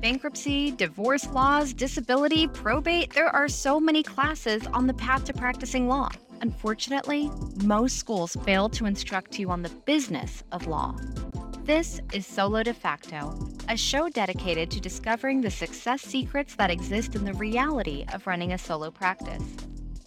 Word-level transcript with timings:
bankruptcy, 0.00 0.70
divorce 0.72 1.28
laws, 1.30 1.72
disability, 1.72 2.46
probate, 2.48 3.12
there 3.12 3.28
are 3.28 3.48
so 3.48 3.78
many 3.78 4.02
classes 4.02 4.66
on 4.68 4.86
the 4.86 4.94
path 4.94 5.24
to 5.24 5.32
practicing 5.32 5.88
law. 5.88 6.08
Unfortunately, 6.40 7.30
most 7.64 7.98
schools 7.98 8.36
fail 8.44 8.68
to 8.70 8.86
instruct 8.86 9.38
you 9.38 9.50
on 9.50 9.62
the 9.62 9.68
business 9.84 10.42
of 10.52 10.66
law. 10.66 10.96
This 11.64 12.00
is 12.14 12.26
Solo 12.26 12.62
De 12.62 12.72
Facto, 12.72 13.38
a 13.68 13.76
show 13.76 14.08
dedicated 14.08 14.70
to 14.70 14.80
discovering 14.80 15.40
the 15.40 15.50
success 15.50 16.00
secrets 16.00 16.54
that 16.56 16.70
exist 16.70 17.14
in 17.14 17.24
the 17.24 17.34
reality 17.34 18.06
of 18.12 18.26
running 18.26 18.54
a 18.54 18.58
solo 18.58 18.90
practice. 18.90 19.42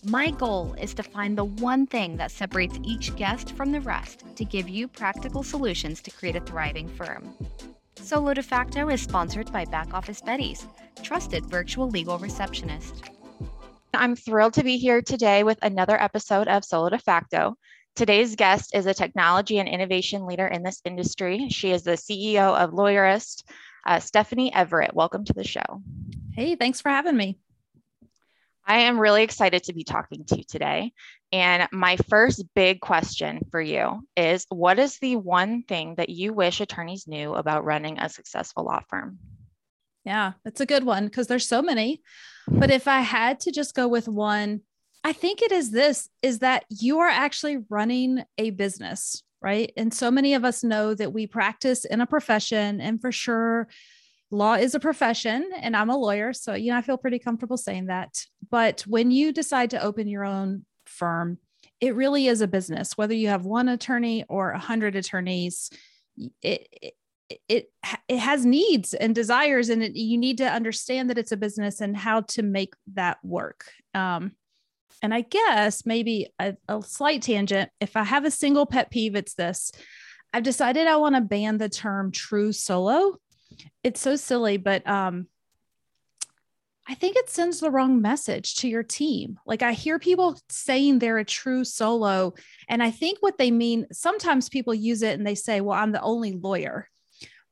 My 0.04 0.32
goal 0.32 0.74
is 0.82 0.94
to 0.96 1.04
find 1.04 1.38
the 1.38 1.46
one 1.46 1.86
thing 1.86 2.18
that 2.18 2.32
separates 2.32 2.80
each 2.84 3.16
guest 3.16 3.56
from 3.56 3.72
the 3.72 3.80
rest 3.80 4.26
to 4.36 4.44
give 4.44 4.68
you 4.68 4.88
practical 4.88 5.44
solutions 5.44 6.02
to 6.02 6.12
create 6.12 6.36
a 6.36 6.42
thriving 6.42 6.90
firm. 6.90 7.34
Solo 8.04 8.34
De 8.34 8.44
Facto 8.44 8.90
is 8.90 9.02
sponsored 9.02 9.50
by 9.54 9.64
Back 9.64 9.94
Office 9.94 10.22
Betties, 10.22 10.68
trusted 11.04 11.46
virtual 11.46 11.90
legal 11.90 12.20
receptionist. 12.20 13.02
I'm 13.94 14.18
thrilled 14.18 14.56
to 14.56 14.64
be 14.64 14.78
here 14.78 15.02
today 15.02 15.46
with 15.46 15.58
another 15.62 16.00
episode 16.00 16.50
of 16.50 16.66
Solo 16.66 16.90
De 16.90 17.00
Facto. 17.00 17.56
Today's 17.96 18.36
guest 18.36 18.76
is 18.76 18.88
a 18.88 18.94
technology 18.94 19.58
and 19.58 19.70
innovation 19.70 20.26
leader 20.26 20.46
in 20.46 20.64
this 20.64 20.82
industry. 20.84 21.48
She 21.48 21.72
is 21.72 21.84
the 21.84 21.92
CEO 21.92 22.54
of 22.58 22.72
Lawyerist, 22.72 23.46
uh, 23.88 24.02
Stephanie 24.02 24.54
Everett. 24.54 24.94
Welcome 24.94 25.24
to 25.24 25.34
the 25.34 25.46
show. 25.46 25.82
Hey, 26.34 26.58
thanks 26.58 26.82
for 26.82 26.90
having 26.90 27.16
me. 27.16 27.38
I 28.66 28.82
am 28.82 29.00
really 29.00 29.24
excited 29.24 29.64
to 29.64 29.74
be 29.74 29.84
talking 29.84 30.26
to 30.26 30.38
you 30.38 30.44
today. 30.44 30.94
And 31.32 31.68
my 31.72 31.98
first 32.10 32.46
big 32.56 32.80
question 32.80 33.42
for 33.52 33.62
you 33.62 34.08
is 34.16 34.46
what 34.50 34.80
is 34.80 35.00
the 35.00 35.16
one 35.18 35.64
thing 35.64 35.96
that 35.96 36.10
you 36.10 36.34
wish 36.34 36.62
attorneys 36.62 37.08
knew 37.08 37.34
about 37.34 37.66
running 37.66 38.00
a 38.00 38.10
successful 38.10 38.64
law 38.64 38.82
firm? 38.90 39.20
Yeah, 40.06 40.34
that's 40.44 40.62
a 40.62 40.66
good 40.66 40.84
one 40.84 41.06
because 41.06 41.28
there's 41.28 41.48
so 41.48 41.62
many. 41.62 42.02
But 42.48 42.72
if 42.72 42.88
I 42.88 43.02
had 43.02 43.40
to 43.42 43.52
just 43.52 43.74
go 43.74 43.88
with 43.88 44.08
one, 44.08 44.62
I 45.04 45.14
think 45.14 45.42
it 45.42 45.52
is 45.52 45.72
this 45.72 46.10
is 46.22 46.40
that 46.40 46.66
you 46.70 47.00
are 47.00 47.10
actually 47.10 47.58
running 47.70 48.24
a 48.38 48.52
business, 48.52 49.24
right? 49.42 49.72
And 49.76 49.94
so 49.94 50.10
many 50.10 50.34
of 50.34 50.46
us 50.46 50.64
know 50.64 50.94
that 50.94 51.14
we 51.14 51.28
practice 51.28 51.84
in 51.84 52.00
a 52.00 52.08
profession 52.08 52.80
and 52.80 53.02
for 53.02 53.12
sure 53.12 53.68
law 54.34 54.56
is 54.56 54.76
a 54.76 54.80
profession 54.80 55.50
and 55.62 55.76
I'm 55.76 55.90
a 55.90 55.98
lawyer. 55.98 56.34
So, 56.34 56.56
you 56.56 56.72
know, 56.72 56.78
I 56.78 56.82
feel 56.82 56.98
pretty 56.98 57.20
comfortable 57.20 57.58
saying 57.58 57.86
that. 57.86 58.26
But 58.50 58.82
when 58.82 59.12
you 59.12 59.32
decide 59.32 59.70
to 59.70 59.82
open 59.82 60.08
your 60.08 60.26
own 60.26 60.66
firm, 60.86 61.38
it 61.80 61.96
really 61.96 62.28
is 62.28 62.42
a 62.42 62.48
business, 62.48 62.98
whether 62.98 63.14
you 63.14 63.28
have 63.28 63.46
one 63.46 63.70
attorney 63.70 64.26
or 64.28 64.52
a 64.52 64.60
hundred 64.60 64.96
attorneys, 64.96 65.70
it, 66.42 66.68
it 66.82 66.94
it 67.48 67.72
it 68.08 68.20
has 68.20 68.46
needs 68.46 68.94
and 68.94 69.16
desires 69.16 69.70
and 69.70 69.82
it, 69.82 69.96
you 69.96 70.18
need 70.18 70.38
to 70.38 70.50
understand 70.50 71.10
that 71.10 71.18
it's 71.18 71.32
a 71.32 71.38
business 71.38 71.82
and 71.82 71.96
how 71.96 72.22
to 72.22 72.44
make 72.44 72.74
that 72.94 73.18
work 73.24 73.66
um, 73.94 74.34
and 75.02 75.14
i 75.14 75.22
guess 75.22 75.86
maybe 75.86 76.28
a, 76.40 76.56
a 76.68 76.82
slight 76.84 77.22
tangent 77.22 77.70
if 77.80 77.96
i 77.96 78.04
have 78.04 78.26
a 78.26 78.32
single 78.32 78.66
pet 78.66 78.92
peeve 78.92 79.16
it's 79.16 79.34
this 79.34 79.72
i've 80.34 80.44
decided 80.44 80.86
i 80.86 80.98
want 80.98 81.16
to 81.16 81.22
ban 81.22 81.58
the 81.58 81.70
term 81.70 82.12
true 82.12 82.52
solo 82.52 83.16
it's 83.84 84.02
so 84.02 84.16
silly, 84.16 84.58
but 84.58 84.86
um, 84.88 85.28
I 86.88 86.96
think 86.96 87.16
it 87.16 87.30
sends 87.30 87.60
the 87.60 87.72
wrong 87.72 88.02
message 88.02 88.56
to 88.58 88.68
your 88.68 88.84
team. 88.84 89.40
Like 89.46 89.62
I 89.62 89.72
hear 89.72 90.00
people 90.00 90.38
saying 90.50 91.00
they're 91.00 91.18
a 91.18 91.26
true 91.26 91.64
solo, 91.64 92.34
and 92.68 92.84
I 92.84 92.92
think 92.92 93.20
what 93.22 93.38
they 93.38 93.52
mean, 93.52 93.88
sometimes 93.92 94.50
people 94.50 94.74
use 94.74 95.02
it 95.02 95.18
and 95.18 95.26
they 95.26 95.36
say, 95.36 95.62
Well, 95.62 95.78
I'm 95.78 95.92
the 95.92 96.02
only 96.02 96.34
lawyer, 96.34 96.90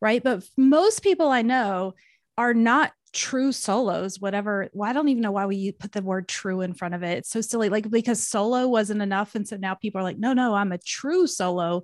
right? 0.02 0.21
But 0.21 0.43
most 0.58 1.02
people 1.02 1.30
I 1.30 1.43
know 1.43 1.95
are 2.38 2.53
not 2.53 2.91
true 3.13 3.52
solos, 3.52 4.19
whatever. 4.19 4.69
Well, 4.73 4.89
I 4.89 4.93
don't 4.93 5.09
even 5.09 5.21
know 5.21 5.31
why 5.31 5.45
we 5.45 5.71
put 5.71 5.91
the 5.91 6.02
word 6.02 6.27
true 6.27 6.61
in 6.61 6.73
front 6.73 6.93
of 6.93 7.03
it. 7.03 7.19
It's 7.19 7.30
so 7.30 7.41
silly, 7.41 7.69
like 7.69 7.89
because 7.89 8.25
solo 8.25 8.67
wasn't 8.67 9.02
enough. 9.02 9.36
And 9.36 9.47
so 9.47 9.55
now 9.58 9.76
people 9.76 9.99
are 9.99 10.03
like, 10.03 10.20
No, 10.20 10.33
no, 10.33 10.55
I'm 10.55 10.73
a 10.73 10.77
true 10.77 11.26
solo. 11.26 11.83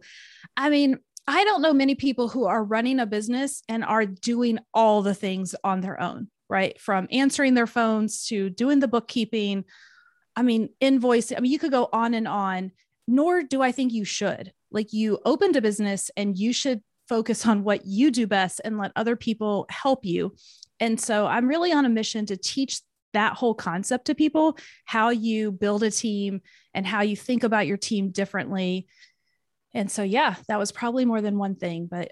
I 0.58 0.70
mean, 0.70 1.00
I 1.28 1.44
don't 1.44 1.62
know 1.62 1.74
many 1.74 1.96
people 1.96 2.30
who 2.30 2.46
are 2.46 2.64
running 2.64 3.00
a 3.00 3.06
business 3.06 3.62
and 3.68 3.84
are 3.84 4.06
doing 4.06 4.60
all 4.74 5.02
the 5.02 5.14
things 5.14 5.54
on 5.64 5.82
their 5.82 6.00
own, 6.00 6.30
right? 6.50 6.80
From 6.80 7.08
answering 7.12 7.54
their 7.54 7.68
phones 7.68 8.26
to 8.28 8.50
doing 8.50 8.80
the 8.80 8.88
bookkeeping. 8.88 9.66
I 10.38 10.42
mean, 10.44 10.70
invoice. 10.80 11.34
I 11.34 11.40
mean, 11.42 11.52
you 11.52 11.60
could 11.60 11.72
go 11.72 11.90
on 11.92 12.14
and 12.14 12.28
on, 12.28 12.72
nor 13.10 13.44
do 13.44 13.62
I 13.62 13.74
think 13.74 13.92
you 13.92 14.06
should. 14.06 14.54
Like, 14.72 14.94
you 14.94 15.20
opened 15.26 15.58
a 15.58 15.62
business 15.62 16.10
and 16.16 16.38
you 16.38 16.54
should 16.54 16.82
focus 17.10 17.46
on 17.46 17.64
what 17.64 17.86
you 17.86 18.10
do 18.10 18.26
best 18.26 18.62
and 18.64 18.78
let 18.78 18.92
other 18.96 19.16
people 19.16 19.66
help 19.70 20.06
you. 20.06 20.34
And 20.80 21.00
so 21.00 21.26
I'm 21.26 21.48
really 21.48 21.74
on 21.74 21.86
a 21.86 21.90
mission 21.90 22.26
to 22.28 22.38
teach 22.38 22.82
that 23.14 23.34
whole 23.34 23.54
concept 23.54 24.06
to 24.06 24.16
people 24.16 24.58
how 24.86 25.10
you 25.10 25.52
build 25.52 25.84
a 25.84 25.92
team 25.92 26.42
and 26.74 26.86
how 26.86 27.02
you 27.02 27.16
think 27.16 27.44
about 27.44 27.68
your 27.68 27.78
team 27.78 28.12
differently 28.12 28.88
and 29.74 29.92
so, 29.92 30.04
yeah, 30.04 30.36
that 30.48 30.60
was 30.60 30.72
probably 30.72 31.06
more 31.06 31.22
than 31.22 31.38
one 31.38 31.56
thing, 31.56 31.88
but 31.90 32.12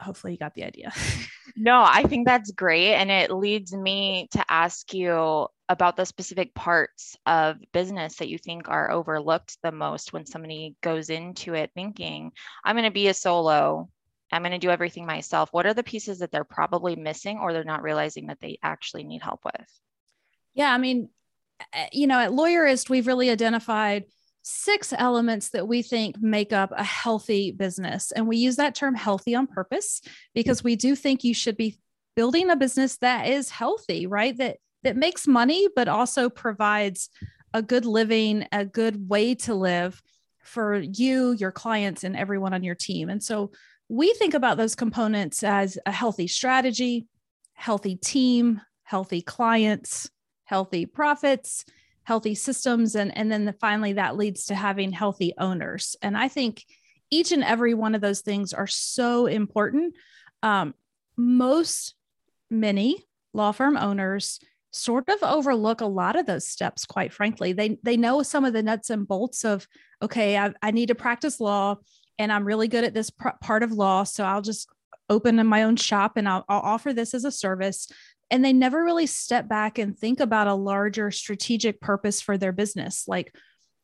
hopefully 0.00 0.32
you 0.32 0.38
got 0.38 0.54
the 0.54 0.64
idea. 0.64 0.92
no, 1.56 1.82
I 1.86 2.02
think 2.04 2.26
that's 2.26 2.50
great. 2.50 2.94
And 2.94 3.10
it 3.10 3.30
leads 3.30 3.72
me 3.72 4.28
to 4.32 4.44
ask 4.48 4.92
you 4.92 5.46
about 5.68 5.96
the 5.96 6.04
specific 6.04 6.54
parts 6.54 7.16
of 7.24 7.56
business 7.72 8.16
that 8.16 8.28
you 8.28 8.38
think 8.38 8.68
are 8.68 8.90
overlooked 8.90 9.56
the 9.62 9.72
most 9.72 10.12
when 10.12 10.26
somebody 10.26 10.76
goes 10.82 11.08
into 11.08 11.54
it 11.54 11.70
thinking, 11.74 12.32
I'm 12.64 12.76
going 12.76 12.84
to 12.84 12.90
be 12.90 13.08
a 13.08 13.14
solo. 13.14 13.88
I'm 14.30 14.42
going 14.42 14.52
to 14.52 14.58
do 14.58 14.70
everything 14.70 15.06
myself. 15.06 15.50
What 15.52 15.66
are 15.66 15.74
the 15.74 15.82
pieces 15.82 16.18
that 16.18 16.30
they're 16.30 16.44
probably 16.44 16.96
missing 16.96 17.38
or 17.38 17.52
they're 17.52 17.64
not 17.64 17.82
realizing 17.82 18.26
that 18.26 18.40
they 18.40 18.58
actually 18.62 19.04
need 19.04 19.22
help 19.22 19.40
with? 19.44 19.80
Yeah, 20.54 20.72
I 20.72 20.78
mean, 20.78 21.08
eh, 21.72 21.88
you 21.92 22.06
know, 22.06 22.18
at 22.18 22.30
Lawyerist, 22.30 22.90
we've 22.90 23.06
really 23.06 23.30
identified 23.30 24.04
six 24.42 24.92
elements 24.96 25.50
that 25.50 25.68
we 25.68 25.82
think 25.82 26.20
make 26.20 26.52
up 26.52 26.72
a 26.76 26.84
healthy 26.84 27.52
business. 27.52 28.12
And 28.12 28.26
we 28.26 28.36
use 28.36 28.56
that 28.56 28.74
term 28.74 28.94
healthy 28.94 29.34
on 29.34 29.46
purpose 29.46 30.02
because 30.34 30.64
we 30.64 30.76
do 30.76 30.96
think 30.96 31.24
you 31.24 31.34
should 31.34 31.56
be 31.56 31.78
building 32.16 32.50
a 32.50 32.56
business 32.56 32.98
that 32.98 33.28
is 33.28 33.50
healthy, 33.50 34.06
right? 34.06 34.36
That 34.36 34.58
that 34.82 34.96
makes 34.96 35.28
money 35.28 35.68
but 35.74 35.88
also 35.88 36.28
provides 36.28 37.08
a 37.54 37.62
good 37.62 37.84
living, 37.84 38.46
a 38.50 38.64
good 38.64 39.08
way 39.08 39.34
to 39.36 39.54
live 39.54 40.02
for 40.42 40.76
you, 40.76 41.32
your 41.32 41.52
clients 41.52 42.02
and 42.02 42.16
everyone 42.16 42.52
on 42.52 42.64
your 42.64 42.74
team. 42.74 43.08
And 43.08 43.22
so 43.22 43.52
we 43.88 44.12
think 44.14 44.34
about 44.34 44.56
those 44.56 44.74
components 44.74 45.42
as 45.44 45.78
a 45.86 45.92
healthy 45.92 46.26
strategy, 46.26 47.06
healthy 47.52 47.94
team, 47.94 48.60
healthy 48.82 49.22
clients, 49.22 50.10
healthy 50.44 50.86
profits, 50.86 51.64
healthy 52.04 52.34
systems 52.34 52.94
and 52.96 53.16
and 53.16 53.30
then 53.30 53.44
the, 53.44 53.52
finally 53.52 53.94
that 53.94 54.16
leads 54.16 54.46
to 54.46 54.54
having 54.54 54.92
healthy 54.92 55.32
owners. 55.38 55.96
And 56.02 56.16
i 56.16 56.28
think 56.28 56.64
each 57.10 57.32
and 57.32 57.44
every 57.44 57.74
one 57.74 57.94
of 57.94 58.00
those 58.00 58.22
things 58.22 58.54
are 58.54 58.66
so 58.66 59.26
important. 59.26 59.94
Um, 60.42 60.74
most 61.16 61.94
many 62.50 63.04
law 63.34 63.52
firm 63.52 63.76
owners 63.76 64.40
sort 64.70 65.10
of 65.10 65.22
overlook 65.22 65.82
a 65.82 65.86
lot 65.86 66.16
of 66.16 66.24
those 66.24 66.46
steps 66.46 66.86
quite 66.86 67.12
frankly. 67.12 67.52
They 67.52 67.78
they 67.82 67.96
know 67.96 68.22
some 68.22 68.44
of 68.44 68.52
the 68.52 68.62
nuts 68.62 68.90
and 68.90 69.06
bolts 69.06 69.44
of 69.44 69.66
okay 70.02 70.36
i, 70.36 70.52
I 70.62 70.72
need 70.72 70.88
to 70.88 70.94
practice 70.94 71.40
law 71.40 71.76
and 72.18 72.32
i'm 72.32 72.44
really 72.44 72.68
good 72.68 72.84
at 72.84 72.92
this 72.92 73.08
pr- 73.08 73.28
part 73.40 73.62
of 73.62 73.70
law 73.70 74.02
so 74.02 74.24
i'll 74.24 74.42
just 74.42 74.68
open 75.08 75.44
my 75.46 75.62
own 75.62 75.76
shop 75.76 76.16
and 76.16 76.28
I'll, 76.28 76.44
I'll 76.48 76.60
offer 76.60 76.92
this 76.92 77.14
as 77.14 77.24
a 77.24 77.32
service 77.32 77.88
and 78.32 78.42
they 78.42 78.54
never 78.54 78.82
really 78.82 79.06
step 79.06 79.46
back 79.46 79.78
and 79.78 79.96
think 79.96 80.18
about 80.18 80.48
a 80.48 80.54
larger 80.54 81.10
strategic 81.10 81.80
purpose 81.82 82.22
for 82.22 82.38
their 82.38 82.50
business. 82.50 83.04
Like 83.06 83.36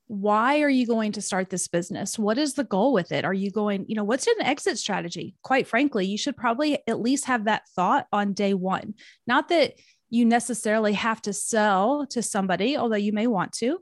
why 0.06 0.62
are 0.62 0.70
you 0.70 0.86
going 0.86 1.12
to 1.12 1.20
start 1.20 1.50
this 1.50 1.68
business? 1.68 2.18
What 2.18 2.38
is 2.38 2.54
the 2.54 2.64
goal 2.64 2.94
with 2.94 3.12
it? 3.12 3.26
Are 3.26 3.34
you 3.34 3.50
going 3.50 3.84
you 3.88 3.94
know 3.94 4.04
what's 4.04 4.26
an 4.26 4.40
exit 4.40 4.78
strategy? 4.78 5.36
Quite 5.42 5.68
frankly 5.68 6.06
you 6.06 6.16
should 6.16 6.36
probably 6.36 6.78
at 6.88 6.98
least 6.98 7.26
have 7.26 7.44
that 7.44 7.68
thought 7.76 8.06
on 8.10 8.32
day 8.32 8.54
one. 8.54 8.94
Not 9.26 9.50
that 9.50 9.74
you 10.08 10.24
necessarily 10.24 10.94
have 10.94 11.20
to 11.22 11.34
sell 11.34 12.06
to 12.06 12.22
somebody 12.22 12.78
although 12.78 12.96
you 12.96 13.12
may 13.12 13.26
want 13.26 13.52
to 13.52 13.78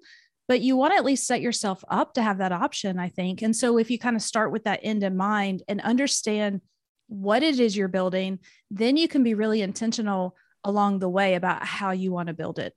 but 0.49 0.61
you 0.61 0.77
want 0.77 0.93
to 0.93 0.97
at 0.97 1.05
least 1.05 1.27
set 1.27 1.41
yourself 1.41 1.85
up 1.89 2.15
to 2.15 2.23
have 2.23 2.39
that 2.39 2.51
option 2.51 2.99
i 2.99 3.09
think. 3.09 3.41
And 3.41 3.55
so 3.55 3.79
if 3.79 3.89
you 3.89 4.01
kind 4.01 4.17
of 4.17 4.23
start 4.23 4.51
with 4.51 4.65
that 4.65 4.81
end 4.83 5.05
in 5.05 5.17
mind 5.17 5.63
and 5.69 5.81
understand 5.81 6.61
what 7.07 7.45
it 7.45 7.61
is 7.61 7.77
you're 7.77 7.87
building 7.87 8.41
then 8.73 8.97
you 8.97 9.07
can 9.07 9.23
be 9.23 9.35
really 9.35 9.63
intentional 9.63 10.35
along 10.67 10.99
the 10.99 11.09
way 11.09 11.35
about 11.35 11.65
how 11.65 11.93
you 11.93 12.11
want 12.11 12.27
to 12.27 12.35
build 12.35 12.59
it. 12.59 12.75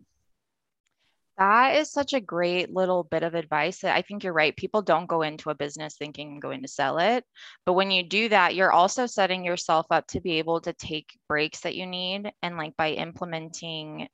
That 1.40 1.78
is 1.78 1.92
such 1.92 2.14
a 2.14 2.22
great 2.22 2.72
little 2.72 3.04
bit 3.04 3.24
of 3.24 3.34
advice. 3.34 3.80
that 3.80 3.96
I 3.96 4.04
think 4.04 4.24
you're 4.24 4.34
right. 4.34 4.56
People 4.56 4.82
don't 4.82 5.08
go 5.08 5.24
into 5.24 5.50
a 5.50 5.56
business 5.56 5.96
thinking 5.98 6.34
I'm 6.34 6.40
going 6.40 6.62
to 6.62 6.68
sell 6.68 7.00
it. 7.00 7.26
But 7.66 7.74
when 7.74 7.90
you 7.90 8.04
do 8.04 8.30
that, 8.30 8.56
you're 8.56 8.72
also 8.72 9.08
setting 9.08 9.44
yourself 9.44 9.88
up 9.90 10.06
to 10.08 10.22
be 10.22 10.34
able 10.34 10.62
to 10.62 10.74
take 10.74 11.18
breaks 11.28 11.62
that 11.62 11.76
you 11.76 11.88
need. 11.88 12.32
And 12.44 12.58
like 12.58 12.78
by 12.78 12.92
implementing 12.92 14.08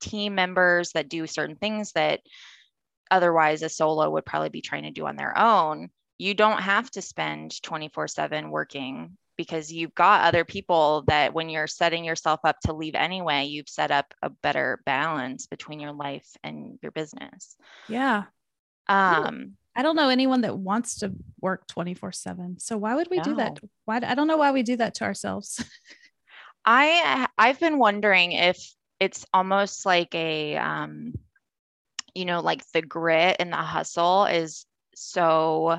team 0.00 0.34
members 0.34 0.92
that 0.92 1.08
do 1.08 1.26
certain 1.26 1.56
things 1.56 1.92
that 1.92 2.20
otherwise 3.10 3.62
a 3.62 3.68
solo 3.68 4.10
would 4.10 4.26
probably 4.26 4.50
be 4.50 4.60
trying 4.60 4.82
to 4.82 4.90
do 4.90 5.06
on 5.06 5.16
their 5.16 5.38
own, 5.38 5.88
you 6.18 6.34
don't 6.34 6.60
have 6.60 6.90
to 6.90 7.00
spend 7.00 7.62
24 7.62 8.08
7 8.08 8.50
working 8.50 9.16
because 9.36 9.72
you've 9.72 9.94
got 9.94 10.24
other 10.24 10.44
people 10.44 11.04
that 11.06 11.34
when 11.34 11.48
you're 11.48 11.66
setting 11.66 12.04
yourself 12.04 12.40
up 12.44 12.58
to 12.60 12.72
leave 12.72 12.94
anyway, 12.94 13.44
you've 13.44 13.68
set 13.68 13.90
up 13.90 14.14
a 14.22 14.30
better 14.30 14.80
balance 14.86 15.46
between 15.46 15.80
your 15.80 15.92
life 15.92 16.28
and 16.42 16.78
your 16.82 16.92
business. 16.92 17.56
Yeah. 17.88 18.24
Um, 18.88 19.56
I 19.74 19.82
don't 19.82 19.96
know 19.96 20.08
anyone 20.08 20.40
that 20.42 20.56
wants 20.56 21.00
to 21.00 21.12
work 21.40 21.66
24 21.66 22.12
7. 22.12 22.58
So 22.58 22.78
why 22.78 22.94
would 22.94 23.08
we 23.10 23.18
no. 23.18 23.22
do 23.22 23.34
that? 23.36 23.58
Why 23.84 23.96
I 23.96 24.14
don't 24.14 24.26
know 24.26 24.38
why 24.38 24.52
we 24.52 24.62
do 24.62 24.76
that 24.76 24.94
to 24.96 25.04
ourselves. 25.04 25.62
I 26.64 27.28
I've 27.36 27.60
been 27.60 27.78
wondering 27.78 28.32
if 28.32 28.58
it's 28.98 29.26
almost 29.32 29.84
like 29.84 30.14
a 30.14 30.56
um 30.56 31.14
you 32.14 32.24
know 32.24 32.40
like 32.40 32.64
the 32.72 32.82
grit 32.82 33.36
and 33.38 33.52
the 33.52 33.56
hustle 33.56 34.24
is 34.24 34.64
so 34.94 35.78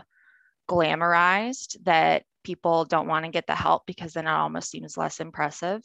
glamorized 0.70 1.84
that 1.84 2.24
people 2.48 2.86
don't 2.86 3.10
want 3.10 3.26
to 3.26 3.32
get 3.32 3.46
the 3.46 3.54
help 3.54 3.86
because 3.86 4.14
then 4.14 4.26
it 4.26 4.32
almost 4.32 4.72
seems 4.72 4.96
less 4.96 5.20
impressive. 5.20 5.82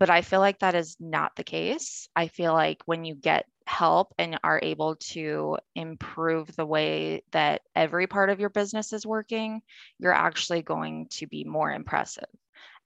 But 0.00 0.08
I 0.08 0.22
feel 0.22 0.40
like 0.40 0.60
that 0.60 0.74
is 0.74 0.96
not 0.98 1.36
the 1.36 1.44
case. 1.44 2.08
I 2.16 2.28
feel 2.28 2.54
like 2.54 2.80
when 2.86 3.04
you 3.04 3.14
get 3.14 3.44
help 3.66 4.14
and 4.18 4.40
are 4.42 4.58
able 4.62 4.96
to 4.96 5.58
improve 5.74 6.56
the 6.56 6.64
way 6.64 7.22
that 7.32 7.60
every 7.76 8.06
part 8.06 8.30
of 8.30 8.40
your 8.40 8.48
business 8.48 8.94
is 8.94 9.06
working, 9.06 9.60
you're 9.98 10.12
actually 10.12 10.62
going 10.62 11.08
to 11.10 11.26
be 11.26 11.44
more 11.44 11.70
impressive. 11.70 12.24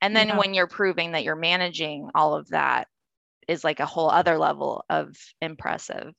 And 0.03 0.15
then 0.15 0.29
yeah. 0.29 0.39
when 0.39 0.53
you're 0.53 0.67
proving 0.67 1.13
that 1.13 1.23
you're 1.23 1.37
managing 1.37 2.11
all 2.17 2.35
of 2.35 2.49
that 2.49 2.89
is 3.47 3.63
like 3.63 3.79
a 3.79 3.87
whole 3.87 4.11
other 4.11 4.39
level 4.39 4.85
of 4.91 5.17
impressive. 5.41 6.13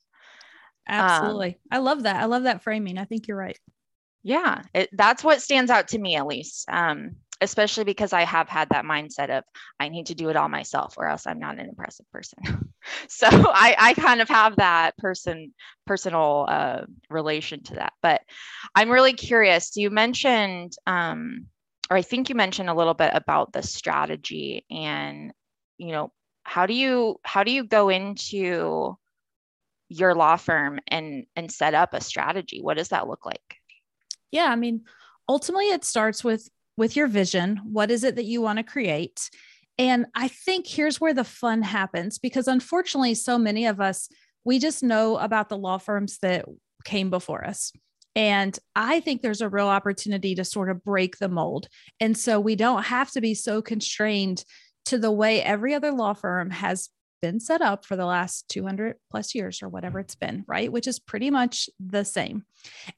Absolutely. 0.88 1.48
Um, 1.50 1.54
I 1.70 1.78
love 1.78 2.04
that. 2.04 2.16
I 2.16 2.24
love 2.24 2.44
that 2.44 2.62
framing. 2.62 2.96
I 2.96 3.04
think 3.04 3.28
you're 3.28 3.36
right. 3.36 3.58
Yeah, 4.22 4.62
it, 4.74 4.90
that's 4.92 5.24
what 5.24 5.42
stands 5.42 5.70
out 5.70 5.88
to 5.88 5.98
me 5.98 6.16
at 6.16 6.26
least. 6.26 6.68
Um, 6.68 7.16
especially 7.42 7.84
because 7.84 8.12
I 8.12 8.24
have 8.24 8.50
had 8.50 8.68
that 8.68 8.84
mindset 8.84 9.30
of 9.30 9.44
I 9.78 9.88
need 9.88 10.06
to 10.06 10.14
do 10.14 10.28
it 10.28 10.36
all 10.36 10.50
myself 10.50 10.96
or 10.98 11.08
else 11.08 11.26
I'm 11.26 11.38
not 11.38 11.58
an 11.58 11.66
impressive 11.70 12.04
person. 12.12 12.38
so 13.08 13.28
I, 13.30 13.74
I 13.78 13.94
kind 13.94 14.20
of 14.20 14.28
have 14.28 14.56
that 14.56 14.94
person 14.98 15.54
personal 15.86 16.44
uh, 16.50 16.82
relation 17.08 17.62
to 17.64 17.74
that. 17.76 17.94
But 18.02 18.20
I'm 18.74 18.90
really 18.90 19.14
curious. 19.14 19.74
You 19.76 19.88
mentioned, 19.88 20.74
um, 20.86 21.46
or 21.90 21.96
I 21.96 22.02
think 22.02 22.28
you 22.28 22.34
mentioned 22.34 22.68
a 22.68 22.74
little 22.74 22.92
bit 22.94 23.12
about 23.14 23.52
the 23.54 23.62
strategy 23.62 24.66
and 24.70 25.32
you 25.78 25.92
know 25.92 26.12
how 26.42 26.66
do 26.66 26.74
you 26.74 27.16
how 27.24 27.42
do 27.42 27.52
you 27.52 27.64
go 27.64 27.88
into 27.88 28.98
your 29.88 30.14
law 30.14 30.36
firm 30.36 30.80
and 30.88 31.26
and 31.36 31.52
set 31.52 31.74
up 31.74 31.94
a 31.94 32.00
strategy? 32.02 32.60
What 32.62 32.76
does 32.78 32.88
that 32.90 33.08
look 33.08 33.26
like? 33.26 33.59
Yeah 34.30 34.46
i 34.46 34.56
mean 34.56 34.82
ultimately 35.28 35.70
it 35.70 35.84
starts 35.84 36.24
with 36.24 36.48
with 36.76 36.96
your 36.96 37.08
vision. 37.08 37.60
What 37.62 37.90
is 37.90 38.04
it 38.04 38.16
that 38.16 38.24
you 38.24 38.40
want 38.40 38.58
to 38.58 38.62
create? 38.62 39.28
And 39.78 40.06
i 40.14 40.28
think 40.28 40.66
here's 40.66 41.00
where 41.00 41.14
the 41.14 41.24
fun 41.24 41.62
happens 41.62 42.18
because 42.18 42.48
unfortunately 42.48 43.14
so 43.14 43.38
many 43.38 43.66
of 43.66 43.80
us 43.80 44.08
we 44.44 44.58
just 44.58 44.82
know 44.82 45.18
about 45.18 45.48
the 45.48 45.58
law 45.58 45.78
firms 45.78 46.18
that 46.22 46.46
came 46.84 47.10
before 47.10 47.44
us. 47.44 47.72
And 48.16 48.58
I 48.74 49.00
think 49.00 49.22
there's 49.22 49.42
a 49.42 49.48
real 49.48 49.68
opportunity 49.68 50.34
to 50.34 50.44
sort 50.44 50.70
of 50.70 50.82
break 50.82 51.18
the 51.18 51.28
mold. 51.28 51.68
And 52.00 52.16
so 52.16 52.40
we 52.40 52.56
don't 52.56 52.82
have 52.84 53.10
to 53.12 53.20
be 53.20 53.34
so 53.34 53.62
constrained 53.62 54.44
to 54.86 54.98
the 54.98 55.12
way 55.12 55.42
every 55.42 55.74
other 55.74 55.92
law 55.92 56.14
firm 56.14 56.50
has 56.50 56.88
been 57.20 57.40
set 57.40 57.62
up 57.62 57.84
for 57.84 57.96
the 57.96 58.06
last 58.06 58.48
200 58.48 58.96
plus 59.10 59.34
years 59.34 59.62
or 59.62 59.68
whatever 59.68 59.98
mm. 59.98 60.02
it's 60.02 60.14
been, 60.14 60.44
right? 60.46 60.70
Which 60.70 60.86
is 60.86 60.98
pretty 60.98 61.30
much 61.30 61.68
the 61.78 62.04
same. 62.04 62.44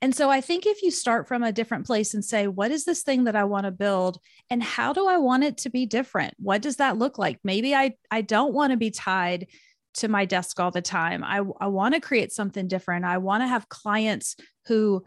And 0.01 0.15
so 0.15 0.31
I 0.31 0.41
think 0.41 0.67
if 0.67 0.83
you 0.83 0.91
start 0.91 1.29
from 1.29 1.43
a 1.43 1.53
different 1.53 1.87
place 1.87 2.15
and 2.15 2.25
say, 2.25 2.47
what 2.47 2.71
is 2.71 2.85
this 2.85 3.03
thing 3.03 3.25
that 3.25 3.37
I 3.37 3.45
want 3.45 3.67
to 3.67 3.71
build 3.71 4.19
and 4.51 4.63
how 4.63 4.93
do 4.93 5.07
I 5.07 5.19
want 5.19 5.45
it 5.45 5.59
to 5.59 5.71
be 5.71 5.87
different? 5.87 6.35
What 6.39 6.63
does 6.63 6.77
that 6.77 6.99
look 6.99 7.19
like? 7.19 7.39
Maybe 7.45 7.75
I, 7.75 7.95
I 8.11 8.23
don't 8.23 8.55
want 8.55 8.73
to 8.73 8.77
be 8.77 8.91
tied 8.91 9.47
to 9.95 10.09
my 10.09 10.25
desk 10.25 10.59
all 10.59 10.71
the 10.71 10.83
time. 10.83 11.23
I, 11.23 11.43
I 11.61 11.67
want 11.67 11.95
to 11.95 12.01
create 12.01 12.33
something 12.33 12.67
different. 12.67 13.05
I 13.05 13.19
want 13.19 13.43
to 13.43 13.47
have 13.47 13.69
clients 13.69 14.37
who 14.67 15.05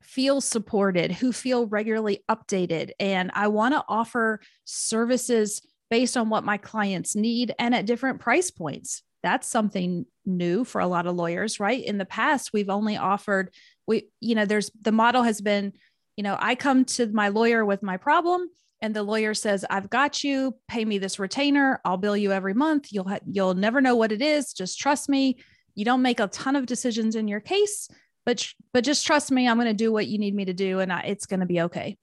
feel 0.00 0.40
supported, 0.40 1.12
who 1.12 1.32
feel 1.32 1.66
regularly 1.66 2.24
updated. 2.30 2.92
And 3.00 3.30
I 3.34 3.48
want 3.48 3.74
to 3.74 3.84
offer 3.88 4.40
services 4.64 5.60
based 5.90 6.16
on 6.16 6.28
what 6.28 6.44
my 6.44 6.56
clients 6.56 7.16
need 7.16 7.54
and 7.58 7.74
at 7.74 7.86
different 7.86 8.20
price 8.20 8.50
points. 8.50 9.02
That's 9.22 9.48
something 9.48 10.06
new 10.24 10.64
for 10.64 10.80
a 10.80 10.86
lot 10.86 11.06
of 11.06 11.16
lawyers, 11.16 11.58
right? 11.58 11.82
In 11.82 11.98
the 11.98 12.04
past, 12.04 12.52
we've 12.52 12.70
only 12.70 12.96
offered, 12.96 13.52
we, 13.86 14.08
you 14.20 14.34
know, 14.34 14.44
there's 14.44 14.70
the 14.80 14.92
model 14.92 15.22
has 15.22 15.40
been, 15.40 15.72
you 16.16 16.22
know, 16.22 16.36
I 16.38 16.54
come 16.54 16.84
to 16.84 17.06
my 17.08 17.28
lawyer 17.28 17.64
with 17.64 17.82
my 17.82 17.96
problem 17.96 18.48
and 18.80 18.94
the 18.94 19.02
lawyer 19.02 19.34
says 19.34 19.64
i've 19.68 19.90
got 19.90 20.22
you. 20.22 20.54
Pay 20.68 20.84
me 20.84 20.98
this 20.98 21.18
retainer. 21.18 21.80
I'll 21.84 21.96
bill 21.96 22.16
you 22.16 22.30
every 22.32 22.54
month. 22.54 22.92
You'll 22.92 23.08
ha- 23.08 23.18
you'll 23.26 23.54
never 23.54 23.80
know 23.80 23.96
what 23.96 24.12
it 24.12 24.22
is. 24.22 24.52
Just 24.52 24.78
trust 24.78 25.08
me. 25.08 25.38
You 25.74 25.84
don't 25.84 26.02
make 26.02 26.20
a 26.20 26.28
ton 26.28 26.54
of 26.54 26.66
decisions 26.66 27.16
in 27.16 27.28
your 27.28 27.40
case 27.40 27.88
but 28.28 28.46
but 28.74 28.84
just 28.84 29.06
trust 29.06 29.32
me. 29.32 29.48
I'm 29.48 29.56
going 29.56 29.68
to 29.68 29.72
do 29.72 29.90
what 29.90 30.06
you 30.06 30.18
need 30.18 30.34
me 30.34 30.44
to 30.44 30.52
do 30.52 30.80
and 30.80 30.92
I, 30.92 31.00
it's 31.00 31.24
going 31.24 31.40
to 31.40 31.46
be 31.46 31.62
okay 31.62 31.96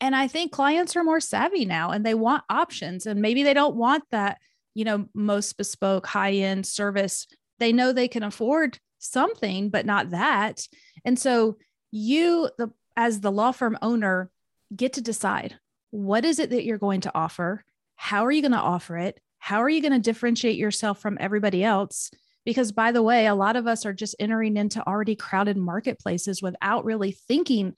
and 0.00 0.14
I 0.14 0.28
think 0.28 0.52
clients 0.52 0.96
are 0.96 1.04
more 1.04 1.20
savvy 1.20 1.64
now 1.64 1.90
and 1.90 2.04
they 2.04 2.14
want 2.14 2.44
options. 2.48 3.06
And 3.06 3.20
maybe 3.20 3.42
they 3.42 3.54
don't 3.54 3.76
want 3.76 4.04
that, 4.10 4.38
you 4.74 4.84
know, 4.84 5.06
most 5.14 5.56
bespoke 5.56 6.06
high 6.06 6.32
end 6.32 6.66
service. 6.66 7.26
They 7.58 7.72
know 7.72 7.92
they 7.92 8.08
can 8.08 8.22
afford 8.22 8.78
something, 8.98 9.70
but 9.70 9.86
not 9.86 10.10
that. 10.10 10.66
And 11.04 11.18
so 11.18 11.56
you, 11.90 12.50
the, 12.58 12.68
as 12.96 13.20
the 13.20 13.32
law 13.32 13.52
firm 13.52 13.76
owner, 13.82 14.30
get 14.74 14.92
to 14.94 15.00
decide 15.00 15.58
what 15.90 16.24
is 16.24 16.38
it 16.38 16.50
that 16.50 16.64
you're 16.64 16.78
going 16.78 17.00
to 17.02 17.12
offer? 17.14 17.64
How 17.96 18.26
are 18.26 18.30
you 18.30 18.42
going 18.42 18.52
to 18.52 18.58
offer 18.58 18.98
it? 18.98 19.20
How 19.38 19.62
are 19.62 19.68
you 19.68 19.80
going 19.80 19.92
to 19.92 19.98
differentiate 19.98 20.56
yourself 20.56 21.00
from 21.00 21.16
everybody 21.20 21.64
else? 21.64 22.10
Because, 22.44 22.72
by 22.72 22.92
the 22.92 23.02
way, 23.02 23.26
a 23.26 23.34
lot 23.34 23.56
of 23.56 23.66
us 23.66 23.86
are 23.86 23.92
just 23.92 24.14
entering 24.18 24.56
into 24.56 24.86
already 24.86 25.16
crowded 25.16 25.56
marketplaces 25.56 26.42
without 26.42 26.84
really 26.84 27.12
thinking 27.12 27.74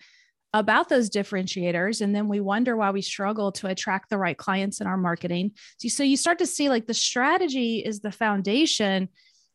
about 0.52 0.88
those 0.88 1.11
differentiators 1.11 2.00
and 2.00 2.14
then 2.14 2.29
we 2.29 2.41
wonder 2.41 2.76
why 2.76 2.91
we 2.91 3.02
struggle 3.02 3.52
to 3.52 3.69
attract 3.69 4.11
the 4.11 4.19
right 4.19 4.37
clients 4.37 4.81
in 4.81 4.87
our 4.87 4.97
marketing 4.97 5.52
so 5.79 6.02
you 6.02 6.17
start 6.17 6.38
to 6.38 6.47
see 6.47 6.69
like 6.69 6.87
the 6.87 6.94
strategy 6.94 7.79
is 7.79 8.00
the 8.00 8.11
foundation 8.11 9.08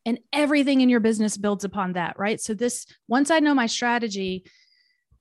and 0.06 0.18
everything 0.32 0.80
in 0.80 0.88
your 0.88 1.00
business 1.00 1.36
builds 1.36 1.64
upon 1.64 1.92
that 1.92 2.18
right 2.18 2.40
so 2.40 2.54
this 2.54 2.86
once 3.08 3.30
i 3.30 3.40
know 3.40 3.54
my 3.54 3.66
strategy 3.66 4.44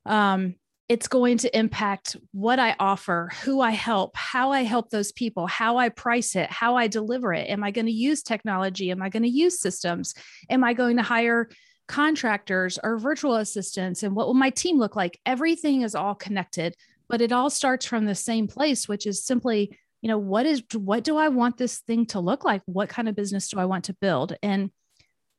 um 0.06 0.56
it's 0.88 1.08
going 1.08 1.38
to 1.38 1.58
impact 1.58 2.16
what 2.32 2.60
I 2.60 2.76
offer, 2.80 3.32
who 3.44 3.60
I 3.60 3.72
help, 3.72 4.16
how 4.16 4.52
I 4.52 4.62
help 4.62 4.92
those 4.92 5.12
people, 5.12 5.48
how 5.48 5.78
I 5.78 5.90
price 5.90 6.36
it, 6.36 6.52
how 6.52 6.76
I 6.76 6.88
deliver 6.88 7.34
it. 7.34 7.50
Am 7.50 7.64
I 7.64 7.72
going 7.72 7.88
to 7.88 7.92
use 7.92 8.22
technology? 8.22 8.92
Am 8.92 9.02
I 9.02 9.10
going 9.10 9.24
to 9.24 9.30
use 9.30 9.60
systems? 9.60 10.14
Am 10.48 10.64
I 10.64 10.74
going 10.74 10.98
to 10.98 11.04
hire 11.04 11.50
contractors 11.88 12.80
or 12.84 12.98
virtual 12.98 13.36
assistants 13.36 14.04
and 14.04 14.16
what 14.16 14.28
will 14.28 14.34
my 14.34 14.50
team 14.50 14.78
look 14.78 14.96
like? 14.96 15.20
Everything 15.26 15.82
is 15.82 15.96
all 15.96 16.16
connected 16.16 16.76
but 17.08 17.22
it 17.22 17.32
all 17.32 17.50
starts 17.50 17.86
from 17.86 18.06
the 18.06 18.16
same 18.16 18.48
place 18.48 18.88
which 18.88 19.06
is 19.06 19.24
simply 19.24 19.78
you 20.02 20.08
know 20.10 20.18
what 20.18 20.46
is 20.46 20.62
what 20.76 21.04
do 21.04 21.18
i 21.18 21.30
want 21.30 21.58
this 21.58 21.80
thing 21.80 22.06
to 22.06 22.20
look 22.20 22.44
like? 22.44 22.62
What 22.66 22.90
kind 22.90 23.10
of 23.10 23.16
business 23.16 23.50
do 23.50 23.60
i 23.60 23.66
want 23.66 23.86
to 23.86 23.94
build? 23.94 24.36
And 24.44 24.72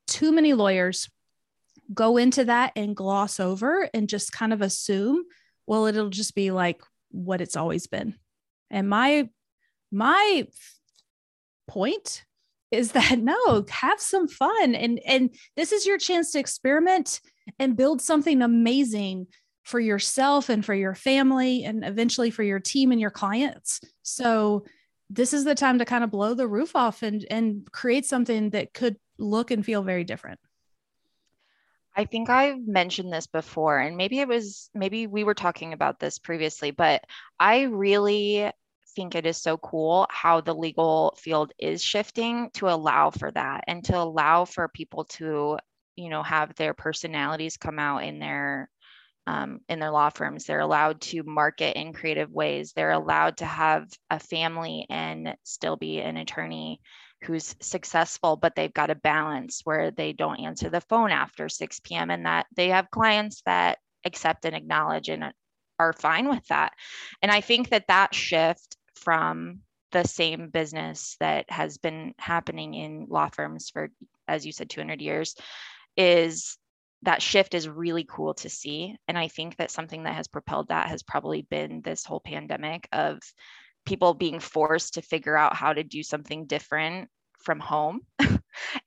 too 0.07 0.31
many 0.31 0.53
lawyers 0.53 1.09
go 1.93 2.17
into 2.17 2.45
that 2.45 2.73
and 2.75 2.95
gloss 2.95 3.39
over 3.39 3.89
and 3.93 4.09
just 4.09 4.33
kind 4.33 4.51
of 4.51 4.61
assume 4.61 5.23
well 5.65 5.85
it'll 5.85 6.09
just 6.09 6.35
be 6.35 6.51
like 6.51 6.81
what 7.11 7.41
it's 7.41 7.55
always 7.55 7.87
been. 7.87 8.15
And 8.69 8.89
my 8.89 9.29
my 9.91 10.47
point 11.67 12.25
is 12.71 12.91
that 12.91 13.19
no 13.19 13.65
have 13.69 13.99
some 13.99 14.27
fun. 14.27 14.75
And 14.75 14.99
and 15.05 15.35
this 15.55 15.71
is 15.71 15.85
your 15.85 15.97
chance 15.97 16.31
to 16.31 16.39
experiment 16.39 17.19
and 17.59 17.77
build 17.77 18.01
something 18.01 18.41
amazing 18.41 19.27
for 19.63 19.79
yourself 19.79 20.49
and 20.49 20.63
for 20.63 20.73
your 20.73 20.95
family 20.95 21.65
and 21.65 21.83
eventually 21.83 22.31
for 22.31 22.43
your 22.43 22.59
team 22.59 22.91
and 22.91 23.01
your 23.01 23.11
clients. 23.11 23.81
So 24.01 24.65
this 25.09 25.33
is 25.33 25.43
the 25.43 25.55
time 25.55 25.79
to 25.79 25.85
kind 25.85 26.03
of 26.03 26.11
blow 26.11 26.33
the 26.33 26.47
roof 26.47 26.75
off 26.75 27.03
and 27.03 27.25
and 27.29 27.69
create 27.71 28.05
something 28.05 28.51
that 28.51 28.73
could 28.73 28.97
look 29.17 29.51
and 29.51 29.65
feel 29.65 29.83
very 29.83 30.03
different. 30.03 30.39
I 31.97 32.05
think 32.05 32.29
I've 32.29 32.67
mentioned 32.67 33.11
this 33.11 33.25
before, 33.25 33.79
and 33.79 33.97
maybe 33.97 34.19
it 34.19 34.27
was, 34.27 34.69
maybe 34.75 35.07
we 35.07 35.23
were 35.23 35.33
talking 35.33 35.73
about 35.73 35.99
this 35.99 36.19
previously, 36.19 36.69
but 36.69 37.03
I 37.39 37.63
really 37.63 38.51
think 38.97 39.13
it 39.13 39.27
is 39.27 39.37
so 39.37 39.57
cool 39.57 40.07
how 40.09 40.41
the 40.41 40.55
legal 40.55 41.15
field 41.19 41.53
is 41.59 41.83
shifting 41.83 42.49
to 42.51 42.67
allow 42.67 43.11
for 43.11 43.29
that 43.29 43.63
and 43.67 43.85
to 43.85 43.95
allow 43.95 44.43
for 44.43 44.67
people 44.67 45.03
to 45.05 45.55
you 45.95 46.09
know 46.09 46.23
have 46.23 46.55
their 46.55 46.73
personalities 46.73 47.57
come 47.57 47.77
out 47.77 48.03
in 48.03 48.17
their 48.17 48.67
um, 49.27 49.59
in 49.69 49.79
their 49.79 49.91
law 49.91 50.09
firms 50.09 50.45
they're 50.45 50.61
allowed 50.61 50.99
to 50.99 51.21
market 51.21 51.77
in 51.79 51.93
creative 51.93 52.31
ways 52.31 52.73
they're 52.75 52.89
allowed 52.89 53.37
to 53.37 53.45
have 53.45 53.87
a 54.09 54.19
family 54.19 54.87
and 54.89 55.35
still 55.43 55.75
be 55.75 55.99
an 55.99 56.17
attorney 56.17 56.81
who's 57.21 57.55
successful 57.61 58.35
but 58.35 58.55
they've 58.55 58.73
got 58.73 58.89
a 58.89 58.95
balance 58.95 59.61
where 59.63 59.91
they 59.91 60.11
don't 60.11 60.39
answer 60.39 60.71
the 60.71 60.81
phone 60.81 61.11
after 61.11 61.49
6 61.49 61.79
p.m 61.81 62.09
and 62.09 62.25
that 62.25 62.47
they 62.55 62.69
have 62.69 62.89
clients 62.89 63.43
that 63.45 63.77
accept 64.05 64.43
and 64.45 64.55
acknowledge 64.55 65.07
and 65.07 65.31
are 65.79 65.93
fine 65.93 66.29
with 66.29 66.45
that. 66.47 66.73
And 67.21 67.31
I 67.31 67.41
think 67.41 67.69
that 67.69 67.87
that 67.87 68.15
shift 68.15 68.76
from 68.97 69.59
the 69.91 70.03
same 70.03 70.49
business 70.49 71.15
that 71.19 71.49
has 71.49 71.77
been 71.77 72.13
happening 72.17 72.73
in 72.73 73.07
law 73.09 73.29
firms 73.29 73.69
for, 73.69 73.89
as 74.27 74.45
you 74.45 74.51
said, 74.51 74.69
200 74.69 75.01
years, 75.01 75.35
is 75.95 76.57
that 77.03 77.21
shift 77.21 77.53
is 77.53 77.69
really 77.69 78.05
cool 78.09 78.33
to 78.33 78.49
see. 78.49 78.95
And 79.07 79.17
I 79.17 79.27
think 79.27 79.57
that 79.57 79.71
something 79.71 80.03
that 80.03 80.15
has 80.15 80.27
propelled 80.27 80.69
that 80.69 80.87
has 80.89 81.03
probably 81.03 81.43
been 81.43 81.81
this 81.81 82.03
whole 82.05 82.19
pandemic 82.19 82.87
of 82.91 83.19
people 83.85 84.13
being 84.13 84.39
forced 84.39 84.95
to 84.95 85.01
figure 85.01 85.37
out 85.37 85.55
how 85.55 85.73
to 85.73 85.83
do 85.83 86.03
something 86.03 86.45
different 86.45 87.09
from 87.39 87.59
home. 87.59 88.01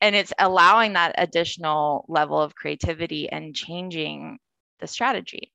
and 0.00 0.14
it's 0.14 0.33
allowing 0.38 0.95
that 0.95 1.14
additional 1.17 2.05
level 2.09 2.38
of 2.38 2.55
creativity 2.55 3.29
and 3.29 3.55
changing 3.55 4.38
the 4.81 4.87
strategy. 4.87 5.52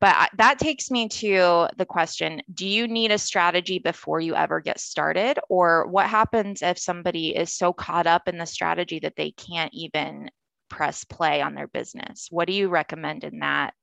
But 0.00 0.30
that 0.36 0.58
takes 0.58 0.90
me 0.90 1.08
to 1.08 1.68
the 1.76 1.86
question 1.86 2.42
Do 2.52 2.66
you 2.66 2.86
need 2.86 3.10
a 3.10 3.18
strategy 3.18 3.78
before 3.78 4.20
you 4.20 4.34
ever 4.34 4.60
get 4.60 4.80
started? 4.80 5.38
Or 5.48 5.86
what 5.88 6.06
happens 6.06 6.62
if 6.62 6.78
somebody 6.78 7.36
is 7.36 7.52
so 7.52 7.72
caught 7.72 8.06
up 8.06 8.28
in 8.28 8.38
the 8.38 8.46
strategy 8.46 9.00
that 9.00 9.16
they 9.16 9.32
can't 9.32 9.72
even 9.74 10.30
press 10.68 11.04
play 11.04 11.42
on 11.42 11.54
their 11.54 11.68
business? 11.68 12.28
What 12.30 12.46
do 12.46 12.52
you 12.52 12.68
recommend 12.68 13.24
in 13.24 13.40
that, 13.40 13.74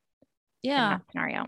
yeah. 0.61 0.85
In 0.85 0.91
that 0.91 1.11
scenario? 1.11 1.47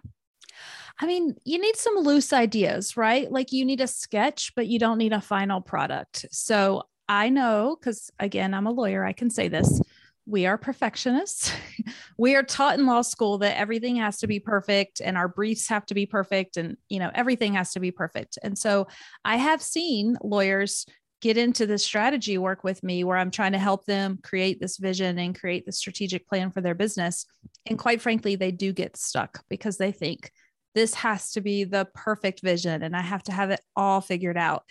I 1.00 1.06
mean, 1.06 1.36
you 1.46 1.60
need 1.62 1.76
some 1.76 1.96
loose 1.98 2.34
ideas, 2.34 2.98
right? 2.98 3.32
Like 3.32 3.52
you 3.52 3.64
need 3.66 3.82
a 3.82 3.88
sketch, 3.88 4.54
but 4.56 4.68
you 4.68 4.80
don't 4.80 4.98
need 4.98 5.14
a 5.14 5.22
final 5.22 5.62
product. 5.62 6.26
So 6.32 6.84
I 7.08 7.30
know, 7.30 7.78
because 7.80 8.12
again, 8.20 8.54
I'm 8.54 8.68
a 8.68 8.72
lawyer, 8.72 9.06
I 9.06 9.14
can 9.14 9.30
say 9.30 9.48
this 9.48 9.80
we 10.28 10.46
are 10.46 10.58
perfectionists. 10.58 11.52
we 12.18 12.36
are 12.36 12.44
taught 12.44 12.78
in 12.78 12.86
law 12.86 13.02
school 13.02 13.38
that 13.40 13.58
everything 13.58 13.96
has 13.96 14.18
to 14.18 14.28
be 14.28 14.40
perfect 14.40 15.02
and 15.02 15.18
our 15.18 15.30
briefs 15.30 15.70
have 15.70 15.86
to 15.86 15.94
be 15.94 16.06
perfect 16.06 16.58
and 16.58 16.76
you 16.90 17.00
know 17.00 17.10
everything 17.16 17.54
has 17.54 17.72
to 17.72 17.80
be 17.80 17.92
perfect. 17.92 18.38
And 18.44 18.58
so 18.58 18.88
I 19.24 19.38
have 19.38 19.62
seen 19.62 20.18
lawyers 20.22 20.86
get 21.22 21.38
into 21.38 21.66
this 21.66 21.84
strategy 21.84 22.38
work 22.38 22.64
with 22.64 22.84
me 22.84 23.04
where 23.04 23.18
I'm 23.18 23.32
trying 23.32 23.54
to 23.54 23.58
help 23.58 23.86
them 23.86 24.20
create 24.22 24.60
this 24.60 24.78
vision 24.78 25.18
and 25.18 25.38
create 25.38 25.66
the 25.66 25.72
strategic 25.72 26.28
plan 26.28 26.52
for 26.52 26.62
their 26.62 26.76
business. 26.76 27.26
And 27.66 27.80
quite 27.80 28.02
frankly, 28.02 28.36
they 28.36 28.52
do 28.52 28.72
get 28.72 28.98
stuck 28.98 29.44
because 29.50 29.78
they 29.78 29.92
think 29.92 30.32
this 30.78 30.94
has 30.94 31.32
to 31.32 31.42
be 31.42 31.64
the 31.64 31.88
perfect 31.96 32.44
vision 32.44 32.84
and 32.84 32.96
I 32.96 33.02
have 33.02 33.24
to 33.24 33.32
have 33.32 33.50
it 33.50 33.60
all 33.76 34.00
figured 34.00 34.38
out. 34.38 34.62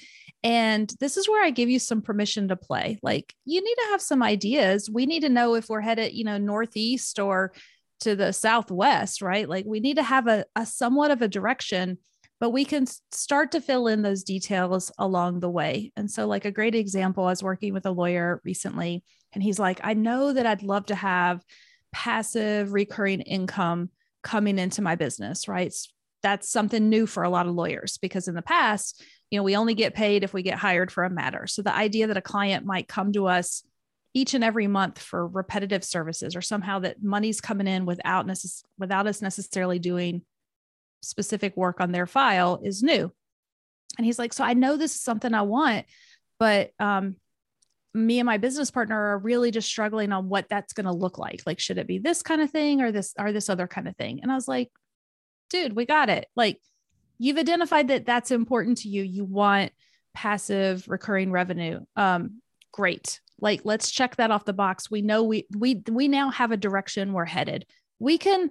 And 0.45 0.89
this 1.01 1.17
is 1.17 1.29
where 1.29 1.45
I 1.45 1.51
give 1.51 1.69
you 1.69 1.81
some 1.81 2.01
permission 2.01 2.47
to 2.47 2.55
play. 2.55 3.01
Like 3.03 3.35
you 3.45 3.61
need 3.61 3.75
to 3.75 3.89
have 3.91 4.01
some 4.01 4.23
ideas. 4.23 4.89
We 4.89 5.05
need 5.05 5.23
to 5.23 5.29
know 5.29 5.57
if 5.57 5.69
we're 5.69 5.81
headed, 5.81 6.13
you 6.13 6.23
know, 6.23 6.39
northeast 6.39 7.19
or 7.19 7.53
to 8.03 8.15
the 8.15 8.33
southwest, 8.33 9.21
right? 9.21 9.49
Like 9.49 9.65
we 9.67 9.81
need 9.81 9.97
to 9.97 10.05
have 10.05 10.29
a, 10.29 10.45
a 10.55 10.65
somewhat 10.65 11.11
of 11.11 11.23
a 11.23 11.29
direction, 11.29 11.99
but 12.39 12.51
we 12.51 12.65
can 12.65 12.87
start 13.11 13.51
to 13.51 13.61
fill 13.61 13.89
in 13.89 14.03
those 14.03 14.23
details 14.23 14.93
along 14.99 15.41
the 15.41 15.51
way. 15.51 15.91
And 15.97 16.09
so, 16.09 16.29
like 16.29 16.45
a 16.45 16.53
great 16.53 16.77
example, 16.77 17.25
I 17.25 17.31
was 17.31 17.43
working 17.43 17.75
with 17.75 17.85
a 17.85 17.91
lawyer 17.91 18.41
recently, 18.45 19.03
and 19.33 19.43
he's 19.43 19.59
like, 19.59 19.81
I 19.83 19.95
know 19.95 20.33
that 20.35 20.47
I'd 20.47 20.63
love 20.63 20.87
to 20.87 20.95
have 20.95 21.43
passive 21.93 22.73
recurring 22.73 23.23
income 23.23 23.91
coming 24.23 24.59
into 24.59 24.83
my 24.83 24.97
business, 24.97 25.47
right? 25.47 25.73
That's 26.27 26.51
something 26.51 26.89
new 26.89 27.07
for 27.07 27.23
a 27.23 27.31
lot 27.31 27.47
of 27.47 27.55
lawyers 27.55 27.99
because 27.99 28.27
in 28.27 28.35
the 28.35 28.43
past, 28.43 29.01
you 29.31 29.39
know, 29.39 29.45
we 29.45 29.57
only 29.57 29.75
get 29.75 29.95
paid 29.95 30.25
if 30.25 30.35
we 30.35 30.43
get 30.43 30.59
hired 30.59 30.91
for 30.91 31.05
a 31.05 31.11
matter. 31.11 31.47
So 31.47 31.63
the 31.63 31.73
idea 31.73 32.09
that 32.09 32.17
a 32.17 32.21
client 32.21 32.67
might 32.67 32.89
come 32.89 33.13
to 33.13 33.29
us 33.29 33.63
each 34.13 34.35
and 34.35 34.43
every 34.43 34.67
month 34.67 34.99
for 34.99 35.25
repetitive 35.25 35.85
services 35.85 36.35
or 36.35 36.43
somehow 36.43 36.81
that 36.81 37.01
money's 37.01 37.41
coming 37.41 37.69
in 37.69 37.87
without 37.87 38.27
necess- 38.27 38.65
without 38.77 39.07
us 39.07 39.23
necessarily 39.23 39.79
doing 39.79 40.23
specific 41.01 41.57
work 41.57 41.81
on 41.81 41.93
their 41.93 42.09
file 42.09 42.59
is 42.61 42.83
new. 42.83 43.13
And 43.97 44.05
he's 44.05 44.19
like, 44.19 44.33
so 44.33 44.43
I 44.43 44.55
know 44.55 44.77
this 44.77 44.97
is 44.97 45.03
something 45.03 45.33
I 45.33 45.43
want, 45.43 45.87
but 46.41 46.73
um, 46.81 47.15
me 47.95 48.19
and 48.19 48.27
my 48.27 48.39
business 48.39 48.73
partner 48.73 49.01
are 49.01 49.19
really 49.19 49.53
just 49.53 49.69
struggling 49.69 50.11
on 50.11 50.29
what 50.29 50.49
that's 50.49 50.73
going 50.73 50.87
to 50.87 50.93
look 50.93 51.19
like. 51.19 51.43
Like, 51.47 51.61
should 51.61 51.79
it 51.79 51.87
be 51.87 51.99
this 51.99 52.23
kind 52.23 52.41
of 52.41 52.51
thing 52.51 52.83
or 52.83 52.91
this 52.91 53.15
or 53.17 53.31
this 53.31 53.49
other 53.49 53.69
kind 53.69 53.87
of 53.87 53.97
thing? 53.97 54.19
And 54.23 54.33
I 54.33 54.35
was 54.35 54.49
like, 54.49 54.73
dude, 55.51 55.75
we 55.75 55.87
got 55.87 56.09
it. 56.09 56.27
Like, 56.37 56.61
you've 57.19 57.39
identified 57.39 57.89
that 57.89 58.07
that's 58.07 58.31
important 58.31 58.79
to 58.79 58.89
you. 58.89 59.03
You 59.03 59.25
want 59.25 59.73
passive 60.15 60.85
recurring 60.89 61.31
revenue. 61.31 61.81
Um, 61.95 62.41
great. 62.73 63.21
Like 63.41 63.61
let's 63.65 63.91
check 63.91 64.17
that 64.17 64.31
off 64.31 64.45
the 64.45 64.53
box. 64.53 64.91
We 64.91 65.03
know 65.03 65.23
we 65.25 65.47
we 65.55 65.83
we 65.91 66.09
now 66.09 66.31
have 66.31 66.53
a 66.53 66.57
direction 66.57 67.13
we're 67.13 67.27
headed. 67.27 67.67
We 67.99 68.19
can 68.19 68.51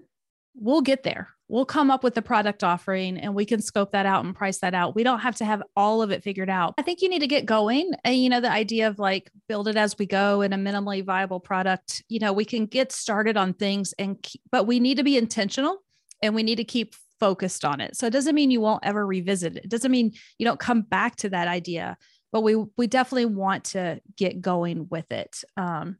we'll 0.56 0.82
get 0.82 1.04
there. 1.04 1.30
We'll 1.48 1.66
come 1.66 1.92
up 1.92 2.04
with 2.04 2.16
the 2.16 2.24
product 2.24 2.64
offering 2.64 3.20
and 3.20 3.36
we 3.36 3.46
can 3.46 3.62
scope 3.62 3.92
that 3.92 4.08
out 4.08 4.26
and 4.26 4.36
price 4.36 4.60
that 4.60 4.74
out. 4.74 4.96
We 4.96 5.04
don't 5.04 5.20
have 5.20 5.36
to 5.38 5.46
have 5.46 5.62
all 5.76 6.02
of 6.02 6.10
it 6.10 6.24
figured 6.24 6.50
out. 6.50 6.74
I 6.78 6.82
think 6.82 7.02
you 7.02 7.10
need 7.10 7.20
to 7.20 7.28
get 7.28 7.46
going. 7.46 7.92
And, 8.04 8.16
you 8.16 8.30
know, 8.30 8.42
the 8.42 8.52
idea 8.52 8.88
of 8.88 8.98
like 8.98 9.30
build 9.48 9.68
it 9.68 9.76
as 9.76 9.96
we 10.00 10.08
go 10.08 10.42
in 10.42 10.54
a 10.54 10.58
minimally 10.58 11.06
viable 11.06 11.40
product, 11.40 12.04
you 12.10 12.18
know, 12.18 12.34
we 12.34 12.46
can 12.46 12.66
get 12.66 12.92
started 12.92 13.38
on 13.38 13.54
things 13.54 13.94
and, 14.00 14.18
but 14.52 14.66
we 14.66 14.80
need 14.80 14.98
to 14.98 15.04
be 15.04 15.18
intentional 15.18 15.84
and 16.26 16.36
we 16.36 16.44
need 16.44 16.58
to 16.58 16.64
keep 16.64 16.96
focused 17.20 17.64
on 17.64 17.82
it. 17.82 17.96
So 17.96 18.08
it 18.08 18.14
doesn't 18.14 18.36
mean 18.36 18.52
you 18.52 18.62
won't 18.62 18.86
ever 18.86 19.06
revisit 19.06 19.56
it. 19.58 19.66
It 19.66 19.70
doesn't 19.70 19.92
mean 19.92 20.14
you 20.38 20.46
don't 20.46 20.60
come 20.60 20.82
back 20.82 21.16
to 21.18 21.30
that 21.30 21.48
idea, 21.48 21.98
but 22.32 22.42
we 22.42 22.56
we 22.78 22.88
definitely 22.88 23.26
want 23.26 23.66
to 23.66 24.02
get 24.18 24.42
going 24.42 24.88
with 24.90 25.12
it 25.12 25.44
um, 25.58 25.98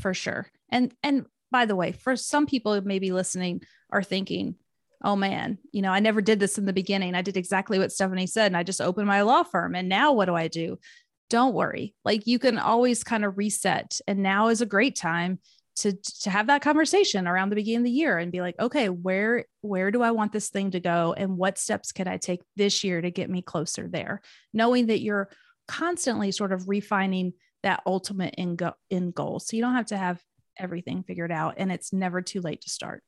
for 0.00 0.14
sure. 0.14 0.50
And 0.70 0.92
and 1.02 1.26
by 1.50 1.64
the 1.64 1.76
way, 1.76 1.92
for 1.92 2.16
some 2.16 2.46
people 2.46 2.74
who 2.74 2.80
may 2.80 2.98
be 2.98 3.12
listening 3.12 3.62
are 3.90 4.02
thinking, 4.02 4.56
oh 5.02 5.16
man, 5.16 5.58
you 5.72 5.82
know, 5.82 5.92
I 5.92 6.00
never 6.00 6.20
did 6.20 6.40
this 6.40 6.58
in 6.58 6.66
the 6.66 6.72
beginning. 6.72 7.14
I 7.14 7.22
did 7.22 7.36
exactly 7.36 7.78
what 7.78 7.92
Stephanie 7.92 8.26
said, 8.26 8.46
and 8.46 8.56
I 8.56 8.62
just 8.62 8.80
opened 8.80 9.06
my 9.06 9.22
law 9.22 9.44
firm. 9.44 9.74
And 9.74 9.88
now 9.88 10.12
what 10.12 10.26
do 10.26 10.34
I 10.34 10.48
do? 10.48 10.78
Don't 11.30 11.54
worry. 11.54 11.94
Like 12.04 12.26
you 12.26 12.38
can 12.38 12.58
always 12.58 13.04
kind 13.04 13.24
of 13.24 13.38
reset. 13.38 14.00
And 14.06 14.22
now 14.22 14.48
is 14.48 14.60
a 14.60 14.66
great 14.66 14.96
time 14.96 15.38
to 15.78 15.92
to 16.22 16.30
have 16.30 16.48
that 16.48 16.62
conversation 16.62 17.26
around 17.26 17.50
the 17.50 17.56
beginning 17.56 17.78
of 17.78 17.84
the 17.84 17.90
year 17.90 18.18
and 18.18 18.32
be 18.32 18.40
like 18.40 18.58
okay 18.58 18.88
where 18.88 19.44
where 19.60 19.90
do 19.90 20.02
i 20.02 20.10
want 20.10 20.32
this 20.32 20.50
thing 20.50 20.70
to 20.72 20.80
go? 20.80 21.14
And 21.16 21.36
what 21.36 21.58
steps 21.58 21.92
can 21.92 22.08
i 22.08 22.16
take 22.16 22.40
this 22.56 22.84
year 22.84 23.00
to 23.00 23.10
get 23.10 23.30
me 23.30 23.42
closer 23.42 23.88
there? 23.88 24.20
Knowing 24.52 24.86
that 24.86 25.00
you're 25.00 25.30
constantly 25.66 26.32
sort 26.32 26.52
of 26.52 26.68
refining 26.68 27.34
that 27.62 27.82
ultimate 27.86 28.34
end, 28.38 28.58
go- 28.58 28.74
end 28.90 29.14
goal. 29.14 29.38
So 29.40 29.56
you 29.56 29.62
don't 29.62 29.74
have 29.74 29.86
to 29.86 29.98
have 29.98 30.22
everything 30.58 31.02
figured 31.02 31.30
out 31.30 31.54
and 31.58 31.70
it's 31.70 31.92
never 31.92 32.20
too 32.20 32.40
late 32.40 32.62
to 32.62 32.70
start 32.70 33.02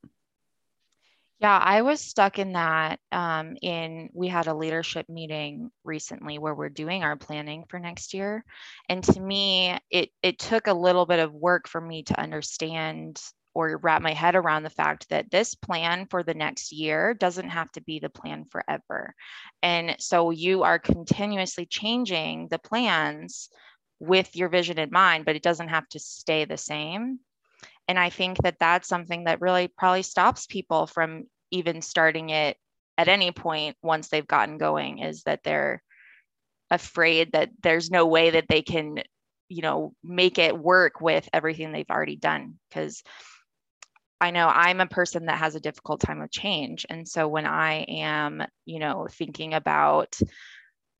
yeah, 1.41 1.57
I 1.57 1.81
was 1.81 1.99
stuck 2.01 2.37
in 2.37 2.53
that. 2.53 2.99
Um, 3.11 3.57
in 3.63 4.09
we 4.13 4.27
had 4.27 4.47
a 4.47 4.53
leadership 4.53 5.09
meeting 5.09 5.71
recently 5.83 6.37
where 6.37 6.53
we're 6.53 6.69
doing 6.69 7.03
our 7.03 7.15
planning 7.17 7.65
for 7.67 7.79
next 7.79 8.13
year, 8.13 8.45
and 8.89 9.03
to 9.05 9.19
me, 9.19 9.77
it 9.89 10.09
it 10.21 10.37
took 10.39 10.67
a 10.67 10.73
little 10.73 11.05
bit 11.07 11.19
of 11.19 11.33
work 11.33 11.67
for 11.67 11.81
me 11.81 12.03
to 12.03 12.19
understand 12.19 13.19
or 13.55 13.77
wrap 13.83 14.01
my 14.03 14.13
head 14.13 14.35
around 14.35 14.63
the 14.63 14.69
fact 14.69 15.09
that 15.09 15.29
this 15.31 15.55
plan 15.55 16.05
for 16.09 16.23
the 16.23 16.33
next 16.35 16.71
year 16.71 17.13
doesn't 17.15 17.49
have 17.49 17.71
to 17.73 17.81
be 17.81 17.99
the 17.99 18.09
plan 18.09 18.45
forever, 18.51 19.15
and 19.63 19.95
so 19.99 20.29
you 20.31 20.61
are 20.63 20.77
continuously 20.79 21.65
changing 21.65 22.47
the 22.51 22.59
plans 22.59 23.49
with 23.99 24.35
your 24.35 24.49
vision 24.49 24.77
in 24.79 24.91
mind, 24.91 25.25
but 25.25 25.35
it 25.35 25.43
doesn't 25.43 25.69
have 25.69 25.87
to 25.89 25.99
stay 25.99 26.45
the 26.45 26.57
same. 26.57 27.19
And 27.91 27.99
I 27.99 28.09
think 28.09 28.37
that 28.43 28.55
that's 28.57 28.87
something 28.87 29.25
that 29.25 29.41
really 29.41 29.67
probably 29.67 30.03
stops 30.03 30.45
people 30.45 30.87
from 30.87 31.25
even 31.51 31.81
starting 31.81 32.29
it 32.29 32.55
at 32.97 33.09
any 33.09 33.33
point 33.33 33.75
once 33.83 34.07
they've 34.07 34.25
gotten 34.25 34.57
going 34.57 34.99
is 34.99 35.23
that 35.23 35.43
they're 35.43 35.83
afraid 36.69 37.33
that 37.33 37.49
there's 37.61 37.91
no 37.91 38.05
way 38.05 38.29
that 38.29 38.45
they 38.47 38.61
can, 38.61 39.03
you 39.49 39.61
know, 39.61 39.93
make 40.05 40.39
it 40.39 40.57
work 40.57 41.01
with 41.01 41.27
everything 41.33 41.73
they've 41.73 41.91
already 41.91 42.15
done. 42.15 42.53
Because 42.69 43.03
I 44.21 44.31
know 44.31 44.47
I'm 44.47 44.79
a 44.79 44.85
person 44.85 45.25
that 45.25 45.39
has 45.39 45.55
a 45.55 45.59
difficult 45.59 45.99
time 45.99 46.21
with 46.21 46.31
change. 46.31 46.85
And 46.89 47.05
so 47.05 47.27
when 47.27 47.45
I 47.45 47.81
am, 47.89 48.41
you 48.65 48.79
know, 48.79 49.09
thinking 49.11 49.53
about 49.53 50.17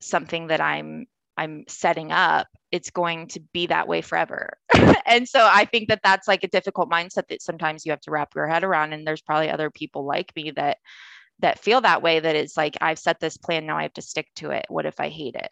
something 0.01 0.47
that 0.47 0.59
I'm 0.59 1.05
I'm 1.41 1.63
setting 1.67 2.11
up, 2.11 2.47
it's 2.71 2.91
going 2.91 3.27
to 3.29 3.39
be 3.51 3.65
that 3.67 3.87
way 3.87 4.01
forever. 4.01 4.53
and 5.07 5.27
so 5.27 5.39
I 5.41 5.65
think 5.65 5.89
that 5.89 6.01
that's 6.03 6.27
like 6.27 6.43
a 6.43 6.47
difficult 6.47 6.89
mindset 6.89 7.27
that 7.29 7.41
sometimes 7.41 7.83
you 7.83 7.91
have 7.91 8.01
to 8.01 8.11
wrap 8.11 8.35
your 8.35 8.47
head 8.47 8.63
around. 8.63 8.93
And 8.93 9.07
there's 9.07 9.23
probably 9.23 9.49
other 9.49 9.71
people 9.71 10.05
like 10.05 10.31
me 10.35 10.51
that 10.51 10.77
that 11.39 11.57
feel 11.57 11.81
that 11.81 12.03
way. 12.03 12.19
That 12.19 12.35
it's 12.35 12.55
like 12.55 12.77
I've 12.79 12.99
set 12.99 13.19
this 13.19 13.37
plan 13.37 13.65
now, 13.65 13.77
I 13.77 13.83
have 13.83 13.93
to 13.93 14.03
stick 14.03 14.27
to 14.35 14.51
it. 14.51 14.67
What 14.69 14.85
if 14.85 14.99
I 14.99 15.09
hate 15.09 15.33
it? 15.33 15.51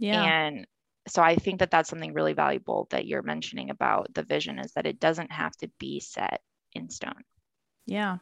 Yeah. 0.00 0.24
And 0.24 0.66
so 1.06 1.22
I 1.22 1.36
think 1.36 1.60
that 1.60 1.70
that's 1.70 1.88
something 1.88 2.14
really 2.14 2.32
valuable 2.32 2.88
that 2.90 3.06
you're 3.06 3.22
mentioning 3.22 3.70
about 3.70 4.12
the 4.12 4.24
vision 4.24 4.58
is 4.58 4.72
that 4.72 4.86
it 4.86 4.98
doesn't 4.98 5.30
have 5.30 5.52
to 5.58 5.70
be 5.78 6.00
set 6.00 6.40
in 6.72 6.90
stone. 6.90 7.22
Yeah. 7.86 8.18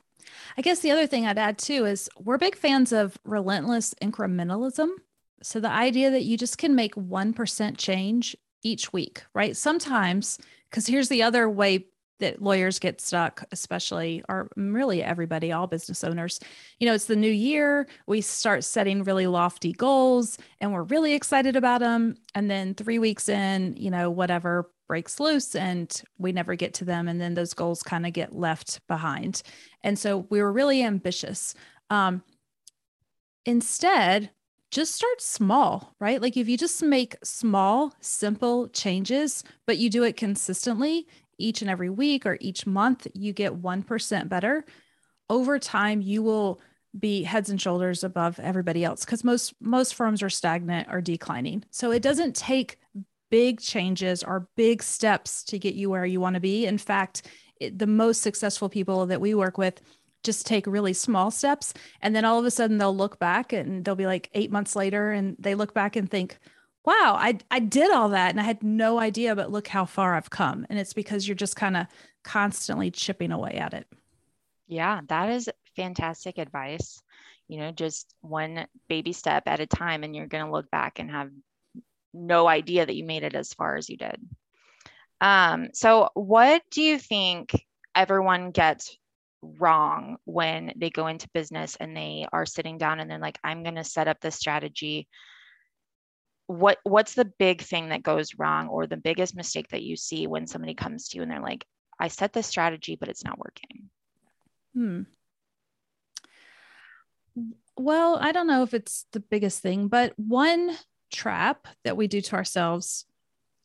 I 0.58 0.62
guess 0.62 0.80
the 0.80 0.90
other 0.90 1.06
thing 1.06 1.26
I'd 1.26 1.38
add 1.38 1.56
too 1.56 1.86
is 1.86 2.10
we're 2.18 2.36
big 2.36 2.56
fans 2.56 2.92
of 2.92 3.18
relentless 3.24 3.94
incrementalism. 4.02 4.88
So 5.42 5.60
the 5.60 5.70
idea 5.70 6.10
that 6.10 6.24
you 6.24 6.36
just 6.36 6.58
can 6.58 6.74
make 6.74 6.94
1% 6.94 7.76
change 7.76 8.36
each 8.62 8.92
week, 8.92 9.22
right? 9.34 9.56
Sometimes, 9.56 10.38
because 10.70 10.86
here's 10.86 11.08
the 11.08 11.22
other 11.22 11.48
way 11.48 11.86
that 12.18 12.40
lawyers 12.40 12.78
get 12.78 13.00
stuck, 13.00 13.44
especially, 13.52 14.22
or 14.28 14.48
really 14.56 15.02
everybody, 15.02 15.52
all 15.52 15.66
business 15.66 16.02
owners. 16.02 16.40
You 16.80 16.86
know, 16.86 16.94
it's 16.94 17.04
the 17.06 17.16
new 17.16 17.30
year. 17.30 17.86
We 18.06 18.20
start 18.22 18.64
setting 18.64 19.04
really 19.04 19.26
lofty 19.26 19.72
goals 19.72 20.38
and 20.60 20.72
we're 20.72 20.84
really 20.84 21.12
excited 21.12 21.56
about 21.56 21.80
them. 21.80 22.16
And 22.34 22.50
then 22.50 22.74
three 22.74 22.98
weeks 22.98 23.28
in, 23.28 23.76
you 23.76 23.90
know, 23.90 24.10
whatever 24.10 24.70
breaks 24.88 25.20
loose 25.20 25.54
and 25.54 26.02
we 26.18 26.32
never 26.32 26.54
get 26.54 26.74
to 26.74 26.84
them. 26.84 27.08
And 27.08 27.20
then 27.20 27.34
those 27.34 27.54
goals 27.54 27.82
kind 27.82 28.06
of 28.06 28.12
get 28.12 28.34
left 28.34 28.80
behind. 28.86 29.42
And 29.82 29.98
so 29.98 30.26
we 30.30 30.40
were 30.40 30.52
really 30.52 30.82
ambitious. 30.82 31.54
Um, 31.90 32.22
instead, 33.44 34.30
just 34.70 34.94
start 34.94 35.20
small, 35.20 35.94
right? 36.00 36.20
Like 36.20 36.36
if 36.36 36.48
you 36.48 36.56
just 36.56 36.82
make 36.82 37.16
small, 37.22 37.94
simple 38.00 38.68
changes, 38.68 39.44
but 39.66 39.78
you 39.78 39.90
do 39.90 40.02
it 40.02 40.16
consistently, 40.16 41.06
each 41.38 41.60
and 41.62 41.70
every 41.70 41.90
week 41.90 42.26
or 42.26 42.38
each 42.40 42.66
month, 42.66 43.06
you 43.14 43.32
get 43.32 43.52
1% 43.52 44.28
better. 44.28 44.64
Over 45.28 45.58
time, 45.58 46.00
you 46.00 46.22
will 46.22 46.60
be 46.98 47.22
heads 47.22 47.50
and 47.50 47.60
shoulders 47.60 48.04
above 48.04 48.38
everybody 48.40 48.84
else 48.84 49.04
because 49.04 49.22
most 49.22 49.54
most 49.60 49.94
firms 49.94 50.22
are 50.22 50.30
stagnant 50.30 50.88
or 50.90 51.00
declining. 51.00 51.64
So 51.70 51.90
it 51.90 52.02
doesn't 52.02 52.34
take 52.34 52.78
big 53.30 53.60
changes 53.60 54.22
or 54.22 54.48
big 54.56 54.82
steps 54.82 55.42
to 55.44 55.58
get 55.58 55.74
you 55.74 55.90
where 55.90 56.06
you 56.06 56.20
want 56.20 56.34
to 56.34 56.40
be. 56.40 56.64
In 56.64 56.78
fact, 56.78 57.26
it, 57.60 57.78
the 57.78 57.86
most 57.86 58.22
successful 58.22 58.68
people 58.68 59.06
that 59.06 59.20
we 59.20 59.34
work 59.34 59.58
with 59.58 59.80
just 60.26 60.46
take 60.46 60.66
really 60.66 60.92
small 60.92 61.30
steps 61.30 61.72
and 62.02 62.14
then 62.14 62.24
all 62.24 62.38
of 62.38 62.44
a 62.44 62.50
sudden 62.50 62.78
they'll 62.78 62.96
look 62.96 63.18
back 63.18 63.52
and 63.52 63.84
they'll 63.84 63.94
be 63.94 64.06
like 64.06 64.28
8 64.34 64.50
months 64.50 64.76
later 64.76 65.12
and 65.12 65.36
they 65.38 65.54
look 65.54 65.72
back 65.72 65.96
and 65.96 66.10
think, 66.10 66.38
wow, 66.84 67.16
I, 67.18 67.38
I 67.50 67.58
did 67.58 67.90
all 67.90 68.10
that 68.10 68.30
and 68.30 68.40
I 68.40 68.44
had 68.44 68.62
no 68.62 68.98
idea, 69.00 69.34
but 69.34 69.50
look 69.50 69.68
how 69.68 69.84
far 69.84 70.14
I've 70.14 70.30
come. 70.30 70.66
And 70.70 70.78
it's 70.78 70.92
because 70.92 71.26
you're 71.26 71.34
just 71.34 71.56
kind 71.56 71.76
of 71.76 71.86
constantly 72.22 72.90
chipping 72.90 73.32
away 73.32 73.52
at 73.52 73.74
it. 73.74 73.86
Yeah, 74.68 75.00
that 75.08 75.30
is 75.30 75.48
fantastic 75.74 76.38
advice. 76.38 77.00
You 77.48 77.58
know, 77.58 77.70
just 77.70 78.14
one 78.20 78.66
baby 78.88 79.12
step 79.12 79.44
at 79.46 79.60
a 79.60 79.66
time, 79.66 80.02
and 80.02 80.14
you're 80.14 80.26
going 80.26 80.44
to 80.44 80.50
look 80.50 80.70
back 80.70 80.98
and 80.98 81.10
have 81.10 81.30
no 82.12 82.48
idea 82.48 82.84
that 82.84 82.96
you 82.96 83.04
made 83.04 83.22
it 83.22 83.34
as 83.34 83.52
far 83.52 83.76
as 83.76 83.88
you 83.88 83.96
did. 83.96 84.20
Um, 85.20 85.68
so, 85.72 86.10
what 86.14 86.62
do 86.70 86.82
you 86.82 86.98
think 86.98 87.64
everyone 87.94 88.50
gets 88.50 88.98
wrong 89.58 90.16
when 90.24 90.72
they 90.76 90.90
go 90.90 91.06
into 91.06 91.28
business 91.32 91.76
and 91.78 91.96
they 91.96 92.26
are 92.32 92.46
sitting 92.46 92.78
down 92.78 93.00
and 93.00 93.10
they're 93.10 93.18
like, 93.18 93.38
I'm 93.42 93.62
going 93.62 93.76
to 93.76 93.84
set 93.84 94.08
up 94.08 94.20
this 94.20 94.36
strategy. 94.36 95.08
What 96.46 96.78
what's 96.84 97.14
the 97.14 97.24
big 97.24 97.62
thing 97.62 97.88
that 97.88 98.04
goes 98.04 98.38
wrong 98.38 98.68
or 98.68 98.86
the 98.86 98.96
biggest 98.96 99.34
mistake 99.34 99.68
that 99.70 99.82
you 99.82 99.96
see 99.96 100.26
when 100.26 100.46
somebody 100.46 100.74
comes 100.74 101.08
to 101.08 101.16
you 101.16 101.22
and 101.22 101.30
they're 101.30 101.40
like 101.40 101.64
i 101.98 102.06
set 102.06 102.32
this 102.32 102.46
strategy 102.46 102.94
but 102.94 103.08
it's 103.08 103.24
not 103.24 103.38
working 103.38 103.90
hmm. 104.74 105.02
Well 107.76 108.16
i 108.20 108.30
don't 108.30 108.46
know 108.46 108.62
if 108.62 108.74
it's 108.74 109.06
the 109.12 109.18
biggest 109.20 109.60
thing 109.60 109.88
but 109.88 110.12
one 110.16 110.76
trap 111.12 111.66
that 111.84 111.96
we 111.96 112.06
do 112.06 112.20
to 112.20 112.36
ourselves 112.36 113.06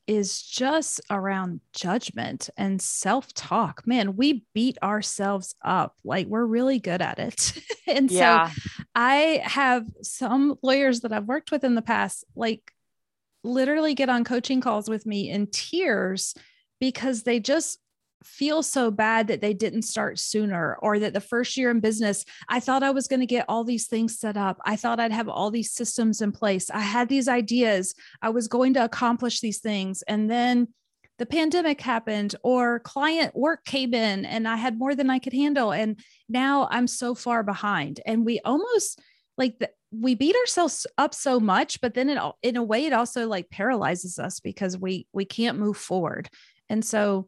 is 0.08 0.42
just 0.42 1.00
around 1.10 1.62
judgment 1.74 2.50
and 2.58 2.82
self 2.82 3.34
talk. 3.34 3.86
Man, 3.86 4.16
we 4.16 4.46
beat 4.54 4.78
ourselves 4.84 5.56
up. 5.64 5.96
Like 6.04 6.28
we're 6.28 6.46
really 6.46 6.80
good 6.80 7.02
at 7.02 7.20
it. 7.20 7.54
and 7.88 8.10
yeah. 8.12 8.50
so 8.50 8.62
I 8.96 9.42
have 9.44 9.86
some 10.02 10.58
lawyers 10.62 11.02
that 11.02 11.14
I've 11.14 11.28
worked 11.28 11.52
with 11.52 11.64
in 11.64 11.76
the 11.76 11.82
past, 11.82 12.26
like 12.36 12.74
literally 13.44 13.96
get 13.96 14.10
on 14.10 14.24
coaching 14.24 14.62
calls 14.62 14.90
with 14.90 15.06
me 15.06 15.30
in 15.30 15.48
tears 15.48 16.36
because 16.80 17.24
they 17.24 17.40
just 17.40 17.80
feel 18.24 18.62
so 18.62 18.92
bad 18.92 19.28
that 19.28 19.42
they 19.42 19.54
didn't 19.54 19.82
start 19.84 20.20
sooner 20.20 20.78
or 20.82 21.00
that 21.00 21.14
the 21.14 21.22
first 21.22 21.58
year 21.58 21.72
in 21.72 21.80
business 21.80 22.24
i 22.50 22.60
thought 22.60 22.84
i 22.84 22.92
was 22.92 23.08
going 23.08 23.20
to 23.20 23.26
get 23.26 23.46
all 23.48 23.64
these 23.64 23.88
things 23.88 24.20
set 24.20 24.38
up. 24.38 24.60
I 24.66 24.76
thought 24.76 25.00
i'd 25.00 25.12
have 25.12 25.30
all 25.30 25.52
these 25.52 25.72
systems 25.72 26.22
in 26.22 26.32
place. 26.32 26.70
I 26.70 26.80
had 26.80 27.10
these 27.10 27.28
ideas. 27.28 27.96
I 28.22 28.30
was 28.30 28.48
going 28.48 28.74
to 28.76 28.84
accomplish 28.84 29.40
these 29.40 29.60
things. 29.60 30.04
And 30.04 30.30
then 30.30 30.68
the 31.18 31.26
pandemic 31.26 31.82
happened 31.82 32.36
or 32.44 32.80
client 32.80 33.36
work 33.36 33.64
came 33.66 33.94
in 33.94 34.26
and 34.26 34.48
i 34.48 34.56
had 34.56 34.78
more 34.78 34.96
than 34.96 35.10
i 35.10 35.20
could 35.20 35.34
handle. 35.34 35.72
And 35.72 36.00
now 36.30 36.68
i'm 36.72 36.88
so 36.88 37.16
far 37.16 37.44
behind. 37.44 38.02
And 38.06 38.26
we 38.26 38.40
almost 38.46 39.00
like 39.38 39.60
the, 39.60 39.70
we 39.92 40.16
beat 40.16 40.36
ourselves 40.36 40.88
up 40.98 41.14
so 41.14 41.40
much 41.40 41.82
but 41.82 41.94
then 41.94 42.10
it 42.10 42.18
in 42.44 42.56
a 42.56 42.64
way 42.64 42.86
it 42.86 42.94
also 42.94 43.28
like 43.28 43.50
paralyzes 43.50 44.20
us 44.20 44.40
because 44.40 44.78
we 44.78 45.08
we 45.14 45.26
can't 45.26 45.60
move 45.60 45.78
forward. 45.78 46.30
And 46.70 46.86
so 46.86 47.28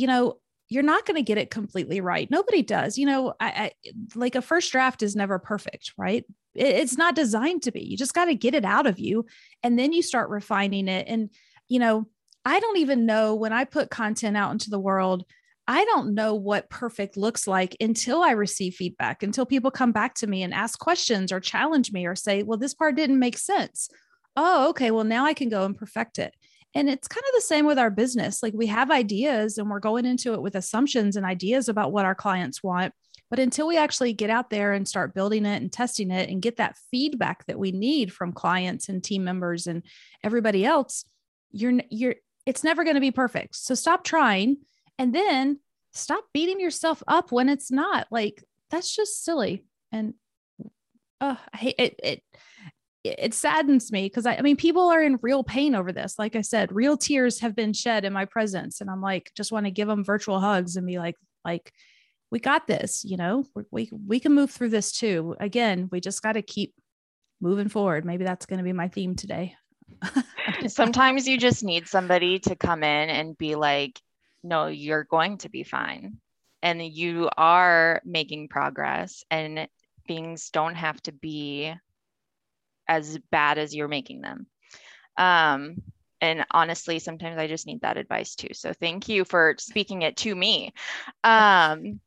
you 0.00 0.06
know, 0.06 0.38
you're 0.70 0.82
not 0.82 1.04
going 1.04 1.16
to 1.16 1.22
get 1.22 1.36
it 1.36 1.50
completely 1.50 2.00
right. 2.00 2.30
Nobody 2.30 2.62
does. 2.62 2.96
You 2.96 3.04
know, 3.04 3.34
I, 3.38 3.48
I 3.48 3.72
like 4.14 4.34
a 4.34 4.42
first 4.42 4.72
draft 4.72 5.02
is 5.02 5.14
never 5.14 5.38
perfect, 5.38 5.92
right? 5.98 6.24
It, 6.54 6.66
it's 6.66 6.96
not 6.96 7.14
designed 7.14 7.64
to 7.64 7.72
be. 7.72 7.82
You 7.82 7.98
just 7.98 8.14
got 8.14 8.26
to 8.26 8.34
get 8.34 8.54
it 8.54 8.64
out 8.64 8.86
of 8.86 8.98
you 8.98 9.26
and 9.62 9.78
then 9.78 9.92
you 9.92 10.02
start 10.02 10.30
refining 10.30 10.88
it. 10.88 11.06
And, 11.06 11.28
you 11.68 11.80
know, 11.80 12.06
I 12.44 12.60
don't 12.60 12.78
even 12.78 13.04
know 13.04 13.34
when 13.34 13.52
I 13.52 13.64
put 13.64 13.90
content 13.90 14.36
out 14.36 14.52
into 14.52 14.70
the 14.70 14.78
world, 14.78 15.24
I 15.68 15.84
don't 15.84 16.14
know 16.14 16.34
what 16.34 16.70
perfect 16.70 17.16
looks 17.16 17.46
like 17.46 17.76
until 17.80 18.22
I 18.22 18.30
receive 18.30 18.74
feedback, 18.74 19.22
until 19.22 19.44
people 19.44 19.70
come 19.70 19.92
back 19.92 20.14
to 20.14 20.26
me 20.26 20.42
and 20.42 20.54
ask 20.54 20.78
questions 20.78 21.30
or 21.30 21.40
challenge 21.40 21.92
me 21.92 22.06
or 22.06 22.16
say, 22.16 22.42
well, 22.42 22.58
this 22.58 22.74
part 22.74 22.96
didn't 22.96 23.18
make 23.18 23.36
sense. 23.36 23.90
Oh, 24.36 24.70
okay. 24.70 24.90
Well, 24.90 25.04
now 25.04 25.26
I 25.26 25.34
can 25.34 25.48
go 25.48 25.64
and 25.64 25.76
perfect 25.76 26.18
it. 26.18 26.34
And 26.74 26.88
it's 26.88 27.08
kind 27.08 27.24
of 27.28 27.34
the 27.34 27.40
same 27.40 27.66
with 27.66 27.78
our 27.78 27.90
business. 27.90 28.42
Like 28.42 28.54
we 28.54 28.66
have 28.66 28.90
ideas 28.90 29.58
and 29.58 29.68
we're 29.68 29.80
going 29.80 30.06
into 30.06 30.34
it 30.34 30.42
with 30.42 30.54
assumptions 30.54 31.16
and 31.16 31.26
ideas 31.26 31.68
about 31.68 31.92
what 31.92 32.04
our 32.04 32.14
clients 32.14 32.62
want. 32.62 32.94
But 33.28 33.38
until 33.38 33.68
we 33.68 33.76
actually 33.76 34.12
get 34.12 34.30
out 34.30 34.50
there 34.50 34.72
and 34.72 34.86
start 34.86 35.14
building 35.14 35.46
it 35.46 35.62
and 35.62 35.72
testing 35.72 36.10
it 36.10 36.28
and 36.28 36.42
get 36.42 36.56
that 36.56 36.76
feedback 36.90 37.46
that 37.46 37.58
we 37.58 37.70
need 37.70 38.12
from 38.12 38.32
clients 38.32 38.88
and 38.88 39.02
team 39.02 39.24
members 39.24 39.66
and 39.66 39.82
everybody 40.24 40.64
else, 40.64 41.04
you're 41.52 41.80
you're 41.90 42.16
it's 42.46 42.64
never 42.64 42.84
going 42.84 42.94
to 42.94 43.00
be 43.00 43.12
perfect. 43.12 43.54
So 43.56 43.74
stop 43.74 44.02
trying 44.02 44.58
and 44.98 45.14
then 45.14 45.60
stop 45.92 46.24
beating 46.32 46.60
yourself 46.60 47.02
up 47.06 47.30
when 47.30 47.48
it's 47.48 47.70
not. 47.70 48.06
Like 48.10 48.42
that's 48.70 48.94
just 48.94 49.24
silly. 49.24 49.64
And 49.92 50.14
uh, 51.20 51.36
I 51.52 51.56
hate 51.56 51.74
it, 51.78 52.00
it 52.02 52.22
it 53.02 53.32
saddens 53.32 53.90
me 53.90 54.06
because 54.06 54.26
I, 54.26 54.36
I, 54.36 54.42
mean 54.42 54.56
people 54.56 54.88
are 54.88 55.02
in 55.02 55.18
real 55.22 55.42
pain 55.42 55.74
over 55.74 55.92
this. 55.92 56.18
Like 56.18 56.36
i 56.36 56.42
said 56.42 56.72
real 56.72 56.96
tears 56.96 57.40
have 57.40 57.56
been 57.56 57.72
shed 57.72 58.04
in 58.04 58.12
my 58.12 58.24
presence 58.24 58.80
and 58.80 58.90
i'm 58.90 59.00
like 59.00 59.30
just 59.34 59.52
want 59.52 59.66
to 59.66 59.70
give 59.70 59.88
them 59.88 60.04
virtual 60.04 60.40
hugs 60.40 60.76
and 60.76 60.86
be 60.86 60.98
like 60.98 61.16
like 61.44 61.72
we 62.30 62.38
got 62.38 62.66
this 62.66 63.04
you 63.04 63.16
know? 63.16 63.44
We 63.70 63.90
we 63.90 64.20
can 64.20 64.34
move 64.34 64.50
through 64.50 64.70
this 64.70 64.92
too. 64.92 65.36
Again 65.40 65.88
we 65.90 66.00
just 66.00 66.22
got 66.22 66.32
to 66.32 66.42
keep 66.42 66.74
moving 67.40 67.68
forward. 67.68 68.04
Maybe 68.04 68.24
that's 68.24 68.46
going 68.46 68.58
to 68.58 68.64
be 68.64 68.72
my 68.72 68.88
theme 68.88 69.16
today. 69.16 69.54
Sometimes 70.68 71.26
you 71.26 71.38
just 71.38 71.64
need 71.64 71.88
somebody 71.88 72.38
to 72.40 72.54
come 72.54 72.82
in 72.82 73.08
and 73.08 73.36
be 73.36 73.54
like 73.54 74.00
no 74.42 74.66
you're 74.66 75.04
going 75.04 75.38
to 75.38 75.48
be 75.48 75.62
fine. 75.62 76.18
And 76.62 76.82
you 76.82 77.30
are 77.38 78.02
making 78.04 78.48
progress 78.48 79.24
and 79.30 79.66
things 80.06 80.50
don't 80.50 80.74
have 80.74 81.00
to 81.04 81.12
be 81.12 81.72
as 82.90 83.18
bad 83.30 83.56
as 83.56 83.74
you're 83.74 83.88
making 83.88 84.20
them. 84.20 84.46
Um, 85.16 85.76
and 86.20 86.44
honestly, 86.50 86.98
sometimes 86.98 87.38
I 87.38 87.46
just 87.46 87.66
need 87.66 87.82
that 87.82 87.96
advice 87.96 88.34
too. 88.34 88.48
So 88.52 88.72
thank 88.72 89.08
you 89.08 89.24
for 89.24 89.54
speaking 89.58 90.02
it 90.02 90.16
to 90.18 90.34
me. 90.34 90.74
Um, 91.22 92.00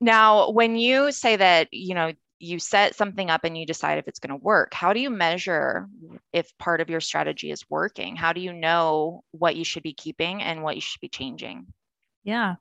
now, 0.00 0.50
when 0.50 0.76
you 0.76 1.12
say 1.12 1.36
that, 1.36 1.68
you 1.72 1.94
know, 1.94 2.12
you 2.38 2.58
set 2.58 2.96
something 2.96 3.28
up 3.28 3.44
and 3.44 3.56
you 3.56 3.66
decide 3.66 3.98
if 3.98 4.08
it's 4.08 4.18
going 4.18 4.30
to 4.30 4.42
work, 4.42 4.72
how 4.72 4.94
do 4.94 5.00
you 5.00 5.10
measure 5.10 5.86
if 6.32 6.56
part 6.56 6.80
of 6.80 6.88
your 6.88 7.02
strategy 7.02 7.50
is 7.50 7.68
working? 7.68 8.16
How 8.16 8.32
do 8.32 8.40
you 8.40 8.54
know 8.54 9.22
what 9.32 9.56
you 9.56 9.64
should 9.64 9.82
be 9.82 9.92
keeping 9.92 10.42
and 10.42 10.62
what 10.62 10.74
you 10.74 10.80
should 10.80 11.02
be 11.02 11.10
changing? 11.10 11.66
Yeah. 12.24 12.54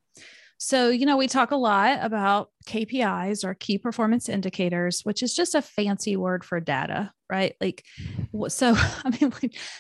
So, 0.58 0.90
you 0.90 1.06
know, 1.06 1.16
we 1.16 1.28
talk 1.28 1.52
a 1.52 1.56
lot 1.56 2.00
about 2.02 2.50
KPIs 2.68 3.46
or 3.46 3.54
key 3.54 3.78
performance 3.78 4.28
indicators, 4.28 5.00
which 5.06 5.24
is 5.24 5.34
just 5.34 5.56
a 5.56 5.62
fancy 5.62 6.18
word 6.18 6.44
for 6.44 6.60
data, 6.60 7.14
right? 7.30 7.56
Like, 7.62 7.86
so, 8.48 8.74
I 8.78 9.10
mean, 9.10 9.32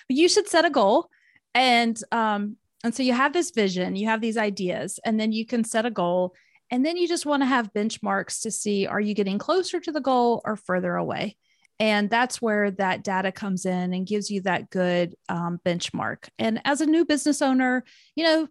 you 0.08 0.30
should 0.30 0.48
set 0.48 0.66
a 0.66 0.70
goal 0.70 1.10
and, 1.54 2.00
um, 2.12 2.58
and 2.84 2.96
so 2.96 3.04
you 3.04 3.14
have 3.14 3.34
this 3.34 3.52
vision, 3.52 3.96
you 3.96 4.08
have 4.08 4.22
these 4.22 4.38
ideas, 4.38 5.00
and 5.04 5.20
then 5.20 5.32
you 5.32 5.46
can 5.46 5.64
set 5.64 5.86
a 5.86 5.92
goal. 5.92 6.34
And 6.72 6.86
then 6.86 6.98
you 6.98 7.08
just 7.08 7.26
want 7.26 7.42
to 7.42 7.48
have 7.48 7.74
benchmarks 7.74 8.44
to 8.44 8.52
see 8.52 8.86
are 8.88 9.02
you 9.02 9.14
getting 9.14 9.38
closer 9.38 9.80
to 9.80 9.92
the 9.92 10.00
goal 10.00 10.42
or 10.46 10.56
further 10.56 10.96
away? 10.96 11.36
And 11.80 12.10
that's 12.10 12.42
where 12.42 12.72
that 12.72 13.04
data 13.04 13.32
comes 13.32 13.66
in 13.66 13.94
and 13.94 14.06
gives 14.06 14.30
you 14.30 14.42
that 14.42 14.70
good 14.70 15.16
um, 15.30 15.60
benchmark. 15.66 16.30
And 16.38 16.62
as 16.66 16.82
a 16.82 16.86
new 16.86 17.06
business 17.06 17.42
owner, 17.42 17.84
you 18.16 18.26
know, 18.26 18.48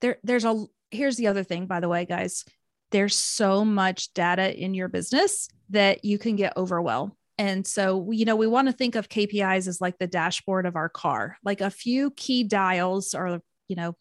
there, 0.00 0.18
there's 0.24 0.44
a 0.44 0.66
here's 0.90 1.16
the 1.16 1.28
other 1.28 1.44
thing, 1.44 1.66
by 1.66 1.80
the 1.80 1.88
way, 1.88 2.04
guys. 2.04 2.44
There's 2.90 3.16
so 3.16 3.64
much 3.64 4.12
data 4.12 4.56
in 4.56 4.74
your 4.74 4.88
business 4.88 5.48
that 5.70 6.04
you 6.04 6.18
can 6.18 6.36
get 6.36 6.56
overwhelmed. 6.56 7.12
And 7.36 7.66
so, 7.66 8.10
you 8.10 8.24
know, 8.24 8.36
we 8.36 8.46
want 8.46 8.68
to 8.68 8.72
think 8.72 8.94
of 8.94 9.08
KPIs 9.08 9.66
as 9.66 9.80
like 9.80 9.98
the 9.98 10.06
dashboard 10.06 10.66
of 10.66 10.76
our 10.76 10.88
car, 10.88 11.36
like 11.44 11.60
a 11.60 11.70
few 11.70 12.10
key 12.12 12.44
dials 12.44 13.14
or, 13.14 13.40
you 13.68 13.76
know, 13.76 13.96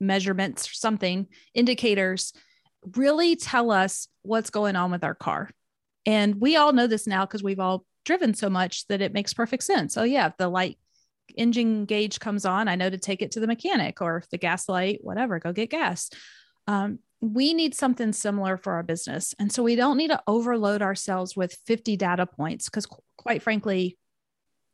measurements, 0.00 0.68
something, 0.78 1.28
indicators 1.54 2.32
really 2.96 3.36
tell 3.36 3.70
us 3.70 4.08
what's 4.22 4.50
going 4.50 4.76
on 4.76 4.90
with 4.90 5.04
our 5.04 5.14
car. 5.14 5.50
And 6.06 6.40
we 6.40 6.56
all 6.56 6.72
know 6.72 6.86
this 6.86 7.06
now 7.06 7.24
because 7.24 7.42
we've 7.42 7.60
all 7.60 7.84
driven 8.04 8.34
so 8.34 8.50
much 8.50 8.86
that 8.88 9.00
it 9.00 9.14
makes 9.14 9.32
perfect 9.32 9.62
sense. 9.62 9.96
Oh, 9.96 10.02
yeah, 10.02 10.26
if 10.26 10.36
the 10.36 10.48
light 10.48 10.78
engine 11.36 11.86
gauge 11.86 12.20
comes 12.20 12.44
on, 12.44 12.68
I 12.68 12.74
know 12.74 12.90
to 12.90 12.98
take 12.98 13.22
it 13.22 13.32
to 13.32 13.40
the 13.40 13.46
mechanic 13.46 14.02
or 14.02 14.18
if 14.18 14.28
the 14.28 14.38
gas 14.38 14.68
light, 14.68 14.98
whatever, 15.02 15.38
go 15.38 15.52
get 15.52 15.70
gas. 15.70 16.10
Um, 16.66 16.98
we 17.24 17.54
need 17.54 17.74
something 17.74 18.12
similar 18.12 18.56
for 18.56 18.74
our 18.74 18.82
business. 18.82 19.34
And 19.38 19.50
so 19.50 19.62
we 19.62 19.76
don't 19.76 19.96
need 19.96 20.08
to 20.08 20.22
overload 20.26 20.82
ourselves 20.82 21.36
with 21.36 21.56
50 21.66 21.96
data 21.96 22.26
points 22.26 22.68
because, 22.68 22.86
quite 23.16 23.42
frankly, 23.42 23.96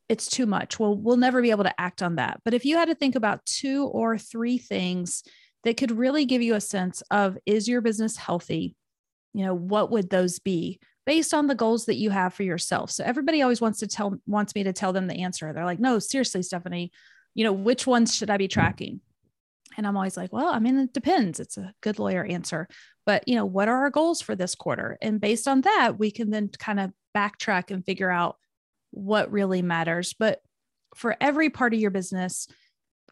it's 0.09 0.27
too 0.27 0.45
much. 0.45 0.77
Well, 0.77 0.95
we'll 0.95 1.17
never 1.17 1.41
be 1.41 1.51
able 1.51 1.63
to 1.63 1.81
act 1.81 2.01
on 2.01 2.15
that. 2.15 2.41
But 2.43 2.53
if 2.53 2.65
you 2.65 2.75
had 2.75 2.89
to 2.89 2.95
think 2.95 3.15
about 3.15 3.45
two 3.45 3.85
or 3.85 4.17
three 4.17 4.57
things 4.57 5.23
that 5.63 5.77
could 5.77 5.91
really 5.91 6.25
give 6.25 6.41
you 6.41 6.55
a 6.55 6.61
sense 6.61 7.01
of 7.11 7.37
is 7.45 7.67
your 7.69 7.81
business 7.81 8.17
healthy? 8.17 8.75
You 9.33 9.45
know, 9.45 9.53
what 9.53 9.91
would 9.91 10.09
those 10.09 10.39
be 10.39 10.79
based 11.05 11.33
on 11.33 11.47
the 11.47 11.55
goals 11.55 11.85
that 11.85 11.95
you 11.95 12.09
have 12.09 12.33
for 12.33 12.43
yourself? 12.43 12.91
So 12.91 13.05
everybody 13.05 13.41
always 13.41 13.61
wants 13.61 13.79
to 13.79 13.87
tell 13.87 14.19
wants 14.27 14.55
me 14.55 14.63
to 14.63 14.73
tell 14.73 14.91
them 14.91 15.07
the 15.07 15.21
answer. 15.21 15.53
They're 15.53 15.63
like, 15.63 15.79
"No, 15.79 15.99
seriously, 15.99 16.43
Stephanie, 16.43 16.91
you 17.33 17.45
know, 17.45 17.53
which 17.53 17.87
ones 17.87 18.13
should 18.13 18.29
I 18.29 18.35
be 18.37 18.49
tracking?" 18.49 18.99
And 19.77 19.87
I'm 19.87 19.95
always 19.95 20.17
like, 20.17 20.33
well, 20.33 20.49
I 20.49 20.59
mean, 20.59 20.77
it 20.77 20.93
depends. 20.93 21.39
It's 21.39 21.57
a 21.57 21.73
good 21.81 21.99
lawyer 21.99 22.23
answer. 22.23 22.67
But, 23.05 23.27
you 23.27 23.35
know, 23.35 23.45
what 23.45 23.67
are 23.67 23.77
our 23.83 23.89
goals 23.89 24.21
for 24.21 24.35
this 24.35 24.55
quarter? 24.55 24.97
And 25.01 25.19
based 25.19 25.47
on 25.47 25.61
that, 25.61 25.97
we 25.97 26.11
can 26.11 26.29
then 26.29 26.49
kind 26.49 26.79
of 26.79 26.91
backtrack 27.15 27.71
and 27.71 27.85
figure 27.85 28.11
out 28.11 28.37
what 28.91 29.31
really 29.31 29.61
matters. 29.61 30.13
But 30.13 30.39
for 30.95 31.15
every 31.21 31.49
part 31.49 31.73
of 31.73 31.79
your 31.79 31.91
business, 31.91 32.47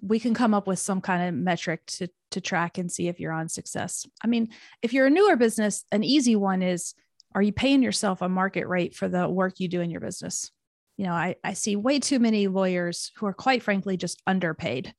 we 0.02 0.19
can 0.19 0.34
come 0.34 0.54
up 0.54 0.67
with 0.67 0.80
some 0.80 1.02
kind 1.02 1.28
of 1.28 1.34
metric 1.34 1.86
to, 1.86 2.08
to 2.32 2.41
track 2.41 2.78
and 2.78 2.91
see 2.91 3.08
if 3.08 3.19
you're 3.19 3.34
on 3.34 3.50
success. 3.50 4.06
I 4.24 4.28
mean, 4.28 4.50
if 4.82 4.93
you're 4.93 5.08
a 5.08 5.12
newer 5.12 5.36
business, 5.36 5.84
an 5.91 6.04
easy 6.04 6.36
one 6.36 6.62
is 6.62 6.93
are 7.36 7.41
you 7.41 7.52
paying 7.52 7.84
yourself 7.84 8.22
a 8.22 8.30
market 8.30 8.67
rate 8.67 8.95
for 8.95 9.08
the 9.08 9.30
work 9.30 9.60
you 9.60 9.67
do 9.67 9.82
in 9.82 9.91
your 9.91 10.02
business? 10.02 10.52
You 10.98 11.06
know, 11.06 11.13
I, 11.13 11.36
I 11.43 11.54
see 11.54 11.76
way 11.76 12.00
too 12.00 12.19
many 12.19 12.48
lawyers 12.48 13.12
who 13.17 13.26
are 13.26 13.34
quite 13.34 13.63
frankly 13.63 13.98
just 13.98 14.22
underpaid. 14.26 14.93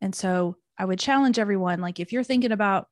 And 0.00 0.14
so 0.14 0.56
I 0.80 0.86
would 0.86 0.98
challenge 0.98 1.38
everyone 1.38 1.82
like, 1.82 2.00
if 2.00 2.10
you're 2.10 2.24
thinking 2.24 2.52
about 2.52 2.88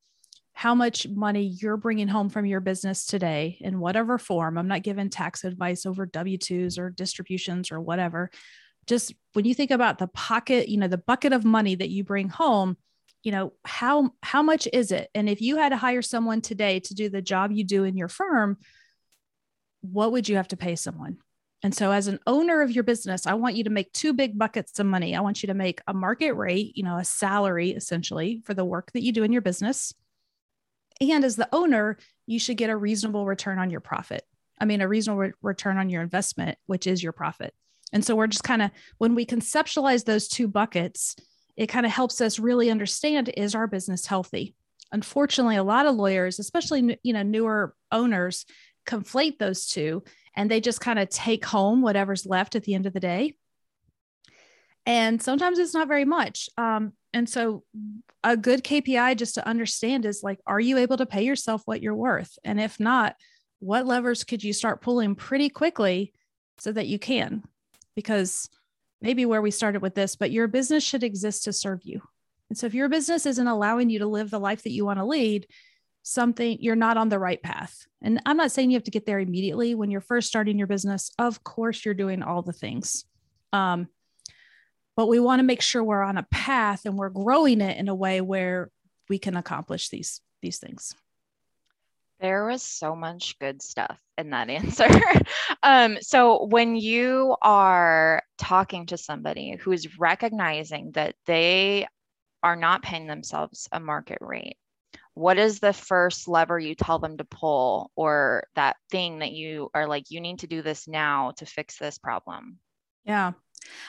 how 0.53 0.75
much 0.75 1.09
money 1.09 1.57
you're 1.59 1.79
bringing 1.79 2.07
home 2.07 2.29
from 2.29 2.45
your 2.45 2.61
business 2.61 3.07
today 3.07 3.57
in 3.63 3.81
whatever 3.81 4.19
form, 4.19 4.59
I'm 4.59 4.69
not 4.69 4.83
giving 4.83 5.09
tax 5.09 5.43
advice 5.43 5.87
over 5.87 6.05
W 6.05 6.37
2s 6.37 6.79
or 6.79 6.91
distributions 6.91 7.73
or 7.73 7.81
whatever. 7.81 8.31
Just 8.87 9.15
when 9.33 9.47
you 9.47 9.55
think 9.55 9.71
about 9.71 9.97
the 9.97 10.07
pocket, 10.09 10.69
you 10.69 10.77
know, 10.77 10.87
the 10.87 10.99
bucket 10.99 11.33
of 11.33 11.47
money 11.47 11.77
that 11.77 11.89
you 11.89 12.05
bring 12.05 12.29
home, 12.29 12.77
you 13.23 13.33
know 13.33 13.55
how 13.65 14.11
how 14.23 14.43
much 14.43 14.69
is 14.73 14.93
it 14.93 15.11
and 15.15 15.29
if 15.29 15.41
you 15.41 15.57
had 15.57 15.71
to 15.71 15.77
hire 15.77 16.03
someone 16.03 16.41
today 16.41 16.79
to 16.79 16.95
do 16.95 17.09
the 17.09 17.21
job 17.21 17.51
you 17.51 17.65
do 17.65 17.83
in 17.83 17.97
your 17.97 18.09
firm 18.09 18.57
what 19.81 20.13
would 20.13 20.29
you 20.29 20.37
have 20.37 20.49
to 20.49 20.57
pay 20.57 20.77
someone 20.77 21.19
and 21.63 21.75
so, 21.75 21.91
as 21.91 22.07
an 22.07 22.21
owner 22.27 22.63
of 22.63 22.71
your 22.71 22.85
business, 22.85 23.27
I 23.27 23.35
want 23.35 23.57
you 23.57 23.65
to 23.65 23.71
make 23.71 23.93
two 23.93 24.13
big 24.13 24.39
buckets 24.39 24.79
of 24.79 24.87
money. 24.87 25.17
I 25.17 25.21
want 25.21 25.43
you 25.43 25.49
to 25.49 25.55
make 25.55 25.81
a 25.89 25.95
market 25.95 26.33
rate, 26.35 26.77
you 26.77 26.85
know, 26.85 26.99
a 26.99 27.05
salary 27.05 27.71
essentially 27.71 28.43
for 28.45 28.55
the 28.55 28.65
work 28.65 28.93
that 28.93 29.03
you 29.03 29.13
do 29.13 29.25
in 29.25 29.33
your 29.33 29.43
business. 29.43 29.93
And 31.01 31.25
as 31.25 31.37
the 31.37 31.49
owner, 31.53 31.99
you 32.27 32.39
should 32.39 32.57
get 32.57 32.71
a 32.71 32.77
reasonable 32.77 33.27
return 33.27 33.59
on 33.59 33.71
your 33.71 33.81
profit. 33.81 34.23
I 34.61 34.67
mean, 34.67 34.81
a 34.81 34.89
reasonable 34.89 35.19
re- 35.19 35.33
return 35.43 35.79
on 35.79 35.91
your 35.91 36.03
investment, 36.03 36.59
which 36.67 36.87
is 36.87 37.03
your 37.03 37.13
profit. 37.13 37.53
And 37.93 38.05
so, 38.05 38.15
we're 38.15 38.29
just 38.29 38.45
kind 38.45 38.63
of, 38.63 38.71
when 38.99 39.17
we 39.17 39.27
conceptualize 39.27 40.05
those 40.05 40.29
two 40.29 40.47
buckets, 40.47 41.17
it 41.57 41.67
kind 41.67 41.87
of 41.87 41.91
helps 41.91 42.21
us 42.21 42.39
really 42.39 42.71
understand 42.71 43.33
is 43.37 43.57
our 43.57 43.67
business 43.67 44.07
healthy? 44.07 44.55
Unfortunately, 44.93 45.57
a 45.57 45.65
lot 45.65 45.87
of 45.87 45.97
lawyers, 45.97 46.39
especially, 46.39 46.99
you 47.03 47.13
know, 47.13 47.25
newer 47.25 47.75
owners, 47.91 48.47
conflate 48.89 49.39
those 49.39 49.67
two 49.67 50.03
and 50.35 50.51
they 50.51 50.61
just 50.61 50.81
kind 50.81 50.99
of 50.99 51.09
take 51.09 51.45
home 51.45 51.83
whatever's 51.83 52.27
left 52.27 52.55
at 52.55 52.65
the 52.65 52.75
end 52.75 52.87
of 52.87 52.93
the 52.93 53.01
day. 53.01 53.35
And 54.87 55.21
sometimes 55.21 55.59
it's 55.59 55.75
not 55.75 55.89
very 55.89 56.05
much. 56.05 56.49
Um, 56.57 56.93
and 57.13 57.29
so, 57.29 57.65
a 58.25 58.37
good 58.37 58.65
KPI 58.65 59.17
just 59.17 59.35
to 59.37 59.47
understand 59.47 60.05
is 60.05 60.23
like, 60.23 60.41
are 60.47 60.59
you 60.59 60.79
able 60.79 60.97
to 60.97 61.07
pay 61.07 61.23
yourself 61.25 61.63
what 61.67 61.83
you're 61.83 61.95
worth? 61.95 62.39
And 62.45 62.61
if 62.61 62.81
not, 62.81 63.15
what 63.61 63.87
levers 63.87 64.25
could 64.25 64.43
you 64.43 64.53
start 64.53 64.81
pulling 64.81 65.15
pretty 65.15 65.49
quickly 65.49 66.13
so 66.59 66.73
that 66.73 66.87
you 66.87 66.99
can? 66.99 67.45
Because 67.95 68.49
maybe 69.01 69.27
where 69.27 69.43
we 69.43 69.51
started 69.51 69.83
with 69.83 69.95
this, 69.95 70.17
but 70.17 70.31
your 70.31 70.49
business 70.49 70.83
should 70.85 71.03
exist 71.03 71.45
to 71.45 71.53
serve 71.53 71.81
you. 71.85 72.03
And 72.49 72.57
so, 72.57 72.67
if 72.67 72.75
your 72.75 72.89
business 72.89 73.27
isn't 73.27 73.47
allowing 73.47 73.91
you 73.91 74.01
to 74.01 74.07
live 74.07 74.31
the 74.31 74.41
life 74.41 74.63
that 74.63 74.73
you 74.73 74.85
want 74.85 74.99
to 74.99 75.05
lead, 75.05 75.47
something 76.03 76.59
you're 76.61 76.77
not 76.77 76.97
on 76.97 77.09
the 77.09 77.19
right 77.19 77.43
path. 77.43 77.87
And 78.03 78.21
I'm 78.25 78.37
not 78.37 78.53
saying 78.53 78.71
you 78.71 78.77
have 78.77 78.85
to 78.85 78.91
get 78.91 79.07
there 79.07 79.19
immediately 79.19 79.75
when 79.75 79.91
you're 79.91 80.01
first 80.01 80.29
starting 80.29 80.59
your 80.59 80.67
business. 80.67 81.11
Of 81.19 81.45
course, 81.45 81.85
you're 81.85 81.95
doing 81.95 82.23
all 82.23 82.43
the 82.43 82.53
things. 82.53 83.05
Um, 83.53 83.89
but 84.97 85.07
we 85.07 85.21
want 85.21 85.41
to 85.41 85.45
make 85.45 85.63
sure 85.63 85.85
we're 85.85 86.03
on 86.03 86.19
a 86.19 86.27
path 86.31 86.85
and 86.85 86.97
we're 86.97 87.09
growing 87.09 87.61
it 87.61 87.79
in 87.79 87.89
a 87.89 87.95
way 87.95 88.21
where 88.21 88.71
we 89.09 89.19
can 89.19 89.37
accomplish 89.37 89.89
these 89.91 90.21
these 90.43 90.59
things. 90.59 90.95
There 92.21 92.47
was 92.47 92.63
so 92.63 92.97
much 92.97 93.39
good 93.39 93.63
stuff 93.63 94.01
in 94.17 94.31
that 94.31 94.51
answer. 94.51 94.89
um, 95.63 95.99
so 96.01 96.47
when 96.47 96.75
you 96.77 97.37
are 97.43 98.23
talking 98.39 98.87
to 98.87 98.97
somebody 98.97 99.57
who 99.57 99.73
is 99.73 99.99
recognizing 99.99 100.93
that 100.93 101.15
they 101.27 101.87
are 102.43 102.57
not 102.57 102.83
paying 102.83 103.07
themselves 103.07 103.69
a 103.73 103.81
market 103.81 104.19
rate 104.21 104.57
what 105.19 105.39
is 105.39 105.59
the 105.59 105.73
first 105.73 106.29
lever 106.29 106.59
you 106.59 106.75
tell 106.75 106.99
them 106.99 107.17
to 107.17 107.25
pull 107.25 107.91
or 107.97 108.45
that 108.55 108.77
thing 108.91 109.19
that 109.19 109.33
you 109.33 109.71
are 109.75 109.87
like 109.87 110.11
you 110.11 110.21
need 110.21 110.39
to 110.39 110.47
do 110.47 110.63
this 110.63 110.87
now 110.87 111.33
to 111.37 111.45
fix 111.45 111.77
this 111.79 111.99
problem 111.99 112.59
yeah. 113.09 113.33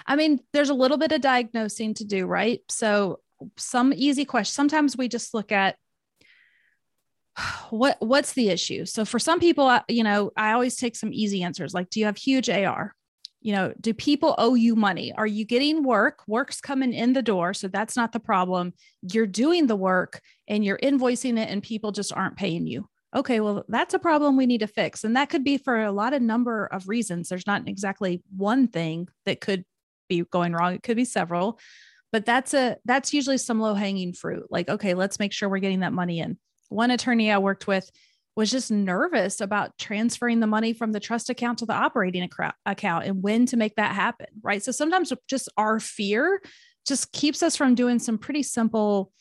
I 0.07 0.15
mean 0.15 0.39
there's 0.53 0.69
a 0.69 0.73
little 0.73 0.97
bit 0.97 1.11
of 1.11 1.21
diagnosing 1.21 1.93
to 1.95 2.05
do 2.05 2.25
right? 2.25 2.61
So 2.69 3.19
some 3.57 3.93
easy 3.93 4.25
questions 4.25 4.55
sometimes 4.55 4.97
we 4.97 5.07
just 5.07 5.33
look 5.33 5.51
at 5.51 5.75
what 7.69 7.97
what's 7.99 8.33
the 8.33 8.49
issue? 8.49 8.85
So 8.85 9.05
for 9.05 9.19
some 9.19 9.39
people 9.39 9.77
you 9.87 10.03
know 10.03 10.31
i 10.35 10.53
always 10.53 10.75
take 10.75 10.95
some 10.95 11.13
easy 11.13 11.43
answers 11.43 11.73
like 11.73 11.89
do 11.89 11.99
you 11.99 12.05
have 12.05 12.17
huge 12.17 12.49
ar 12.49 12.95
you 13.41 13.53
know 13.53 13.73
do 13.79 13.93
people 13.93 14.35
owe 14.37 14.55
you 14.55 14.75
money? 14.75 15.13
Are 15.13 15.27
you 15.27 15.45
getting 15.45 15.83
work? 15.83 16.21
Work's 16.27 16.61
coming 16.61 16.93
in 16.93 17.13
the 17.13 17.21
door 17.21 17.53
so 17.53 17.67
that's 17.67 17.95
not 17.95 18.11
the 18.11 18.19
problem. 18.19 18.73
You're 19.01 19.27
doing 19.27 19.67
the 19.67 19.75
work 19.75 20.21
and 20.47 20.63
you're 20.63 20.79
invoicing 20.79 21.39
it 21.39 21.49
and 21.49 21.63
people 21.63 21.91
just 21.91 22.13
aren't 22.13 22.37
paying 22.37 22.67
you. 22.67 22.89
Okay 23.15 23.39
well 23.39 23.63
that's 23.67 23.93
a 23.93 23.99
problem 23.99 24.35
we 24.35 24.45
need 24.45 24.59
to 24.59 24.67
fix. 24.67 25.03
And 25.03 25.15
that 25.15 25.29
could 25.29 25.43
be 25.43 25.57
for 25.57 25.83
a 25.83 25.91
lot 25.91 26.13
of 26.13 26.21
number 26.21 26.65
of 26.65 26.87
reasons. 26.87 27.29
There's 27.29 27.47
not 27.47 27.67
exactly 27.67 28.21
one 28.35 28.67
thing 28.67 29.07
that 29.25 29.41
could 29.41 29.65
be 30.09 30.23
going 30.23 30.53
wrong. 30.53 30.73
It 30.73 30.83
could 30.83 30.97
be 30.97 31.05
several 31.05 31.59
but 32.11 32.25
that's 32.25 32.53
a 32.53 32.77
that's 32.85 33.13
usually 33.13 33.37
some 33.37 33.59
low 33.59 33.73
hanging 33.73 34.13
fruit. 34.13 34.47
Like 34.49 34.69
okay 34.69 34.93
let's 34.93 35.19
make 35.19 35.33
sure 35.33 35.49
we're 35.49 35.59
getting 35.59 35.81
that 35.81 35.93
money 35.93 36.19
in. 36.19 36.37
One 36.69 36.91
attorney 36.91 37.31
i 37.31 37.37
worked 37.37 37.67
with 37.67 37.89
was 38.39 38.49
just 38.49 38.71
nervous 38.71 39.41
about 39.41 39.77
transferring 39.77 40.39
the 40.39 40.47
money 40.47 40.71
from 40.71 40.93
the 40.93 40.99
trust 41.01 41.29
account 41.29 41.59
to 41.59 41.65
the 41.65 41.73
operating 41.73 42.27
account 42.65 43.05
and 43.05 43.21
when 43.21 43.45
to 43.45 43.57
make 43.57 43.75
that 43.75 43.93
happen. 43.93 44.27
Right. 44.41 44.63
So 44.63 44.71
sometimes 44.71 45.11
just 45.27 45.49
our 45.57 45.81
fear 45.81 46.41
just 46.87 47.11
keeps 47.11 47.43
us 47.43 47.57
from 47.57 47.75
doing 47.75 47.99
some 47.99 48.17
pretty 48.17 48.43
simple 48.43 49.11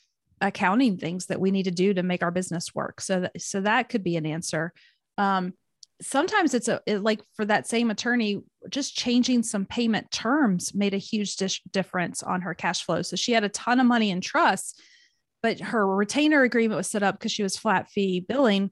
accounting 0.40 0.98
things 0.98 1.26
that 1.26 1.40
we 1.40 1.50
need 1.50 1.64
to 1.64 1.72
do 1.72 1.92
to 1.94 2.04
make 2.04 2.22
our 2.22 2.30
business 2.30 2.72
work. 2.76 3.00
So 3.00 3.22
that, 3.22 3.42
so 3.42 3.60
that 3.62 3.88
could 3.88 4.04
be 4.04 4.14
an 4.14 4.24
answer. 4.24 4.72
Um, 5.18 5.54
sometimes 6.00 6.54
it's 6.54 6.68
a 6.68 6.80
it, 6.86 7.02
like 7.02 7.20
for 7.34 7.44
that 7.44 7.66
same 7.66 7.90
attorney 7.90 8.40
just 8.70 8.94
changing 8.94 9.42
some 9.42 9.66
payment 9.66 10.08
terms 10.12 10.72
made 10.76 10.94
a 10.94 10.98
huge 10.98 11.34
difference 11.72 12.22
on 12.22 12.42
her 12.42 12.54
cash 12.54 12.84
flow 12.84 13.02
so 13.02 13.16
she 13.16 13.32
had 13.32 13.42
a 13.42 13.48
ton 13.48 13.80
of 13.80 13.86
money 13.86 14.12
in 14.12 14.20
trust 14.20 14.80
but 15.42 15.58
her 15.58 15.84
retainer 15.84 16.44
agreement 16.44 16.76
was 16.76 16.88
set 16.88 17.02
up 17.02 17.18
because 17.18 17.32
she 17.32 17.42
was 17.42 17.56
flat 17.56 17.90
fee 17.90 18.20
billing 18.20 18.70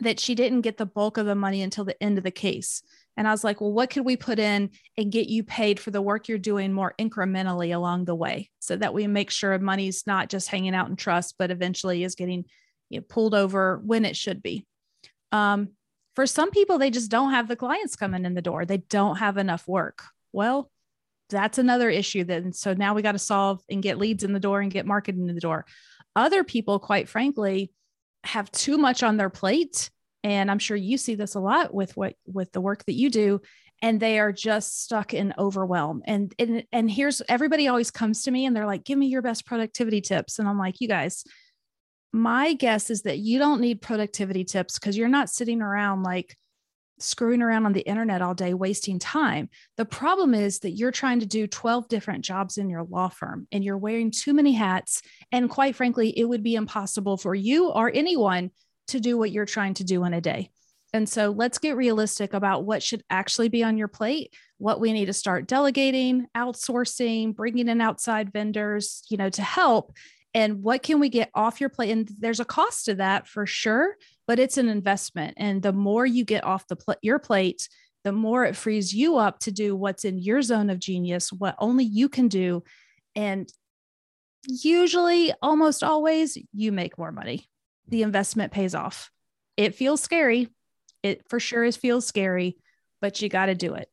that 0.00 0.18
she 0.18 0.34
didn't 0.34 0.62
get 0.62 0.76
the 0.76 0.86
bulk 0.86 1.18
of 1.18 1.26
the 1.26 1.34
money 1.34 1.62
until 1.62 1.84
the 1.84 2.00
end 2.02 2.18
of 2.18 2.24
the 2.24 2.30
case. 2.30 2.82
And 3.16 3.28
I 3.28 3.30
was 3.30 3.44
like, 3.44 3.60
well, 3.60 3.72
what 3.72 3.90
could 3.90 4.04
we 4.04 4.16
put 4.16 4.38
in 4.38 4.70
and 4.98 5.12
get 5.12 5.28
you 5.28 5.44
paid 5.44 5.78
for 5.78 5.90
the 5.90 6.02
work 6.02 6.28
you're 6.28 6.38
doing 6.38 6.72
more 6.72 6.94
incrementally 6.98 7.74
along 7.74 8.04
the 8.04 8.14
way 8.14 8.50
so 8.58 8.76
that 8.76 8.92
we 8.92 9.06
make 9.06 9.30
sure 9.30 9.56
money's 9.58 10.06
not 10.06 10.28
just 10.28 10.48
hanging 10.48 10.74
out 10.74 10.88
in 10.88 10.96
trust, 10.96 11.36
but 11.38 11.52
eventually 11.52 12.02
is 12.02 12.16
getting 12.16 12.44
you 12.90 12.98
know, 12.98 13.04
pulled 13.08 13.34
over 13.34 13.80
when 13.84 14.04
it 14.04 14.16
should 14.16 14.42
be. 14.42 14.66
Um, 15.30 15.70
for 16.16 16.26
some 16.26 16.50
people, 16.50 16.78
they 16.78 16.90
just 16.90 17.10
don't 17.10 17.30
have 17.30 17.48
the 17.48 17.56
clients 17.56 17.96
coming 17.96 18.24
in 18.24 18.34
the 18.34 18.42
door, 18.42 18.64
they 18.64 18.78
don't 18.78 19.16
have 19.16 19.36
enough 19.36 19.66
work. 19.68 20.02
Well, 20.32 20.70
that's 21.30 21.58
another 21.58 21.88
issue 21.88 22.24
then. 22.24 22.52
So 22.52 22.74
now 22.74 22.94
we 22.94 23.02
got 23.02 23.12
to 23.12 23.18
solve 23.18 23.62
and 23.70 23.82
get 23.82 23.98
leads 23.98 24.24
in 24.24 24.32
the 24.32 24.40
door 24.40 24.60
and 24.60 24.70
get 24.70 24.86
marketing 24.86 25.28
in 25.28 25.34
the 25.34 25.40
door. 25.40 25.64
Other 26.14 26.44
people, 26.44 26.78
quite 26.78 27.08
frankly, 27.08 27.72
have 28.24 28.50
too 28.50 28.78
much 28.78 29.02
on 29.02 29.16
their 29.16 29.30
plate 29.30 29.90
and 30.22 30.50
i'm 30.50 30.58
sure 30.58 30.76
you 30.76 30.96
see 30.96 31.14
this 31.14 31.34
a 31.34 31.40
lot 31.40 31.72
with 31.74 31.96
what 31.96 32.14
with 32.26 32.50
the 32.52 32.60
work 32.60 32.84
that 32.86 32.94
you 32.94 33.10
do 33.10 33.40
and 33.84 34.00
they 34.00 34.18
are 34.18 34.32
just 34.32 34.82
stuck 34.82 35.12
in 35.12 35.34
overwhelm. 35.36 36.02
And 36.06 36.34
and 36.38 36.64
and 36.72 36.90
here's 36.90 37.20
everybody 37.28 37.68
always 37.68 37.90
comes 37.90 38.22
to 38.22 38.30
me 38.30 38.46
and 38.46 38.56
they're 38.56 38.64
like, 38.64 38.82
"Give 38.84 38.98
me 38.98 39.08
your 39.08 39.20
best 39.20 39.44
productivity 39.44 40.00
tips." 40.00 40.38
And 40.38 40.48
I'm 40.48 40.58
like, 40.58 40.80
"You 40.80 40.88
guys, 40.88 41.22
my 42.10 42.54
guess 42.54 42.88
is 42.88 43.02
that 43.02 43.18
you 43.18 43.38
don't 43.38 43.60
need 43.60 43.82
productivity 43.82 44.44
tips 44.44 44.78
because 44.78 44.96
you're 44.96 45.08
not 45.08 45.28
sitting 45.28 45.60
around 45.60 46.02
like 46.02 46.34
screwing 46.98 47.42
around 47.42 47.66
on 47.66 47.72
the 47.72 47.80
internet 47.80 48.22
all 48.22 48.34
day, 48.34 48.54
wasting 48.54 48.98
time. 48.98 49.48
The 49.76 49.84
problem 49.84 50.34
is 50.34 50.60
that 50.60 50.72
you're 50.72 50.90
trying 50.90 51.20
to 51.20 51.26
do 51.26 51.46
12 51.46 51.88
different 51.88 52.24
jobs 52.24 52.58
in 52.58 52.70
your 52.70 52.84
law 52.84 53.08
firm 53.08 53.46
and 53.52 53.64
you're 53.64 53.78
wearing 53.78 54.10
too 54.10 54.32
many 54.32 54.52
hats. 54.52 55.02
And 55.32 55.50
quite 55.50 55.76
frankly, 55.76 56.16
it 56.18 56.24
would 56.24 56.42
be 56.42 56.54
impossible 56.54 57.16
for 57.16 57.34
you 57.34 57.70
or 57.70 57.90
anyone 57.92 58.50
to 58.88 59.00
do 59.00 59.18
what 59.18 59.32
you're 59.32 59.46
trying 59.46 59.74
to 59.74 59.84
do 59.84 60.04
in 60.04 60.14
a 60.14 60.20
day. 60.20 60.50
And 60.92 61.08
so 61.08 61.30
let's 61.30 61.58
get 61.58 61.76
realistic 61.76 62.34
about 62.34 62.64
what 62.64 62.82
should 62.82 63.02
actually 63.10 63.48
be 63.48 63.64
on 63.64 63.76
your 63.76 63.88
plate, 63.88 64.32
what 64.58 64.80
we 64.80 64.92
need 64.92 65.06
to 65.06 65.12
start 65.12 65.48
delegating, 65.48 66.26
outsourcing, 66.36 67.34
bringing 67.34 67.68
in 67.68 67.80
outside 67.80 68.32
vendors, 68.32 69.02
you 69.10 69.16
know, 69.16 69.28
to 69.30 69.42
help 69.42 69.92
and 70.34 70.62
what 70.62 70.82
can 70.82 71.00
we 71.00 71.08
get 71.08 71.30
off 71.34 71.60
your 71.60 71.70
plate 71.70 71.90
and 71.90 72.10
there's 72.18 72.40
a 72.40 72.44
cost 72.44 72.86
to 72.86 72.96
that 72.96 73.26
for 73.26 73.46
sure 73.46 73.96
but 74.26 74.38
it's 74.38 74.58
an 74.58 74.68
investment. 74.68 75.34
And 75.36 75.62
the 75.62 75.72
more 75.72 76.06
you 76.06 76.24
get 76.24 76.44
off 76.44 76.66
the 76.66 76.76
pl- 76.76 76.96
your 77.02 77.18
plate 77.18 77.68
the 78.04 78.12
more 78.12 78.44
it 78.44 78.54
frees 78.54 78.92
you 78.92 79.16
up 79.16 79.38
to 79.38 79.50
do 79.50 79.74
what's 79.74 80.04
in 80.04 80.18
your 80.18 80.42
zone 80.42 80.68
of 80.68 80.78
genius 80.78 81.32
what 81.32 81.56
only 81.58 81.84
you 81.84 82.10
can 82.10 82.28
do. 82.28 82.62
And 83.16 83.50
usually 84.46 85.32
almost 85.40 85.82
always 85.82 86.36
you 86.52 86.70
make 86.70 86.98
more 86.98 87.12
money. 87.12 87.48
The 87.88 88.02
investment 88.02 88.52
pays 88.52 88.74
off. 88.74 89.10
It 89.56 89.74
feels 89.74 90.02
scary. 90.02 90.50
It 91.02 91.22
for 91.30 91.40
sure 91.40 91.64
is 91.64 91.76
feels 91.76 92.06
scary 92.06 92.58
but 93.04 93.20
you 93.20 93.28
got 93.28 93.46
to 93.46 93.54
do 93.54 93.74
it. 93.74 93.90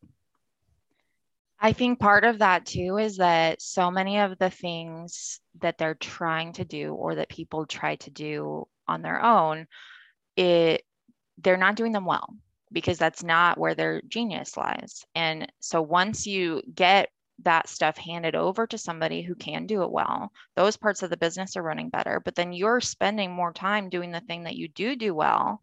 I 1.59 1.73
think 1.73 1.99
part 1.99 2.23
of 2.23 2.39
that 2.39 2.65
too 2.65 2.97
is 2.97 3.17
that 3.17 3.61
so 3.61 3.91
many 3.91 4.19
of 4.19 4.39
the 4.39 4.49
things 4.49 5.41
that 5.59 5.77
they're 5.77 5.95
trying 5.95 6.53
to 6.53 6.63
do 6.63 6.93
or 6.93 7.15
that 7.15 7.27
people 7.27 7.65
try 7.65 7.97
to 7.97 8.09
do 8.09 8.69
on 8.87 9.01
their 9.01 9.21
own, 9.21 9.67
it 10.41 10.83
they're 11.43 11.57
not 11.57 11.75
doing 11.75 11.91
them 11.91 12.05
well 12.05 12.35
because 12.71 12.97
that's 12.97 13.23
not 13.23 13.57
where 13.57 13.75
their 13.75 14.01
genius 14.07 14.55
lies. 14.57 15.05
And 15.15 15.51
so 15.59 15.81
once 15.81 16.25
you 16.25 16.61
get 16.73 17.09
that 17.43 17.67
stuff 17.67 17.97
handed 17.97 18.35
over 18.35 18.67
to 18.67 18.77
somebody 18.77 19.21
who 19.21 19.35
can 19.35 19.65
do 19.65 19.83
it 19.83 19.91
well, 19.91 20.31
those 20.55 20.77
parts 20.77 21.03
of 21.03 21.09
the 21.09 21.17
business 21.17 21.57
are 21.57 21.63
running 21.63 21.89
better, 21.89 22.21
but 22.23 22.35
then 22.35 22.53
you're 22.53 22.81
spending 22.81 23.31
more 23.31 23.51
time 23.53 23.89
doing 23.89 24.11
the 24.11 24.21
thing 24.21 24.43
that 24.43 24.55
you 24.55 24.67
do 24.67 24.95
do 24.95 25.13
well. 25.13 25.61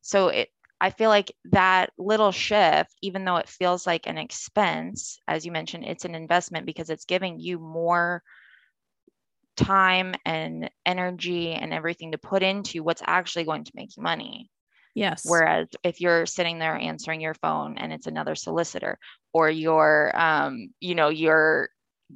So 0.00 0.28
it 0.28 0.48
I 0.80 0.90
feel 0.90 1.10
like 1.10 1.32
that 1.46 1.90
little 1.98 2.30
shift, 2.30 2.94
even 3.02 3.24
though 3.24 3.36
it 3.36 3.48
feels 3.48 3.84
like 3.84 4.06
an 4.06 4.16
expense, 4.16 5.18
as 5.26 5.44
you 5.44 5.50
mentioned, 5.50 5.84
it's 5.84 6.04
an 6.04 6.14
investment 6.14 6.66
because 6.66 6.88
it's 6.88 7.04
giving 7.04 7.40
you 7.40 7.58
more 7.58 8.22
time 9.58 10.14
and 10.24 10.70
energy 10.86 11.52
and 11.52 11.74
everything 11.74 12.12
to 12.12 12.18
put 12.18 12.42
into 12.42 12.82
what's 12.82 13.02
actually 13.04 13.44
going 13.44 13.64
to 13.64 13.72
make 13.74 13.96
you 13.96 14.02
money. 14.02 14.50
Yes. 14.94 15.24
Whereas 15.24 15.68
if 15.84 16.00
you're 16.00 16.26
sitting 16.26 16.58
there 16.58 16.76
answering 16.76 17.20
your 17.20 17.34
phone 17.34 17.76
and 17.76 17.92
it's 17.92 18.06
another 18.06 18.34
solicitor, 18.34 18.98
or 19.32 19.50
you're, 19.50 20.10
um, 20.14 20.70
you 20.80 20.94
know, 20.94 21.08
you're 21.08 21.68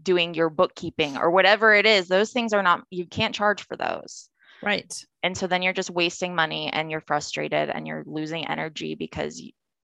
doing 0.02 0.34
your 0.34 0.50
bookkeeping 0.50 1.16
or 1.16 1.30
whatever 1.30 1.74
it 1.74 1.86
is, 1.86 2.08
those 2.08 2.32
things 2.32 2.52
are 2.52 2.62
not, 2.62 2.84
you 2.90 3.06
can't 3.06 3.34
charge 3.34 3.66
for 3.66 3.76
those. 3.76 4.28
Right. 4.62 4.92
And 5.22 5.36
so 5.36 5.46
then 5.46 5.62
you're 5.62 5.72
just 5.72 5.90
wasting 5.90 6.34
money 6.34 6.70
and 6.72 6.90
you're 6.90 7.00
frustrated 7.00 7.68
and 7.68 7.86
you're 7.86 8.04
losing 8.06 8.46
energy 8.46 8.94
because 8.94 9.42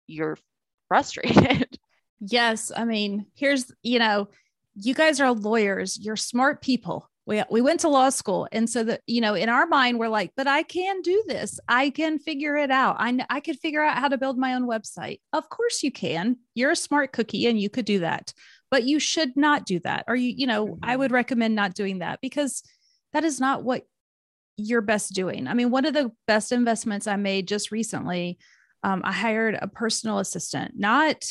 you're 0.07 0.37
frustrated. 0.87 1.77
Yes. 2.21 2.71
I 2.75 2.85
mean, 2.85 3.25
here's, 3.35 3.69
you 3.83 3.99
know, 3.99 4.29
you 4.73 4.93
guys 4.93 5.19
are 5.19 5.33
lawyers, 5.33 5.99
you're 5.99 6.15
smart 6.15 6.61
people. 6.61 7.09
We, 7.25 7.41
we 7.49 7.61
went 7.61 7.79
to 7.79 7.89
law 7.89 8.09
school. 8.09 8.47
And 8.51 8.69
so 8.69 8.83
that, 8.83 9.01
you 9.07 9.19
know, 9.19 9.33
in 9.33 9.49
our 9.49 9.65
mind, 9.65 9.97
we're 9.97 10.09
like, 10.09 10.31
but 10.37 10.47
I 10.47 10.63
can 10.63 11.01
do 11.01 11.23
this. 11.27 11.59
I 11.67 11.89
can 11.89 12.19
figure 12.19 12.55
it 12.55 12.69
out. 12.69 12.97
I, 12.99 13.25
I 13.29 13.39
could 13.39 13.59
figure 13.59 13.81
out 13.83 13.97
how 13.97 14.07
to 14.07 14.17
build 14.17 14.37
my 14.37 14.53
own 14.53 14.67
website. 14.67 15.21
Of 15.33 15.49
course 15.49 15.81
you 15.81 15.91
can. 15.91 16.37
You're 16.53 16.71
a 16.71 16.75
smart 16.75 17.13
cookie 17.13 17.47
and 17.47 17.59
you 17.59 17.69
could 17.69 17.85
do 17.85 17.99
that, 17.99 18.33
but 18.69 18.83
you 18.83 18.99
should 18.99 19.35
not 19.35 19.65
do 19.65 19.79
that. 19.79 20.05
Or 20.07 20.15
you, 20.15 20.33
you 20.37 20.45
know, 20.45 20.67
mm-hmm. 20.67 20.79
I 20.83 20.95
would 20.95 21.11
recommend 21.11 21.55
not 21.55 21.73
doing 21.73 21.99
that 21.99 22.19
because 22.21 22.61
that 23.13 23.23
is 23.23 23.39
not 23.39 23.63
what 23.63 23.83
you're 24.57 24.81
best 24.81 25.13
doing. 25.13 25.47
I 25.47 25.53
mean, 25.53 25.71
one 25.71 25.85
of 25.85 25.93
the 25.93 26.11
best 26.27 26.51
investments 26.51 27.07
I 27.07 27.15
made 27.15 27.47
just 27.47 27.71
recently, 27.71 28.37
um, 28.83 29.01
I 29.03 29.11
hired 29.11 29.57
a 29.59 29.67
personal 29.67 30.19
assistant, 30.19 30.73
not 30.77 31.25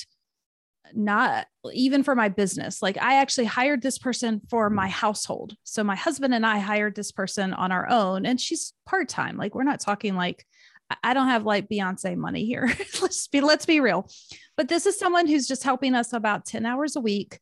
not 0.92 1.46
even 1.72 2.02
for 2.02 2.14
my 2.14 2.28
business. 2.28 2.82
Like 2.82 2.98
I 3.00 3.16
actually 3.16 3.46
hired 3.46 3.82
this 3.82 3.98
person 3.98 4.40
for 4.50 4.68
my 4.70 4.88
household. 4.88 5.56
So 5.64 5.82
my 5.82 5.96
husband 5.96 6.34
and 6.34 6.44
I 6.44 6.58
hired 6.58 6.94
this 6.94 7.12
person 7.12 7.52
on 7.52 7.72
our 7.72 7.88
own 7.88 8.26
and 8.26 8.40
she's 8.40 8.74
part-time. 8.86 9.36
Like 9.36 9.54
we're 9.54 9.64
not 9.64 9.80
talking 9.80 10.14
like 10.14 10.46
I 11.02 11.14
don't 11.14 11.28
have 11.28 11.44
like 11.44 11.68
Beyonce 11.68 12.16
money 12.16 12.44
here. 12.44 12.70
let's 13.02 13.26
be 13.28 13.40
let's 13.40 13.66
be 13.66 13.80
real. 13.80 14.08
But 14.56 14.68
this 14.68 14.86
is 14.86 14.98
someone 14.98 15.26
who's 15.26 15.48
just 15.48 15.64
helping 15.64 15.94
us 15.94 16.12
about 16.12 16.44
10 16.46 16.66
hours 16.66 16.96
a 16.96 17.00
week 17.00 17.38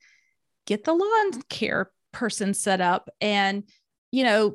get 0.66 0.84
the 0.84 0.92
lawn 0.92 1.42
care 1.48 1.90
person 2.12 2.54
set 2.54 2.80
up 2.80 3.10
and 3.20 3.64
you 4.10 4.22
know 4.22 4.54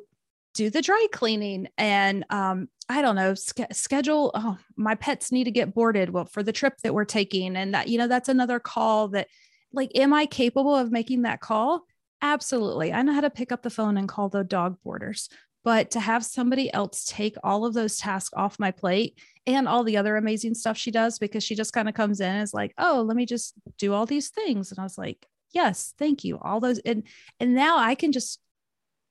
do 0.54 0.70
the 0.70 0.80
dry 0.80 1.06
cleaning 1.12 1.68
and 1.76 2.24
um, 2.30 2.68
I 2.88 3.02
don't 3.02 3.16
know, 3.16 3.34
sk- 3.34 3.72
schedule. 3.72 4.30
Oh, 4.34 4.58
my 4.76 4.94
pets 4.94 5.30
need 5.30 5.44
to 5.44 5.50
get 5.50 5.74
boarded 5.74 6.10
well 6.10 6.24
for 6.24 6.42
the 6.42 6.52
trip 6.52 6.74
that 6.82 6.94
we're 6.94 7.04
taking. 7.04 7.56
And 7.56 7.74
that, 7.74 7.88
you 7.88 7.98
know, 7.98 8.08
that's 8.08 8.28
another 8.28 8.58
call 8.58 9.08
that, 9.08 9.28
like, 9.72 9.90
am 9.94 10.14
I 10.14 10.26
capable 10.26 10.74
of 10.74 10.90
making 10.90 11.22
that 11.22 11.40
call? 11.40 11.84
Absolutely. 12.22 12.92
I 12.92 13.02
know 13.02 13.12
how 13.12 13.20
to 13.20 13.30
pick 13.30 13.52
up 13.52 13.62
the 13.62 13.70
phone 13.70 13.98
and 13.98 14.08
call 14.08 14.28
the 14.28 14.42
dog 14.42 14.78
boarders. 14.82 15.28
But 15.64 15.90
to 15.90 16.00
have 16.00 16.24
somebody 16.24 16.72
else 16.72 17.04
take 17.04 17.36
all 17.44 17.66
of 17.66 17.74
those 17.74 17.98
tasks 17.98 18.32
off 18.34 18.58
my 18.58 18.70
plate 18.70 19.18
and 19.46 19.68
all 19.68 19.84
the 19.84 19.98
other 19.98 20.16
amazing 20.16 20.54
stuff 20.54 20.78
she 20.78 20.90
does, 20.90 21.18
because 21.18 21.44
she 21.44 21.54
just 21.54 21.74
kind 21.74 21.88
of 21.88 21.94
comes 21.94 22.20
in 22.20 22.30
and 22.30 22.42
is 22.42 22.54
like, 22.54 22.72
oh, 22.78 23.04
let 23.06 23.16
me 23.16 23.26
just 23.26 23.54
do 23.76 23.92
all 23.92 24.06
these 24.06 24.30
things. 24.30 24.70
And 24.70 24.78
I 24.78 24.84
was 24.84 24.96
like, 24.96 25.26
yes, 25.52 25.92
thank 25.98 26.24
you. 26.24 26.38
All 26.40 26.60
those. 26.60 26.78
And, 26.78 27.02
and 27.38 27.54
now 27.54 27.76
I 27.76 27.96
can 27.96 28.12
just 28.12 28.40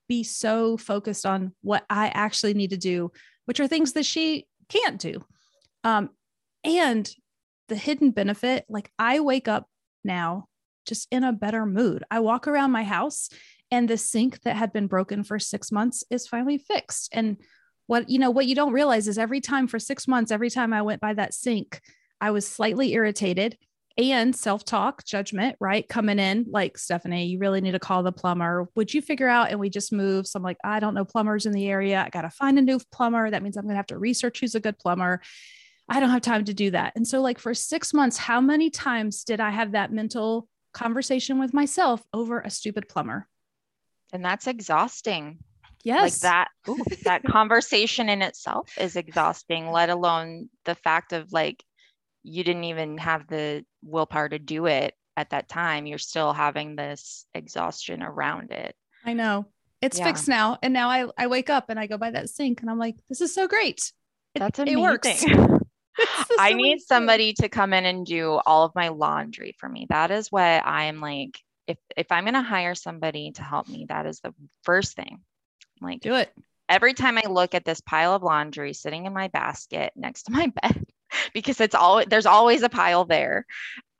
be 0.08 0.24
so 0.24 0.78
focused 0.78 1.26
on 1.26 1.54
what 1.62 1.86
I 1.90 2.08
actually 2.08 2.56
need 2.56 2.72
to 2.72 2.78
do, 2.78 3.12
which 3.48 3.60
are 3.60 3.68
things 3.68 3.94
that 3.94 4.06
she 4.06 4.46
can't 4.70 5.00
do. 5.00 5.26
Um, 5.84 6.12
and 6.64 7.10
the 7.68 7.76
hidden 7.76 8.12
benefit 8.12 8.66
like 8.70 8.92
I 9.00 9.20
wake 9.20 9.48
up 9.48 9.68
now 10.04 10.48
just 10.86 11.08
in 11.12 11.24
a 11.24 11.34
better 11.34 11.66
mood. 11.66 12.04
I 12.12 12.20
walk 12.20 12.48
around 12.48 12.72
my 12.72 12.84
house 12.84 13.30
and 13.72 13.90
the 13.90 13.98
sink 13.98 14.42
that 14.44 14.56
had 14.56 14.72
been 14.72 14.88
broken 14.88 15.24
for 15.24 15.40
six 15.40 15.72
months 15.72 16.04
is 16.10 16.28
finally 16.28 16.58
fixed. 16.58 17.10
And 17.12 17.38
what 17.88 18.10
you 18.10 18.20
know 18.20 18.30
what 18.30 18.46
you 18.46 18.56
don't 18.56 18.74
realize 18.74 19.08
is 19.08 19.18
every 19.18 19.42
time 19.42 19.68
for 19.68 19.80
six 19.80 20.08
months 20.08 20.32
every 20.32 20.50
time 20.50 20.74
i 20.74 20.82
went 20.82 21.02
by 21.02 21.14
that 21.14 21.34
sink 21.34 21.82
i 22.22 22.30
was 22.30 22.48
slightly 22.48 22.94
irritated 22.94 23.58
and 23.98 24.36
self 24.36 24.64
talk, 24.64 25.04
judgment, 25.04 25.56
right? 25.60 25.88
Coming 25.88 26.20
in 26.20 26.46
like, 26.50 26.78
Stephanie, 26.78 27.26
you 27.26 27.40
really 27.40 27.62
need 27.62 27.72
to 27.72 27.80
call 27.80 28.04
the 28.04 28.12
plumber. 28.12 28.70
Would 28.76 28.94
you 28.94 29.02
figure 29.02 29.28
out? 29.28 29.50
And 29.50 29.60
we 29.60 29.70
just 29.70 29.92
move. 29.92 30.28
So 30.28 30.38
I'm 30.38 30.44
like, 30.44 30.58
I 30.64 30.80
don't 30.80 30.94
know 30.94 31.06
plumbers 31.06 31.46
in 31.46 31.54
the 31.54 31.68
area. 31.68 32.04
I 32.06 32.10
got 32.10 32.22
to 32.22 32.30
find 32.30 32.60
a 32.60 32.62
new 32.62 32.80
plumber. 32.92 33.30
That 33.30 33.42
means 33.42 33.58
I'm 33.58 33.64
going 33.64 33.74
to 33.74 33.78
have 33.78 33.88
to 33.88 33.98
research 33.98 34.40
who's 34.40 34.56
a 34.56 34.60
good 34.60 34.78
plumber. 34.78 35.22
I 35.90 36.00
don't 36.00 36.10
have 36.10 36.22
time 36.22 36.46
to 36.46 36.54
do 36.54 36.72
that. 36.72 36.94
And 36.96 37.08
so, 37.08 37.22
like, 37.22 37.40
for 37.40 37.54
six 37.54 37.94
months, 37.94 38.18
how 38.18 38.42
many 38.42 38.70
times 38.70 39.24
did 39.24 39.40
I 39.40 39.50
have 39.50 39.72
that 39.72 39.92
mental 39.92 40.48
conversation 40.74 41.40
with 41.40 41.54
myself 41.54 42.04
over 42.14 42.40
a 42.42 42.50
stupid 42.50 42.90
plumber? 42.90 43.28
And 44.14 44.24
that's 44.24 44.48
exhausting. 44.48 45.40
Yes. 45.84 46.02
Like 46.02 46.32
that, 46.32 46.48
ooh, 46.70 46.84
that 47.04 47.24
conversation 47.24 48.10
in 48.10 48.22
itself 48.22 48.70
is 48.78 48.96
exhausting, 48.96 49.72
let 49.72 49.90
alone 49.90 50.50
the 50.66 50.76
fact 50.76 51.14
of 51.14 51.32
like, 51.32 51.64
you 52.24 52.44
didn't 52.44 52.66
even 52.66 52.98
have 52.98 53.26
the 53.28 53.64
willpower 53.88 54.30
to 54.30 54.39
do 54.39 54.65
it 54.65 54.93
at 55.15 55.32
that 55.32 55.50
time 55.50 55.86
you're 55.86 55.97
still 55.97 56.32
having 56.32 56.76
this 56.76 57.26
exhaustion 57.34 58.04
around 58.04 58.52
it. 58.52 58.76
I 59.04 59.13
know. 59.13 59.47
It's 59.82 60.00
yeah. 60.00 60.06
fixed 60.06 60.28
now 60.28 60.58
and 60.62 60.73
now 60.73 60.89
I, 60.89 61.08
I 61.17 61.28
wake 61.28 61.50
up 61.50 61.69
and 61.69 61.80
i 61.80 61.86
go 61.88 61.97
by 61.97 62.12
that 62.12 62.30
sink 62.30 62.62
and 62.62 62.69
i'm 62.69 62.80
like 62.80 62.95
this 63.10 63.21
is 63.21 63.34
so 63.34 63.47
great. 63.47 63.91
It, 64.34 64.39
that's 64.39 64.60
amazing. 64.60 64.78
it 64.78 64.82
works 64.82 65.26
i 66.39 66.54
need 66.54 66.80
somebody 66.80 67.34
to 67.34 67.50
come 67.50 67.73
in 67.73 67.86
and 67.86 68.06
do 68.06 68.39
all 68.45 68.65
of 68.65 68.76
my 68.76 68.89
laundry 68.89 69.56
for 69.60 69.67
me. 69.67 69.88
That 69.89 70.12
is 70.12 70.32
what 70.32 70.65
i'm 70.65 71.02
like 71.02 71.39
if 71.65 71.78
if 71.95 72.12
i'm 72.12 72.23
going 72.23 72.34
to 72.36 72.41
hire 72.41 72.76
somebody 72.76 73.32
to 73.32 73.43
help 73.43 73.67
me 73.67 73.86
that 73.89 74.06
is 74.06 74.19
the 74.19 74.34
first 74.63 74.95
thing. 74.95 75.19
I'm 75.82 75.88
like 75.88 76.02
do 76.02 76.15
it. 76.15 76.32
every 76.69 76.93
time 76.93 77.17
i 77.17 77.28
look 77.28 77.56
at 77.56 77.65
this 77.65 77.82
pile 77.82 78.13
of 78.13 78.23
laundry 78.23 78.73
sitting 78.73 79.06
in 79.06 79.13
my 79.13 79.28
basket 79.30 79.93
next 79.95 80.23
to 80.23 80.32
my 80.32 80.52
bed 80.62 80.86
because 81.34 81.62
it's 81.62 81.76
all 81.76 82.04
there's 82.06 82.26
always 82.26 82.63
a 82.63 82.70
pile 82.70 83.06
there. 83.06 83.46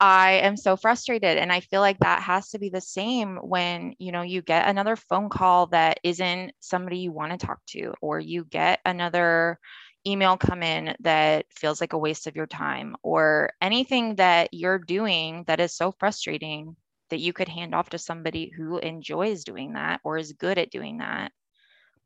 I 0.00 0.32
am 0.42 0.56
so 0.56 0.76
frustrated 0.76 1.38
and 1.38 1.52
I 1.52 1.60
feel 1.60 1.80
like 1.80 1.98
that 1.98 2.22
has 2.22 2.50
to 2.50 2.58
be 2.58 2.70
the 2.70 2.80
same 2.80 3.36
when, 3.36 3.94
you 3.98 4.12
know, 4.12 4.22
you 4.22 4.42
get 4.42 4.68
another 4.68 4.94
phone 4.94 5.28
call 5.28 5.66
that 5.68 5.98
isn't 6.04 6.52
somebody 6.60 6.98
you 6.98 7.12
want 7.12 7.32
to 7.32 7.46
talk 7.46 7.58
to 7.68 7.94
or 8.00 8.20
you 8.20 8.44
get 8.44 8.80
another 8.84 9.58
email 10.06 10.36
come 10.36 10.62
in 10.62 10.94
that 11.00 11.46
feels 11.50 11.80
like 11.80 11.92
a 11.92 11.98
waste 11.98 12.28
of 12.28 12.36
your 12.36 12.46
time 12.46 12.96
or 13.02 13.50
anything 13.60 14.14
that 14.16 14.50
you're 14.52 14.78
doing 14.78 15.42
that 15.48 15.58
is 15.60 15.74
so 15.74 15.92
frustrating 15.98 16.76
that 17.10 17.18
you 17.18 17.32
could 17.32 17.48
hand 17.48 17.74
off 17.74 17.90
to 17.90 17.98
somebody 17.98 18.52
who 18.56 18.78
enjoys 18.78 19.42
doing 19.42 19.72
that 19.72 20.00
or 20.04 20.16
is 20.16 20.32
good 20.32 20.58
at 20.58 20.70
doing 20.70 20.98
that. 20.98 21.32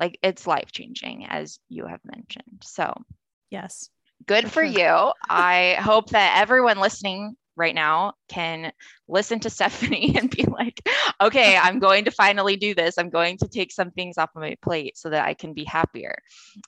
Like 0.00 0.18
it's 0.22 0.46
life 0.46 0.72
changing 0.72 1.26
as 1.26 1.58
you 1.68 1.86
have 1.86 2.00
mentioned. 2.04 2.62
So 2.62 2.94
yes 3.50 3.90
good 4.26 4.50
for, 4.50 4.62
you 4.62 5.12
i 5.28 5.76
hope 5.80 6.10
that 6.10 6.38
everyone 6.40 6.78
listening 6.78 7.36
right 7.56 7.74
now 7.74 8.14
can 8.28 8.72
listen 9.08 9.40
to 9.40 9.50
Stephanie 9.56 10.16
and 10.16 10.30
be 10.30 10.44
like, 10.44 10.80
okay, 11.20 11.56
I'm 11.56 11.78
going 11.78 12.04
to 12.06 12.10
finally 12.10 12.56
do 12.56 12.74
this. 12.74 12.98
I'm 12.98 13.10
going 13.10 13.38
to 13.38 13.48
take 13.48 13.72
some 13.72 13.90
things 13.90 14.18
off 14.18 14.30
of 14.34 14.42
my 14.42 14.56
plate 14.62 14.96
so 14.96 15.10
that 15.10 15.26
I 15.26 15.34
can 15.34 15.52
be 15.52 15.64
happier. 15.64 16.16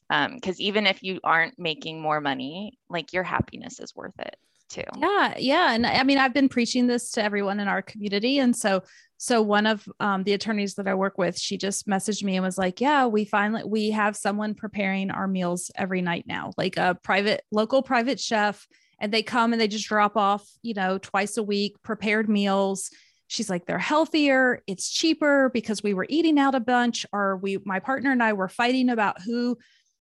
Because 0.08 0.60
um, 0.60 0.66
even 0.66 0.86
if 0.86 1.02
you 1.02 1.20
aren't 1.24 1.58
making 1.58 2.00
more 2.00 2.20
money, 2.20 2.78
like 2.88 3.12
your 3.12 3.22
happiness 3.22 3.80
is 3.80 3.94
worth 3.96 4.18
it 4.18 4.36
too. 4.74 4.84
Yeah. 4.98 5.34
Yeah. 5.38 5.72
And 5.72 5.86
I 5.86 6.02
mean, 6.02 6.18
I've 6.18 6.34
been 6.34 6.48
preaching 6.48 6.86
this 6.86 7.12
to 7.12 7.22
everyone 7.22 7.60
in 7.60 7.68
our 7.68 7.82
community. 7.82 8.38
And 8.38 8.54
so, 8.56 8.82
so 9.16 9.40
one 9.40 9.66
of 9.66 9.88
um, 10.00 10.24
the 10.24 10.32
attorneys 10.32 10.74
that 10.74 10.88
I 10.88 10.94
work 10.94 11.16
with, 11.16 11.38
she 11.38 11.56
just 11.56 11.86
messaged 11.86 12.24
me 12.24 12.36
and 12.36 12.44
was 12.44 12.58
like, 12.58 12.80
yeah, 12.80 13.06
we 13.06 13.24
finally, 13.24 13.62
we 13.64 13.90
have 13.90 14.16
someone 14.16 14.54
preparing 14.54 15.10
our 15.10 15.28
meals 15.28 15.70
every 15.76 16.02
night 16.02 16.24
now, 16.26 16.50
like 16.56 16.76
a 16.76 16.98
private, 17.02 17.42
local 17.50 17.82
private 17.82 18.18
chef 18.18 18.66
and 19.00 19.12
they 19.12 19.22
come 19.22 19.52
and 19.52 19.60
they 19.60 19.68
just 19.68 19.88
drop 19.88 20.16
off, 20.16 20.48
you 20.62 20.74
know, 20.74 20.98
twice 20.98 21.36
a 21.36 21.42
week, 21.42 21.76
prepared 21.82 22.28
meals. 22.28 22.90
She's 23.26 23.48
like, 23.48 23.66
they're 23.66 23.78
healthier, 23.78 24.62
it's 24.66 24.90
cheaper 24.90 25.50
because 25.54 25.82
we 25.82 25.94
were 25.94 26.06
eating 26.08 26.38
out 26.38 26.54
a 26.54 26.60
bunch, 26.60 27.06
or 27.12 27.36
we, 27.38 27.58
my 27.64 27.80
partner 27.80 28.12
and 28.12 28.22
I 28.22 28.34
were 28.34 28.48
fighting 28.48 28.90
about 28.90 29.22
who 29.22 29.56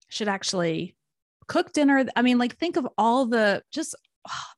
should 0.07 0.27
actually 0.27 0.95
cook 1.47 1.73
dinner. 1.73 2.05
I 2.15 2.21
mean, 2.21 2.37
like, 2.37 2.57
think 2.57 2.77
of 2.77 2.87
all 2.97 3.25
the 3.25 3.61
just, 3.71 3.95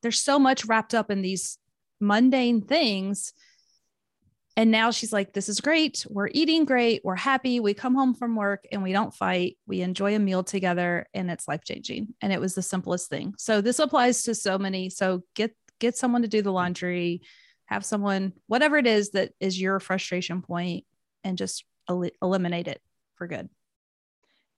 there's 0.01 0.19
so 0.19 0.39
much 0.39 0.65
wrapped 0.65 0.93
up 0.93 1.11
in 1.11 1.21
these 1.21 1.57
mundane 1.99 2.61
things 2.61 3.33
and 4.57 4.69
now 4.69 4.91
she's 4.91 5.13
like, 5.13 5.33
This 5.33 5.49
is 5.49 5.61
great. 5.61 6.05
We're 6.09 6.29
eating 6.31 6.65
great. 6.65 7.01
We're 7.03 7.15
happy. 7.15 7.59
We 7.59 7.73
come 7.73 7.95
home 7.95 8.13
from 8.13 8.35
work 8.35 8.65
and 8.71 8.83
we 8.83 8.91
don't 8.91 9.13
fight. 9.13 9.57
We 9.65 9.81
enjoy 9.81 10.15
a 10.15 10.19
meal 10.19 10.43
together 10.43 11.07
and 11.13 11.31
it's 11.31 11.47
life 11.47 11.63
changing. 11.63 12.13
And 12.21 12.33
it 12.33 12.41
was 12.41 12.53
the 12.53 12.61
simplest 12.61 13.09
thing. 13.09 13.33
So 13.37 13.61
this 13.61 13.79
applies 13.79 14.23
to 14.23 14.35
so 14.35 14.57
many. 14.57 14.89
So 14.89 15.23
get 15.35 15.55
get 15.79 15.97
someone 15.97 16.21
to 16.21 16.27
do 16.27 16.41
the 16.41 16.51
laundry, 16.51 17.21
have 17.65 17.85
someone, 17.85 18.33
whatever 18.47 18.77
it 18.77 18.85
is 18.85 19.11
that 19.11 19.31
is 19.39 19.59
your 19.59 19.79
frustration 19.79 20.41
point, 20.41 20.85
and 21.23 21.37
just 21.37 21.63
el- 21.89 22.11
eliminate 22.21 22.67
it 22.67 22.81
for 23.15 23.27
good 23.27 23.49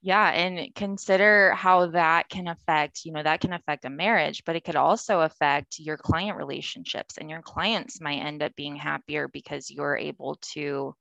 yeah 0.04 0.28
and 0.32 0.74
consider 0.74 1.52
how 1.54 1.86
that 1.86 2.28
can 2.28 2.46
affect 2.46 3.06
you 3.06 3.12
know 3.12 3.22
that 3.22 3.40
can 3.40 3.54
affect 3.54 3.86
a 3.86 3.90
marriage 3.90 4.42
but 4.44 4.54
it 4.54 4.62
could 4.62 4.76
also 4.76 5.20
affect 5.20 5.78
your 5.78 5.96
client 5.96 6.36
relationships 6.36 7.16
and 7.16 7.30
your 7.30 7.40
clients 7.40 8.02
might 8.02 8.18
end 8.18 8.42
up 8.42 8.54
being 8.54 8.76
happier 8.76 9.28
because 9.28 9.70
you're 9.70 9.96
able 9.96 10.36
to 10.42 10.94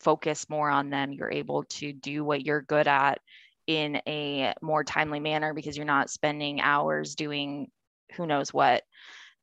focus 0.00 0.48
more 0.48 0.70
on 0.70 0.88
them 0.88 1.12
you're 1.12 1.30
able 1.30 1.64
to 1.64 1.92
do 1.92 2.24
what 2.24 2.46
you're 2.46 2.62
good 2.62 2.88
at 2.88 3.18
in 3.66 4.00
a 4.08 4.54
more 4.62 4.82
timely 4.82 5.20
manner 5.20 5.52
because 5.52 5.76
you're 5.76 5.86
not 5.86 6.10
spending 6.10 6.60
hours 6.60 7.14
doing 7.14 7.68
who 8.16 8.26
knows 8.26 8.52
what. 8.52 8.82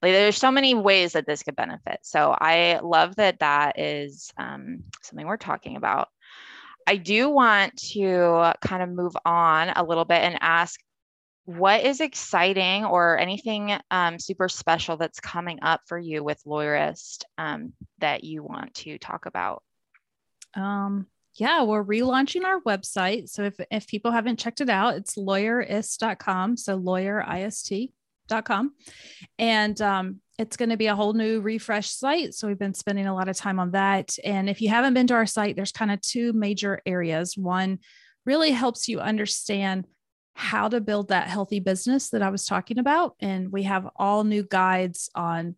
Like 0.01 0.13
there's 0.13 0.37
so 0.37 0.51
many 0.51 0.75
ways 0.75 1.13
that 1.13 1.25
this 1.25 1.43
could 1.43 1.57
benefit 1.57 1.99
so 2.03 2.33
i 2.39 2.79
love 2.81 3.17
that 3.17 3.39
that 3.39 3.77
is 3.77 4.31
um, 4.37 4.83
something 5.01 5.27
we're 5.27 5.35
talking 5.35 5.75
about 5.75 6.07
I 6.89 6.95
do 6.95 7.29
want 7.29 7.77
to 7.91 8.51
kind 8.61 8.81
of 8.81 8.89
move 8.89 9.15
on 9.23 9.69
a 9.69 9.83
little 9.83 10.05
bit 10.05 10.23
and 10.23 10.39
ask 10.41 10.79
what 11.45 11.85
is 11.85 12.01
exciting 12.01 12.83
or 12.83 13.15
anything 13.19 13.77
um, 13.91 14.17
super 14.17 14.49
special 14.49 14.97
that's 14.97 15.19
coming 15.19 15.59
up 15.61 15.81
for 15.85 15.99
you 15.99 16.23
with 16.23 16.41
Lawyerist 16.47 17.25
um, 17.37 17.73
that 17.99 18.23
you 18.23 18.41
want 18.41 18.73
to 18.73 18.97
talk 18.97 19.27
about? 19.27 19.61
Um, 20.55 21.05
yeah, 21.35 21.61
we're 21.61 21.85
relaunching 21.85 22.43
our 22.43 22.59
website. 22.61 23.29
So 23.29 23.43
if, 23.43 23.59
if 23.69 23.85
people 23.85 24.09
haven't 24.09 24.39
checked 24.39 24.61
it 24.61 24.69
out, 24.69 24.95
it's 24.95 25.15
lawyerist.com. 25.15 26.57
So 26.57 26.79
lawyerist.com. 26.79 28.73
And 29.37 29.79
um, 29.79 30.21
it's 30.39 30.55
going 30.55 30.69
to 30.69 30.77
be 30.77 30.87
a 30.87 30.95
whole 30.95 31.11
new 31.11 31.41
refresh 31.41 31.89
site. 31.89 32.33
So 32.33 32.47
we've 32.47 32.57
been 32.57 32.73
spending 32.73 33.07
a 33.07 33.13
lot 33.13 33.27
of 33.27 33.35
time 33.35 33.59
on 33.59 33.71
that. 33.71 34.15
And 34.23 34.49
if 34.49 34.61
you 34.61 34.69
haven't 34.69 34.93
been 34.93 35.05
to 35.07 35.13
our 35.13 35.25
site, 35.25 35.57
there's 35.57 35.73
kind 35.73 35.91
of 35.91 35.99
two 35.99 36.31
major 36.31 36.81
areas. 36.85 37.37
One 37.37 37.79
really 38.25 38.51
helps 38.51 38.87
you 38.87 39.01
understand 39.01 39.85
how 40.35 40.69
to 40.69 40.79
build 40.79 41.09
that 41.09 41.27
healthy 41.27 41.59
business 41.59 42.11
that 42.11 42.21
I 42.21 42.29
was 42.29 42.45
talking 42.45 42.79
about. 42.79 43.15
And 43.19 43.51
we 43.51 43.63
have 43.63 43.89
all 43.97 44.23
new 44.23 44.43
guides 44.43 45.09
on 45.13 45.57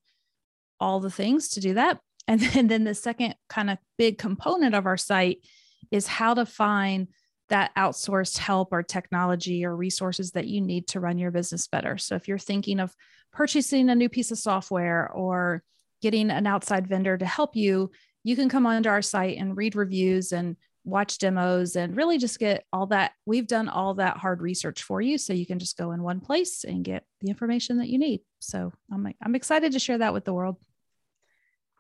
all 0.80 1.00
the 1.00 1.12
things 1.12 1.50
to 1.50 1.60
do 1.60 1.76
that. 1.76 2.00
And 2.28 2.42
then, 2.42 2.68
then 2.68 2.84
the 2.84 2.96
second 2.96 3.36
kind 3.50 3.70
of 3.70 3.78
big 4.00 4.18
component 4.18 4.74
of 4.74 4.88
our 4.88 4.98
site 4.98 5.46
is 5.92 6.08
how 6.08 6.34
to 6.34 6.46
find 6.48 7.08
that 7.52 7.76
outsourced 7.76 8.38
help 8.38 8.70
or 8.72 8.82
technology 8.82 9.66
or 9.66 9.76
resources 9.76 10.32
that 10.32 10.48
you 10.48 10.62
need 10.62 10.88
to 10.88 11.02
run 11.02 11.18
your 11.18 11.32
business 11.32 11.68
better. 11.68 11.98
So 11.98 12.16
if 12.16 12.28
you're 12.28 12.38
thinking 12.38 12.80
of 12.80 12.96
purchasing 13.34 13.90
a 13.90 13.96
new 13.96 14.08
piece 14.08 14.32
of 14.32 14.38
software 14.38 15.10
or 15.10 15.62
getting 16.02 16.32
an 16.32 16.48
outside 16.48 16.88
vendor 16.88 17.18
to 17.18 17.26
help 17.26 17.56
you, 17.56 17.92
you 18.24 18.38
can 18.38 18.48
come 18.48 18.66
onto 18.66 18.88
our 18.88 19.02
site 19.02 19.38
and 19.38 19.58
read 19.58 19.76
reviews 19.76 20.32
and 20.32 20.56
watch 20.86 21.18
demos 21.18 21.76
and 21.76 21.96
really 21.98 22.18
just 22.18 22.40
get 22.40 22.66
all 22.72 22.88
that. 22.88 23.12
We've 23.26 23.48
done 23.48 23.68
all 23.68 23.96
that 23.96 24.18
hard 24.18 24.42
research 24.42 24.82
for 24.82 25.02
you. 25.02 25.18
So 25.18 25.34
you 25.34 25.46
can 25.46 25.60
just 25.60 25.78
go 25.78 25.92
in 25.92 26.02
one 26.02 26.22
place 26.22 26.64
and 26.64 26.86
get 26.86 27.04
the 27.20 27.30
information 27.30 27.78
that 27.80 27.90
you 27.90 28.00
need. 28.00 28.22
So 28.40 28.72
I'm, 28.92 29.14
I'm 29.22 29.36
excited 29.36 29.74
to 29.74 29.80
share 29.80 29.98
that 29.98 30.14
with 30.14 30.24
the 30.24 30.34
world. 30.34 30.58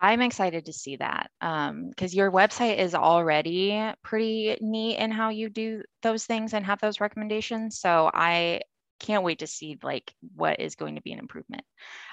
I'm 0.01 0.21
excited 0.21 0.65
to 0.65 0.73
see 0.73 0.95
that 0.95 1.29
because 1.39 1.69
um, 1.69 1.93
your 2.17 2.31
website 2.31 2.79
is 2.79 2.95
already 2.95 3.79
pretty 4.03 4.57
neat 4.59 4.97
in 4.97 5.11
how 5.11 5.29
you 5.29 5.47
do 5.49 5.83
those 6.01 6.25
things 6.25 6.53
and 6.53 6.65
have 6.65 6.81
those 6.81 6.99
recommendations. 6.99 7.79
So 7.79 8.09
I 8.11 8.61
can't 8.99 9.23
wait 9.23 9.39
to 9.39 9.47
see 9.47 9.77
like 9.83 10.11
what 10.35 10.59
is 10.59 10.75
going 10.75 10.95
to 10.95 11.01
be 11.01 11.11
an 11.11 11.19
improvement. 11.19 11.63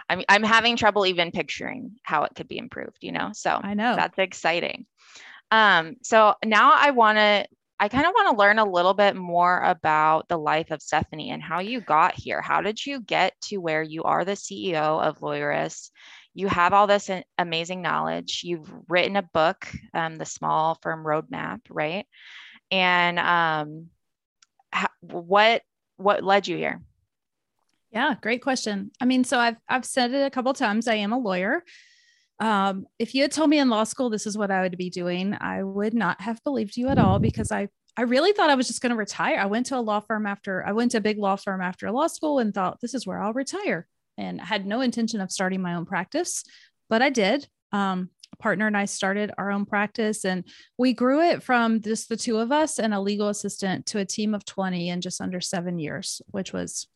I'm 0.09 0.23
I'm 0.29 0.43
having 0.43 0.77
trouble 0.77 1.07
even 1.07 1.31
picturing 1.31 1.93
how 2.03 2.25
it 2.25 2.33
could 2.37 2.49
be 2.49 2.59
improved, 2.59 2.99
you 3.01 3.13
know. 3.13 3.31
So 3.33 3.59
I 3.63 3.73
know 3.73 3.97
that's 3.97 4.19
exciting. 4.19 4.87
Um, 5.51 5.97
so 6.03 6.35
now 6.45 6.73
I 6.75 6.91
want 6.91 7.17
to 7.17 7.47
I 7.81 7.89
kind 7.89 8.07
of 8.07 8.13
want 8.13 8.31
to 8.31 8.39
learn 8.39 8.59
a 8.59 8.71
little 8.71 8.95
bit 8.95 9.15
more 9.15 9.61
about 9.63 10.29
the 10.29 10.37
life 10.37 10.73
of 10.73 10.83
Stephanie 10.83 11.31
and 11.31 11.43
how 11.43 11.61
you 11.61 11.81
got 11.81 12.15
here. 12.17 12.43
How 12.43 12.61
did 12.61 12.85
you 12.85 13.01
get 13.01 13.35
to 13.43 13.59
where 13.59 13.83
you 13.83 14.03
are 14.03 14.25
the 14.25 14.33
CEO 14.33 15.01
of 15.01 15.21
Lawyerist? 15.21 15.91
You 16.35 16.49
have 16.49 16.73
all 16.73 16.87
this 16.87 17.11
amazing 17.37 17.83
knowledge. 17.83 18.43
You've 18.45 18.71
written 18.89 19.17
a 19.17 19.23
book, 19.23 19.69
um, 19.95 20.17
The 20.17 20.27
Small 20.27 20.79
Firm 20.83 21.05
Roadmap, 21.05 21.61
right? 21.69 22.07
And 22.71 23.19
um, 23.19 23.87
what 25.01 25.63
what 25.97 26.23
led 26.23 26.47
you 26.47 26.57
here? 26.57 26.81
Yeah, 27.91 28.15
great 28.21 28.43
question. 28.43 28.91
I 29.01 29.05
mean, 29.05 29.25
so 29.25 29.39
I've 29.39 29.57
I've 29.69 29.85
said 29.85 30.13
it 30.13 30.27
a 30.27 30.31
couple 30.31 30.53
times. 30.55 30.87
I 30.87 30.95
am 30.95 31.13
a 31.13 31.19
lawyer. 31.19 31.65
Um, 32.41 32.87
if 32.99 33.15
you 33.15 33.23
had 33.23 33.33
told 33.33 33.51
me 33.51 33.59
in 33.59 33.69
law 33.69 33.85
school 33.85 34.11
this 34.11 34.27
is 34.27 34.39
what 34.39 34.51
I 34.51 34.63
would 34.63 34.77
be 34.77 34.91
doing, 34.91 35.37
I 35.41 35.63
would 35.63 35.95
not 35.95 36.21
have 36.21 36.43
believed 36.45 36.77
you 36.77 36.89
at 36.89 36.99
all 36.99 37.19
because 37.19 37.51
I 37.51 37.69
I 37.97 38.03
really 38.03 38.33
thought 38.33 38.51
I 38.51 38.55
was 38.55 38.69
just 38.69 38.81
going 38.81 38.91
to 38.91 38.97
retire. 38.97 39.41
I 39.41 39.47
went 39.47 39.67
to 39.67 39.77
a 39.77 39.81
law 39.81 39.99
firm 39.99 40.25
after 40.25 40.65
I 40.65 40.71
went 40.71 40.93
to 40.93 40.99
a 40.99 41.01
big 41.01 41.19
law 41.19 41.35
firm 41.35 41.61
after 41.61 41.91
law 41.91 42.07
school 42.07 42.39
and 42.39 42.55
thought 42.55 42.81
this 42.81 42.95
is 42.95 43.07
where 43.07 43.21
I'll 43.21 43.33
retire, 43.33 43.89
and 44.19 44.41
had 44.41 44.67
no 44.67 44.83
intention 44.83 45.21
of 45.21 45.33
starting 45.33 45.63
my 45.63 45.75
own 45.75 45.87
practice, 45.87 46.45
but 46.91 47.01
I 47.01 47.11
did. 47.11 47.49
Um, 47.73 48.11
partner 48.39 48.67
and 48.67 48.77
I 48.77 48.85
started 48.85 49.33
our 49.37 49.51
own 49.51 49.65
practice 49.65 50.25
and 50.25 50.45
we 50.77 50.93
grew 50.93 51.23
it 51.23 51.43
from 51.43 51.81
just 51.81 52.09
the 52.09 52.17
two 52.17 52.39
of 52.39 52.53
us 52.53 52.79
and 52.79 52.95
a 52.95 53.01
legal 53.01 53.29
assistant 53.29 53.87
to 53.87 53.99
a 53.99 54.05
team 54.05 54.35
of 54.35 54.45
20 54.45 54.91
in 54.91 55.01
just 55.01 55.21
under 55.21 55.41
seven 55.41 55.79
years, 55.79 56.23
which 56.29 56.53
was 56.53 56.87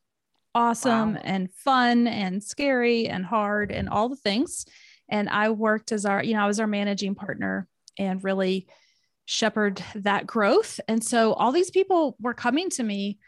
awesome 0.54 1.14
wow. 1.14 1.20
and 1.24 1.52
fun 1.52 2.06
and 2.06 2.42
scary 2.42 3.08
and 3.08 3.24
hard 3.24 3.72
and 3.72 3.88
all 3.88 4.08
the 4.08 4.16
things. 4.16 4.66
And 5.08 5.28
I 5.28 5.50
worked 5.50 5.92
as 5.92 6.06
our, 6.06 6.22
you 6.22 6.34
know, 6.34 6.42
I 6.42 6.46
was 6.46 6.60
our 6.60 6.66
managing 6.66 7.14
partner 7.14 7.66
and 7.98 8.22
really 8.22 8.68
shepherd 9.24 9.82
that 9.94 10.26
growth. 10.26 10.80
And 10.88 11.02
so 11.02 11.32
all 11.32 11.52
these 11.52 11.70
people 11.70 12.16
were 12.20 12.34
coming 12.34 12.70
to 12.70 12.82
me 12.82 13.18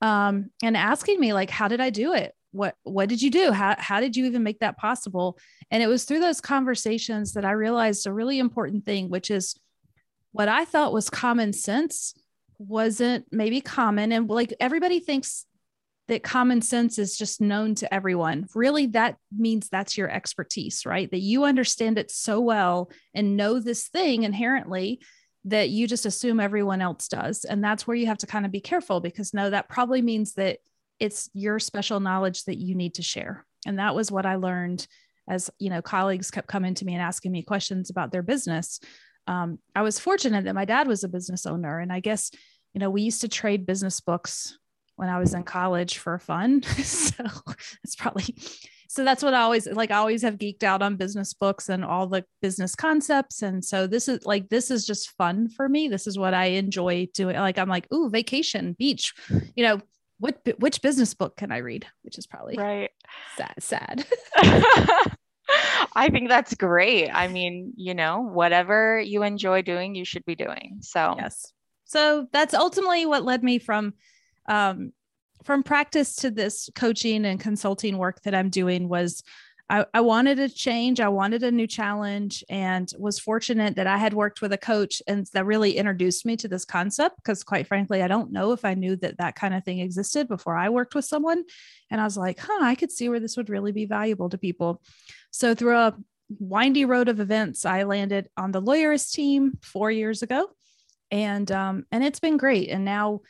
um, 0.00 0.50
and 0.62 0.76
asking 0.76 1.20
me 1.20 1.32
like, 1.32 1.50
how 1.50 1.68
did 1.68 1.80
I 1.80 1.90
do 1.90 2.14
it? 2.14 2.34
What 2.52 2.74
what 2.82 3.08
did 3.08 3.20
you 3.20 3.30
do? 3.30 3.52
How, 3.52 3.76
how 3.78 4.00
did 4.00 4.16
you 4.16 4.26
even 4.26 4.42
make 4.42 4.60
that 4.60 4.78
possible? 4.78 5.38
And 5.70 5.82
it 5.82 5.86
was 5.86 6.04
through 6.04 6.20
those 6.20 6.40
conversations 6.40 7.34
that 7.34 7.44
i 7.44 7.50
realized 7.50 8.06
a 8.06 8.12
really 8.12 8.38
important 8.38 8.84
thing 8.84 9.10
which 9.10 9.30
is 9.30 9.54
what 10.32 10.48
i 10.48 10.64
thought 10.64 10.92
was 10.92 11.10
common 11.10 11.52
sense 11.52 12.14
wasn't 12.58 13.26
maybe 13.30 13.60
common. 13.60 14.12
And 14.12 14.28
like 14.28 14.52
everybody 14.60 15.00
thinks 15.00 15.46
that 16.08 16.22
common 16.22 16.62
sense 16.62 16.98
is 16.98 17.16
just 17.16 17.40
known 17.40 17.74
to 17.76 17.94
everyone. 17.94 18.46
Really 18.54 18.86
that 18.88 19.16
means 19.36 19.68
that's 19.68 19.96
your 19.96 20.10
expertise 20.10 20.84
right? 20.86 21.10
That 21.10 21.20
you 21.20 21.44
understand 21.44 21.98
it 21.98 22.10
so 22.10 22.40
well 22.40 22.90
and 23.14 23.36
know 23.36 23.60
this 23.60 23.88
thing 23.88 24.22
inherently 24.22 25.00
that 25.44 25.70
you 25.70 25.86
just 25.86 26.06
assume 26.06 26.40
everyone 26.40 26.82
else 26.82 27.08
does. 27.08 27.44
And 27.44 27.62
that's 27.62 27.86
where 27.86 27.96
you 27.96 28.06
have 28.06 28.18
to 28.18 28.26
kind 28.26 28.44
of 28.44 28.52
be 28.52 28.60
careful 28.60 29.00
because 29.00 29.32
no, 29.32 29.50
that 29.50 29.68
probably 29.68 30.02
means 30.02 30.34
that 30.34 30.58
it's 31.00 31.30
your 31.32 31.58
special 31.58 32.00
knowledge 32.00 32.44
that 32.44 32.58
you 32.58 32.74
need 32.74 32.94
to 32.94 33.02
share. 33.02 33.46
And 33.66 33.78
that 33.78 33.94
was 33.94 34.10
what 34.10 34.26
I 34.26 34.36
learned 34.36 34.86
as, 35.28 35.50
you 35.58 35.70
know, 35.70 35.82
colleagues 35.82 36.30
kept 36.30 36.48
coming 36.48 36.74
to 36.74 36.84
me 36.84 36.94
and 36.94 37.02
asking 37.02 37.32
me 37.32 37.42
questions 37.42 37.90
about 37.90 38.12
their 38.12 38.22
business. 38.22 38.80
Um, 39.26 39.58
I 39.74 39.82
was 39.82 39.98
fortunate 39.98 40.44
that 40.44 40.54
my 40.54 40.64
dad 40.64 40.88
was 40.88 41.04
a 41.04 41.08
business 41.08 41.44
owner. 41.44 41.78
And 41.78 41.92
I 41.92 42.00
guess, 42.00 42.30
you 42.72 42.80
know, 42.80 42.90
we 42.90 43.02
used 43.02 43.20
to 43.20 43.28
trade 43.28 43.66
business 43.66 44.00
books 44.00 44.56
when 44.96 45.08
I 45.08 45.18
was 45.18 45.34
in 45.34 45.44
college 45.44 45.98
for 45.98 46.18
fun. 46.18 46.62
so 46.82 47.24
it's 47.84 47.94
probably 47.94 48.34
so 48.90 49.04
that's 49.04 49.22
what 49.22 49.34
I 49.34 49.42
always 49.42 49.66
like. 49.66 49.90
I 49.90 49.96
always 49.96 50.22
have 50.22 50.38
geeked 50.38 50.62
out 50.62 50.80
on 50.80 50.96
business 50.96 51.34
books 51.34 51.68
and 51.68 51.84
all 51.84 52.06
the 52.06 52.24
business 52.40 52.74
concepts. 52.74 53.42
And 53.42 53.62
so 53.62 53.86
this 53.86 54.08
is 54.08 54.24
like, 54.24 54.48
this 54.48 54.70
is 54.70 54.86
just 54.86 55.10
fun 55.10 55.50
for 55.50 55.68
me. 55.68 55.88
This 55.88 56.06
is 56.06 56.18
what 56.18 56.32
I 56.32 56.46
enjoy 56.46 57.06
doing. 57.12 57.36
Like, 57.36 57.58
I'm 57.58 57.68
like, 57.68 57.86
ooh, 57.92 58.08
vacation, 58.08 58.74
beach, 58.78 59.12
you 59.54 59.64
know, 59.64 59.82
what, 60.18 60.40
which 60.58 60.82
business 60.82 61.14
book 61.14 61.36
can 61.36 61.52
I 61.52 61.58
read? 61.58 61.86
Which 62.02 62.18
is 62.18 62.26
probably 62.26 62.56
right. 62.56 62.90
Sad. 63.36 63.54
sad. 63.58 64.06
I 65.94 66.08
think 66.10 66.28
that's 66.28 66.54
great. 66.54 67.08
I 67.08 67.28
mean, 67.28 67.72
you 67.76 67.94
know, 67.94 68.20
whatever 68.20 69.00
you 69.00 69.22
enjoy 69.22 69.62
doing, 69.62 69.94
you 69.94 70.04
should 70.04 70.24
be 70.24 70.34
doing. 70.34 70.78
So, 70.80 71.14
yes. 71.16 71.52
So 71.84 72.28
that's 72.32 72.52
ultimately 72.52 73.06
what 73.06 73.24
led 73.24 73.42
me 73.42 73.58
from 73.58 73.94
um, 74.48 74.92
from 75.44 75.62
practice 75.62 76.16
to 76.16 76.30
this 76.30 76.68
coaching 76.74 77.24
and 77.24 77.40
consulting 77.40 77.96
work 77.96 78.20
that 78.22 78.34
I'm 78.34 78.50
doing 78.50 78.88
was 78.88 79.22
I, 79.70 79.84
I, 79.92 80.00
wanted 80.00 80.38
a 80.38 80.48
change. 80.48 80.98
I 80.98 81.08
wanted 81.08 81.42
a 81.42 81.50
new 81.50 81.66
challenge 81.66 82.42
and 82.48 82.90
was 82.98 83.18
fortunate 83.18 83.76
that 83.76 83.86
I 83.86 83.98
had 83.98 84.14
worked 84.14 84.40
with 84.40 84.52
a 84.52 84.58
coach 84.58 85.02
and 85.06 85.26
that 85.34 85.44
really 85.44 85.76
introduced 85.76 86.24
me 86.24 86.36
to 86.38 86.48
this 86.48 86.64
concept. 86.64 87.16
Because, 87.16 87.44
quite 87.44 87.66
frankly, 87.66 88.02
I 88.02 88.08
don't 88.08 88.32
know 88.32 88.52
if 88.52 88.64
I 88.64 88.74
knew 88.74 88.96
that 88.96 89.18
that 89.18 89.36
kind 89.36 89.54
of 89.54 89.64
thing 89.64 89.80
existed 89.80 90.26
before 90.26 90.56
I 90.56 90.70
worked 90.70 90.94
with 90.94 91.04
someone. 91.04 91.44
And 91.90 92.00
I 92.00 92.04
was 92.04 92.16
like, 92.16 92.38
huh, 92.40 92.62
I 92.62 92.74
could 92.74 92.90
see 92.90 93.08
where 93.08 93.20
this 93.20 93.36
would 93.36 93.50
really 93.50 93.72
be 93.72 93.84
valuable 93.84 94.30
to 94.30 94.38
people. 94.38 94.82
So, 95.30 95.54
through 95.54 95.76
a 95.76 95.96
windy 96.38 96.84
road 96.84 97.08
of 97.08 97.20
events, 97.20 97.64
I 97.64 97.82
landed 97.82 98.28
on 98.36 98.52
the 98.52 98.62
lawyerist 98.62 99.12
team 99.12 99.58
four 99.62 99.90
years 99.90 100.22
ago. 100.22 100.48
And 101.10 101.50
um, 101.52 101.84
and 101.92 102.02
it's 102.04 102.20
been 102.20 102.36
great. 102.36 102.70
And 102.70 102.84
now 102.84 103.20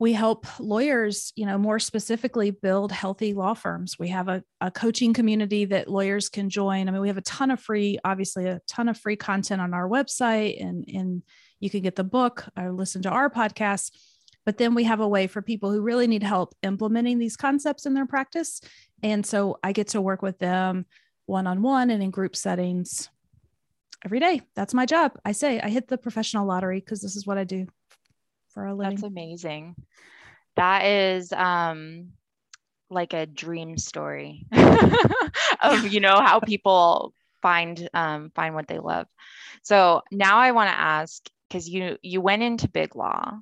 we 0.00 0.14
help 0.14 0.46
lawyers 0.58 1.30
you 1.36 1.44
know 1.44 1.58
more 1.58 1.78
specifically 1.78 2.50
build 2.50 2.90
healthy 2.90 3.34
law 3.34 3.54
firms. 3.54 3.98
We 3.98 4.08
have 4.08 4.28
a, 4.28 4.42
a 4.60 4.70
coaching 4.72 5.12
community 5.12 5.66
that 5.66 5.88
lawyers 5.88 6.28
can 6.28 6.48
join. 6.48 6.88
I 6.88 6.90
mean 6.90 7.02
we 7.02 7.08
have 7.08 7.18
a 7.18 7.22
ton 7.22 7.52
of 7.52 7.60
free 7.60 7.98
obviously 8.02 8.46
a 8.46 8.60
ton 8.66 8.88
of 8.88 8.98
free 8.98 9.16
content 9.16 9.60
on 9.60 9.74
our 9.74 9.88
website 9.88 10.60
and 10.60 10.84
and 10.88 11.22
you 11.60 11.70
can 11.70 11.82
get 11.82 11.94
the 11.94 12.02
book 12.02 12.46
or 12.58 12.72
listen 12.72 13.02
to 13.02 13.10
our 13.10 13.30
podcast 13.30 13.92
but 14.46 14.56
then 14.56 14.74
we 14.74 14.84
have 14.84 15.00
a 15.00 15.08
way 15.08 15.26
for 15.26 15.42
people 15.42 15.70
who 15.70 15.82
really 15.82 16.06
need 16.06 16.22
help 16.22 16.54
implementing 16.62 17.18
these 17.18 17.36
concepts 17.36 17.84
in 17.84 17.92
their 17.92 18.06
practice. 18.06 18.62
And 19.02 19.24
so 19.24 19.58
i 19.62 19.72
get 19.72 19.88
to 19.88 20.00
work 20.00 20.22
with 20.22 20.38
them 20.38 20.86
one-on-one 21.26 21.90
and 21.90 22.02
in 22.02 22.10
group 22.10 22.34
settings 22.34 23.10
every 24.02 24.18
day. 24.18 24.40
That's 24.56 24.72
my 24.72 24.86
job. 24.86 25.12
I 25.26 25.32
say 25.32 25.60
i 25.60 25.68
hit 25.68 25.88
the 25.88 25.98
professional 25.98 26.46
lottery 26.46 26.80
because 26.80 27.02
this 27.02 27.16
is 27.16 27.26
what 27.26 27.36
i 27.36 27.44
do 27.44 27.66
for 28.52 28.66
a 28.66 28.74
living. 28.74 28.98
That's 28.98 29.02
amazing. 29.02 29.76
That 30.56 30.84
is 30.84 31.32
um 31.32 32.12
like 32.90 33.12
a 33.12 33.26
dream 33.26 33.78
story 33.78 34.46
of 35.62 35.84
you 35.84 36.00
know 36.00 36.20
how 36.20 36.40
people 36.40 37.14
find 37.42 37.88
um 37.94 38.30
find 38.34 38.54
what 38.54 38.68
they 38.68 38.78
love. 38.78 39.06
So 39.62 40.02
now 40.10 40.38
I 40.38 40.52
want 40.52 40.70
to 40.70 40.78
ask 40.78 41.28
because 41.48 41.68
you 41.68 41.96
you 42.02 42.20
went 42.20 42.42
into 42.42 42.68
big 42.68 42.96
law 42.96 43.38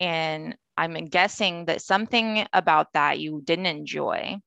and 0.00 0.56
I'm 0.76 0.94
guessing 1.06 1.66
that 1.66 1.82
something 1.82 2.46
about 2.52 2.92
that 2.94 3.18
you 3.20 3.42
didn't 3.44 3.66
enjoy 3.66 4.38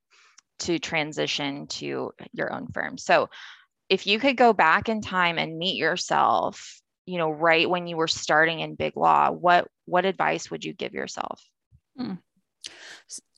to 0.60 0.80
transition 0.80 1.68
to 1.68 2.12
your 2.34 2.53
own 2.53 2.68
firm. 2.68 2.97
So 2.97 3.30
if 3.89 4.07
you 4.07 4.20
could 4.20 4.38
go 4.38 4.53
back 4.53 4.89
in 4.89 5.01
time 5.01 5.38
and 5.38 5.57
meet 5.57 5.78
yourself 5.78 6.82
you 7.05 7.18
know 7.18 7.32
right 7.32 7.70
when 7.70 7.88
you 7.88 7.97
were 7.97 8.07
starting 8.07 8.60
in 8.60 8.76
big 8.76 8.95
law 8.95 9.32
what 9.32 9.68
what 9.90 10.06
advice 10.06 10.50
would 10.52 10.64
you 10.64 10.74
give 10.74 10.94
yourself? 10.94 11.44
Hmm. 11.98 12.14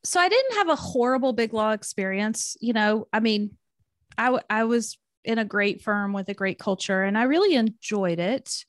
so 0.03 0.19
i 0.19 0.29
didn't 0.29 0.57
have 0.57 0.69
a 0.69 0.75
horrible 0.75 1.33
big 1.33 1.51
law 1.51 1.71
experience 1.71 2.55
you 2.61 2.73
know 2.73 3.07
i 3.11 3.19
mean 3.19 3.57
I, 4.17 4.39
I 4.49 4.65
was 4.65 4.97
in 5.23 5.39
a 5.39 5.45
great 5.45 5.81
firm 5.81 6.13
with 6.13 6.29
a 6.29 6.35
great 6.35 6.59
culture 6.59 7.01
and 7.01 7.17
i 7.17 7.23
really 7.23 7.55
enjoyed 7.55 8.19
it. 8.19 8.65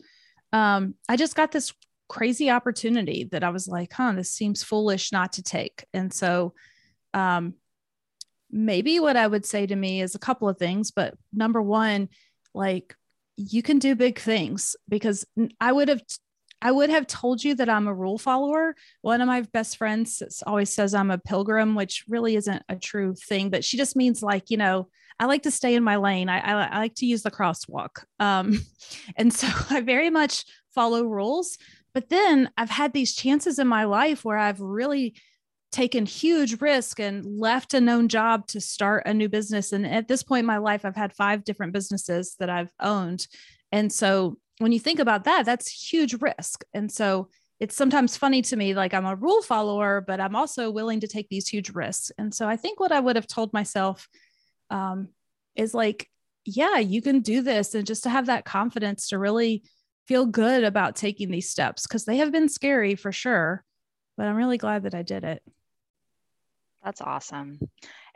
Um, 0.53 0.95
i 1.09 1.17
just 1.17 1.35
got 1.35 1.53
this 1.53 1.75
crazy 2.09 2.49
opportunity 2.49 3.29
that 3.33 3.45
i 3.45 3.51
was 3.51 3.69
like 3.69 3.93
huh 3.93 4.13
this 4.13 4.31
seems 4.31 4.63
foolish 4.63 5.13
not 5.13 5.35
to 5.35 5.43
take. 5.43 5.85
And 5.93 6.13
so 6.13 6.55
um, 7.13 7.55
maybe 8.51 8.99
what 8.99 9.17
i 9.17 9.27
would 9.27 9.45
say 9.45 9.67
to 9.67 9.77
me 9.77 10.01
is 10.01 10.15
a 10.15 10.21
couple 10.21 10.49
of 10.49 10.59
things 10.59 10.91
but 10.91 11.15
number 11.35 11.61
one 11.61 12.09
like 12.55 12.97
you 13.37 13.63
can 13.63 13.79
do 13.79 13.95
big 13.95 14.19
things 14.19 14.77
because 14.89 15.25
I 15.61 15.73
would 15.73 15.89
have 15.89 16.03
I 16.63 16.71
would 16.71 16.91
have 16.91 17.09
told 17.09 17.43
you 17.43 17.57
that 17.57 17.69
I'm 17.69 17.89
a 17.89 17.95
rule 17.95 18.19
follower. 18.19 18.77
One 19.01 19.21
of 19.21 19.27
my 19.27 19.43
best 19.53 19.77
friends 19.77 20.23
always 20.47 20.71
says 20.71 20.95
I'm 20.95 21.11
a 21.11 21.19
pilgrim, 21.19 21.75
which 21.75 22.05
really 22.09 22.37
isn't 22.37 22.63
a 22.69 22.77
true 22.77 23.15
thing, 23.15 23.51
but 23.51 23.65
she 23.65 23.77
just 23.77 23.97
means 23.97 24.23
like, 24.23 24.49
you 24.49 24.57
know, 24.57 24.89
I 25.19 25.27
like 25.27 25.43
to 25.43 25.51
stay 25.51 25.75
in 25.75 25.83
my 25.83 25.97
lane. 25.97 26.29
I, 26.29 26.39
I, 26.39 26.65
I 26.67 26.79
like 26.79 26.95
to 26.97 27.07
use 27.07 27.23
the 27.23 27.33
crosswalk. 27.33 28.05
Um, 28.21 28.65
and 29.17 29.35
so 29.35 29.49
I 29.71 29.81
very 29.81 30.09
much 30.09 30.45
follow 30.73 31.03
rules. 31.03 31.59
But 31.95 32.09
then 32.09 32.49
I've 32.57 32.71
had 32.71 32.93
these 32.93 33.15
chances 33.15 33.59
in 33.59 33.67
my 33.67 33.85
life 33.85 34.25
where 34.25 34.39
I've 34.39 34.61
really 34.61 35.15
taken 35.73 36.07
huge 36.07 36.61
risk 36.61 37.01
and 37.01 37.25
left 37.25 37.75
a 37.75 37.81
known 37.81 38.07
job 38.07 38.47
to 38.47 38.61
start 38.61 39.05
a 39.07 39.13
new 39.15 39.29
business 39.29 39.73
and 39.73 39.87
at 39.87 40.07
this 40.07 40.23
point 40.23 40.41
in 40.41 40.47
my 40.47 40.59
life 40.59 40.85
i've 40.85 40.95
had 40.95 41.15
five 41.15 41.45
different 41.45 41.73
businesses 41.73 42.37
that 42.39 42.51
i've 42.51 42.71
owned 42.79 43.27
and 43.73 43.91
so 43.91 44.37
when 44.63 44.73
you 44.73 44.81
think 44.81 44.99
about 44.99 45.25
that 45.25 45.45
that's 45.45 45.71
huge 45.93 46.15
risk. 46.21 46.65
And 46.73 46.91
so 46.91 47.29
it's 47.61 47.77
sometimes 47.77 48.17
funny 48.17 48.43
to 48.43 48.57
me 48.57 48.75
like 48.75 48.93
i'm 48.93 49.07
a 49.07 49.15
rule 49.15 49.41
follower 49.41 50.01
but 50.05 50.19
i'm 50.19 50.35
also 50.35 50.69
willing 50.69 50.99
to 50.99 51.07
take 51.07 51.29
these 51.29 51.49
huge 51.49 51.71
risks. 51.71 52.11
And 52.19 52.35
so 52.35 52.49
i 52.49 52.57
think 52.57 52.81
what 52.81 52.93
i 52.93 53.01
would 53.01 53.17
have 53.17 53.27
told 53.27 53.53
myself 53.53 54.09
um, 54.71 55.09
is 55.55 55.75
like 55.75 56.09
yeah 56.45 56.79
you 56.79 57.03
can 57.03 57.21
do 57.21 57.43
this. 57.43 57.75
And 57.75 57.87
just 57.87 58.03
to 58.05 58.11
have 58.11 58.27
that 58.27 58.45
confidence 58.45 59.09
to 59.09 59.19
really 59.19 59.63
feel 60.07 60.27
good 60.27 60.65
about 60.65 60.97
taking 60.97 61.31
these 61.31 61.49
steps 61.49 61.87
because 61.87 62.05
they 62.05 62.17
have 62.17 62.33
been 62.33 62.49
scary 62.49 62.97
for 62.97 63.13
sure 63.13 63.65
but 64.17 64.27
i'm 64.27 64.35
really 64.35 64.59
glad 64.59 64.83
that 64.83 64.95
i 64.95 65.03
did 65.03 65.25
it. 65.25 65.43
That's 66.85 67.01
awesome. 67.01 67.61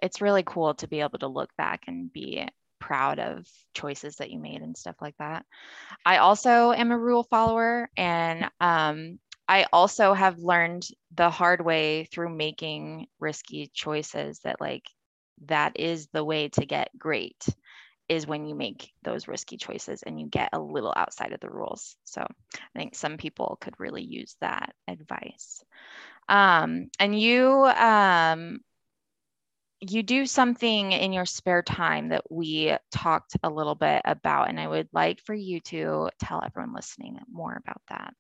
It's 0.03 0.21
really 0.21 0.43
cool 0.45 0.75
to 0.75 0.89
be 0.89 1.01
able 1.01 1.21
to 1.21 1.29
look 1.29 1.51
back 1.57 1.85
and 1.87 2.13
be 2.13 2.47
proud 2.87 3.19
of 3.19 3.45
choices 3.75 4.15
that 4.17 4.31
you 4.31 4.39
made 4.39 4.63
and 4.63 4.77
stuff 4.77 4.95
like 5.01 5.17
that. 5.19 5.45
I 6.05 6.19
also 6.19 6.71
am 6.71 6.93
a 6.93 6.99
rule 6.99 7.25
follower 7.25 7.91
and 7.97 8.49
um, 8.61 9.19
I 9.49 9.67
also 9.73 10.15
have 10.15 10.39
learned 10.39 10.87
the 11.13 11.29
hard 11.29 11.65
way 11.65 12.05
through 12.05 12.29
making 12.29 13.09
risky 13.19 13.73
choices 13.75 14.39
that 14.45 14.61
like 14.61 14.85
that 15.47 15.81
is 15.81 16.07
the 16.13 16.25
way 16.25 16.49
to 16.51 16.65
get 16.65 16.97
great 16.97 17.45
is 18.09 18.25
when 18.25 18.47
you 18.47 18.55
make 18.55 18.93
those 19.03 19.27
risky 19.27 19.57
choices 19.57 20.05
and 20.05 20.21
you 20.21 20.29
get 20.29 20.51
a 20.53 20.61
little 20.61 20.95
outside 20.97 21.33
of 21.33 21.41
the 21.41 21.51
rules. 21.51 21.97
So 22.05 22.23
I 22.23 22.79
think 22.79 22.95
some 22.95 23.17
people 23.17 23.59
could 23.61 23.75
really 23.81 24.05
use 24.05 24.37
that 24.41 24.77
advice. 24.87 25.65
Um, 26.29 26.89
and 27.01 27.19
you 27.19 27.65
um, 27.65 28.61
you 29.81 30.03
do 30.03 30.27
something 30.27 30.93
in 30.93 31.13
your 31.13 31.27
spare 31.27 31.63
time 31.63 32.09
that 32.09 32.31
we 32.31 32.75
talked 32.91 33.37
a 33.43 33.51
little 33.51 33.75
bit 33.75 34.03
about, 34.05 34.49
and 34.49 34.59
I 34.59 34.67
would 34.67 34.89
like 34.93 35.21
for 35.21 35.35
you 35.35 35.61
to 35.61 36.11
tell 36.19 36.43
everyone 36.45 36.75
listening 36.75 37.19
more 37.31 37.55
about 37.55 37.83
that. 37.91 38.15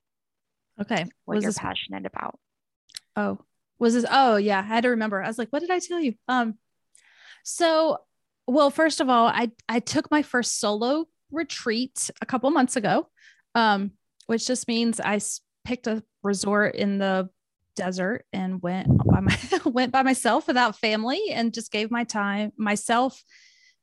Okay. 0.81 1.07
What 1.25 1.37
was 1.37 1.43
you're 1.43 1.51
this... 1.51 1.59
passionate 1.59 2.05
about. 2.05 2.39
Oh, 3.17 3.39
was 3.79 3.95
this? 3.95 4.05
Oh, 4.11 4.37
yeah. 4.37 4.59
I 4.59 4.63
had 4.63 4.83
to 4.83 4.91
remember. 4.91 5.23
I 5.23 5.29
was 5.29 5.39
like, 5.39 5.49
what 5.49 5.61
did 5.61 5.71
I 5.71 5.79
tell 5.79 6.01
you? 6.01 6.15
Um, 6.29 6.59
so, 7.43 7.99
well, 8.47 8.71
first 8.71 9.01
of 9.01 9.09
all, 9.09 9.27
I 9.27 9.51
I 9.69 9.81
took 9.81 10.11
my 10.11 10.23
first 10.23 10.61
solo 10.61 11.07
retreat 11.31 12.11
a 12.21 12.27
couple 12.27 12.51
months 12.51 12.77
ago, 12.77 13.09
um, 13.55 13.93
which 14.27 14.47
just 14.47 14.69
means 14.69 15.01
I 15.01 15.21
picked 15.65 15.87
a 15.87 16.03
resort 16.23 16.75
in 16.75 16.99
the 16.99 17.31
desert 17.77 18.25
and 18.33 18.61
went 18.63 18.89
by 19.07 19.21
my 19.21 19.39
went 19.65 19.93
by 19.93 20.03
myself 20.03 20.47
without 20.47 20.79
family 20.79 21.21
and 21.31 21.55
just 21.55 21.71
gave 21.71 21.91
my 21.91 22.05
time 22.05 22.53
myself 22.57 23.23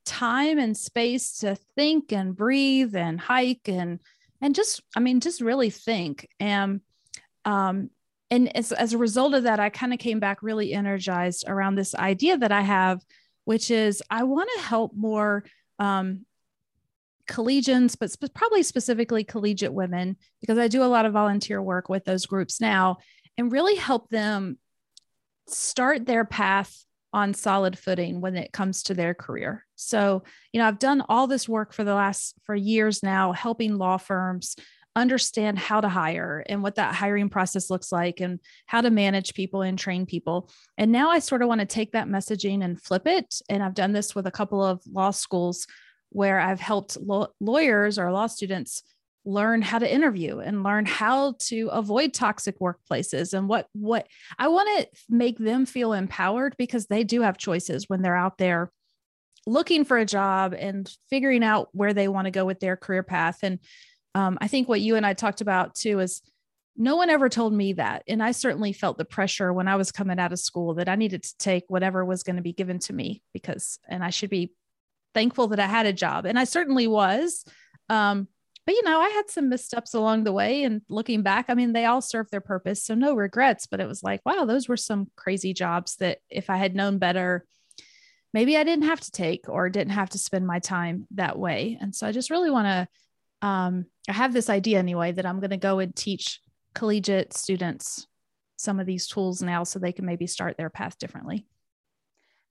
time 0.05 0.59
and 0.59 0.75
space 0.75 1.39
to 1.39 1.55
think 1.75 2.11
and 2.11 2.35
breathe 2.35 2.95
and 2.95 3.19
hike 3.19 3.67
and 3.67 3.99
and 4.41 4.55
just 4.55 4.81
I 4.95 4.99
mean 4.99 5.19
just 5.19 5.39
really 5.41 5.69
think. 5.69 6.27
And 6.39 6.81
um 7.45 7.89
and 8.29 8.55
as, 8.57 8.71
as 8.71 8.93
a 8.93 8.97
result 8.97 9.33
of 9.33 9.43
that 9.43 9.59
I 9.59 9.69
kind 9.69 9.93
of 9.93 9.99
came 9.99 10.19
back 10.19 10.41
really 10.41 10.73
energized 10.73 11.45
around 11.47 11.75
this 11.75 11.95
idea 11.95 12.37
that 12.37 12.51
I 12.51 12.61
have 12.61 13.01
which 13.45 13.71
is 13.71 14.03
I 14.09 14.23
want 14.23 14.49
to 14.55 14.61
help 14.63 14.93
more 14.95 15.45
um 15.79 16.25
collegians, 17.29 17.97
but 17.97 18.11
sp- 18.11 18.33
probably 18.33 18.63
specifically 18.63 19.23
collegiate 19.23 19.73
women, 19.73 20.17
because 20.41 20.57
I 20.57 20.67
do 20.67 20.83
a 20.83 20.91
lot 20.91 21.05
of 21.05 21.13
volunteer 21.13 21.61
work 21.61 21.89
with 21.89 22.03
those 22.05 22.25
groups 22.25 22.59
now 22.59 22.97
and 23.38 23.51
really 23.51 23.75
help 23.75 24.09
them 24.09 24.57
start 25.47 26.05
their 26.05 26.25
path 26.25 26.86
on 27.11 27.34
solid 27.34 27.77
footing 27.77 28.21
when 28.21 28.36
it 28.36 28.51
comes 28.51 28.84
to 28.84 28.93
their 28.93 29.13
career. 29.13 29.65
So, 29.75 30.23
you 30.51 30.59
know, 30.59 30.67
I've 30.67 30.79
done 30.79 31.03
all 31.07 31.27
this 31.27 31.47
work 31.47 31.73
for 31.73 31.84
the 31.84 31.93
last 31.93 32.36
for 32.43 32.55
years 32.55 33.03
now 33.03 33.31
helping 33.31 33.77
law 33.77 33.97
firms 33.97 34.55
understand 34.95 35.57
how 35.57 35.81
to 35.81 35.89
hire 35.89 36.43
and 36.47 36.61
what 36.61 36.75
that 36.75 36.93
hiring 36.93 37.29
process 37.29 37.69
looks 37.69 37.91
like 37.91 38.19
and 38.19 38.39
how 38.67 38.81
to 38.81 38.91
manage 38.91 39.34
people 39.34 39.61
and 39.61 39.77
train 39.77 40.05
people. 40.05 40.49
And 40.77 40.91
now 40.91 41.09
I 41.09 41.19
sort 41.19 41.41
of 41.41 41.47
want 41.47 41.61
to 41.61 41.65
take 41.65 41.93
that 41.93 42.07
messaging 42.07 42.63
and 42.63 42.81
flip 42.81 43.07
it 43.07 43.41
and 43.49 43.63
I've 43.63 43.73
done 43.73 43.93
this 43.93 44.13
with 44.13 44.27
a 44.27 44.31
couple 44.31 44.63
of 44.63 44.81
law 44.91 45.11
schools 45.11 45.67
where 46.09 46.39
I've 46.39 46.59
helped 46.59 46.97
lo- 47.01 47.34
lawyers 47.39 47.97
or 47.97 48.11
law 48.11 48.27
students 48.27 48.84
learn 49.26 49.61
how 49.61 49.80
to 49.80 49.91
interview 49.91 50.39
and 50.39 50.63
learn 50.63 50.86
how 50.86 51.34
to 51.39 51.69
avoid 51.71 52.13
toxic 52.13 52.59
workplaces 52.59 53.34
and 53.34 53.47
what 53.47 53.67
what 53.74 54.07
I 54.38 54.49
want 54.49 54.69
to 54.80 54.88
make 55.09 55.38
them 55.38 55.65
feel 55.65 55.93
empowered 55.93 56.55
because 56.57 56.88
they 56.88 57.03
do 57.03 57.21
have 57.21 57.38
choices 57.38 57.88
when 57.88 58.01
they're 58.01 58.15
out 58.15 58.38
there 58.38 58.71
looking 59.45 59.86
for 59.86 59.97
a 59.97 60.05
job 60.05 60.53
and 60.57 60.91
figuring 61.09 61.43
out 61.43 61.69
where 61.74 61.93
they 61.93 62.07
want 62.07 62.26
to 62.26 62.32
go 62.32 62.45
with 62.45 62.59
their 62.59 62.78
career 62.78 63.03
path. 63.03 63.39
And 63.43 63.59
um, 64.15 64.38
I 64.41 64.47
think 64.47 64.69
what 64.69 64.82
you 64.82 64.95
and 64.95 65.05
I 65.05 65.13
talked 65.13 65.41
about 65.41 65.76
too 65.76 65.99
is 65.99 66.21
no 66.76 66.95
one 66.95 67.09
ever 67.09 67.30
told 67.30 67.53
me 67.53 67.74
that. 67.74 68.03
And 68.07 68.24
I 68.24 68.32
certainly 68.32 68.74
felt 68.74 68.97
the 68.97 69.05
pressure 69.05 69.53
when 69.53 69.67
I 69.67 69.76
was 69.76 69.91
coming 69.91 70.19
out 70.19 70.34
of 70.34 70.39
school 70.39 70.76
that 70.76 70.89
I 70.89 70.95
needed 70.95 71.24
to 71.24 71.38
take 71.38 71.65
whatever 71.67 72.03
was 72.03 72.24
going 72.24 72.38
to 72.38 72.41
be 72.41 72.53
given 72.53 72.80
to 72.80 72.93
me 72.93 73.21
because 73.34 73.80
and 73.88 74.03
I 74.03 74.09
should 74.09 74.30
be 74.30 74.53
thankful 75.13 75.47
that 75.49 75.59
I 75.59 75.67
had 75.67 75.86
a 75.86 75.93
job. 75.93 76.26
And 76.26 76.39
I 76.39 76.45
certainly 76.45 76.88
was 76.88 77.45
um, 77.89 78.28
but 78.66 78.76
you 78.76 78.84
know, 78.84 78.99
I 78.99 79.09
had 79.09 79.30
some 79.30 79.49
missteps 79.49 79.93
along 79.93 80.24
the 80.24 80.32
way. 80.32 80.64
And 80.64 80.82
looking 80.88 81.22
back, 81.22 81.45
I 81.49 81.53
mean, 81.53 81.74
they 81.74 81.86
all 81.86 82.01
served 82.01 82.32
their 82.32 82.41
purpose. 82.41 82.84
So 82.84 82.95
no 82.95 83.14
regrets, 83.14 83.68
but 83.68 83.82
it 83.82 83.88
was 83.88 84.03
like, 84.03 84.22
wow, 84.26 84.45
those 84.45 84.70
were 84.70 84.78
some 84.78 85.09
crazy 85.16 85.53
jobs 85.53 85.97
that 85.97 86.20
if 86.30 86.49
I 86.49 86.57
had 86.57 86.76
known 86.76 86.97
better, 86.97 87.45
maybe 88.34 88.55
I 88.55 88.64
didn't 88.64 88.86
have 88.86 89.01
to 89.01 89.11
take 89.11 89.49
or 89.49 89.70
didn't 89.70 89.93
have 89.93 90.11
to 90.11 90.18
spend 90.18 90.47
my 90.47 90.59
time 90.59 91.07
that 91.11 91.38
way. 91.38 91.78
And 91.82 91.93
so 91.93 92.07
I 92.07 92.11
just 92.11 92.30
really 92.30 92.49
want 92.49 92.68
to, 92.68 93.47
um, 93.47 93.86
I 94.07 94.14
have 94.14 94.34
this 94.34 94.49
idea 94.49 94.80
anyway 94.80 95.11
that 95.11 95.26
I'm 95.26 95.39
going 95.39 95.49
to 95.51 95.57
go 95.57 95.80
and 95.80 95.93
teach 95.93 96.39
collegiate 96.74 97.34
students 97.34 98.07
some 98.55 98.80
of 98.80 98.86
these 98.86 99.07
tools 99.07 99.41
now 99.41 99.64
so 99.64 99.78
they 99.78 99.91
can 99.91 100.05
maybe 100.05 100.26
start 100.26 100.57
their 100.57 100.70
path 100.70 100.97
differently. 100.97 101.45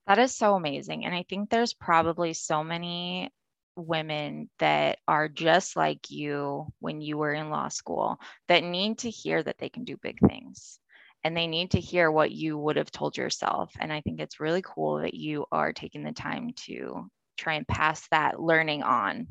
That 0.06 0.18
is 0.18 0.36
so 0.36 0.54
amazing. 0.54 1.04
And 1.04 1.14
I 1.14 1.24
think 1.28 1.48
there's 1.48 1.72
probably 1.72 2.34
so 2.34 2.62
many 2.62 3.32
women 3.76 4.50
that 4.58 4.98
are 5.08 5.28
just 5.28 5.76
like 5.76 6.10
you 6.10 6.66
when 6.80 7.00
you 7.00 7.16
were 7.16 7.32
in 7.32 7.50
law 7.50 7.68
school 7.68 8.18
that 8.48 8.64
need 8.64 8.98
to 8.98 9.10
hear 9.10 9.42
that 9.42 9.58
they 9.58 9.68
can 9.68 9.84
do 9.84 9.96
big 9.96 10.18
things 10.26 10.78
and 11.24 11.36
they 11.36 11.46
need 11.46 11.70
to 11.72 11.80
hear 11.80 12.10
what 12.10 12.32
you 12.32 12.58
would 12.58 12.76
have 12.76 12.90
told 12.90 13.16
yourself. 13.16 13.72
And 13.78 13.92
I 13.92 14.00
think 14.00 14.20
it's 14.20 14.40
really 14.40 14.62
cool 14.62 14.98
that 15.00 15.14
you 15.14 15.46
are 15.52 15.72
taking 15.72 16.02
the 16.02 16.12
time 16.12 16.50
to 16.66 17.08
try 17.36 17.54
and 17.54 17.66
pass 17.66 18.06
that 18.10 18.40
learning 18.40 18.82
on. 18.82 19.28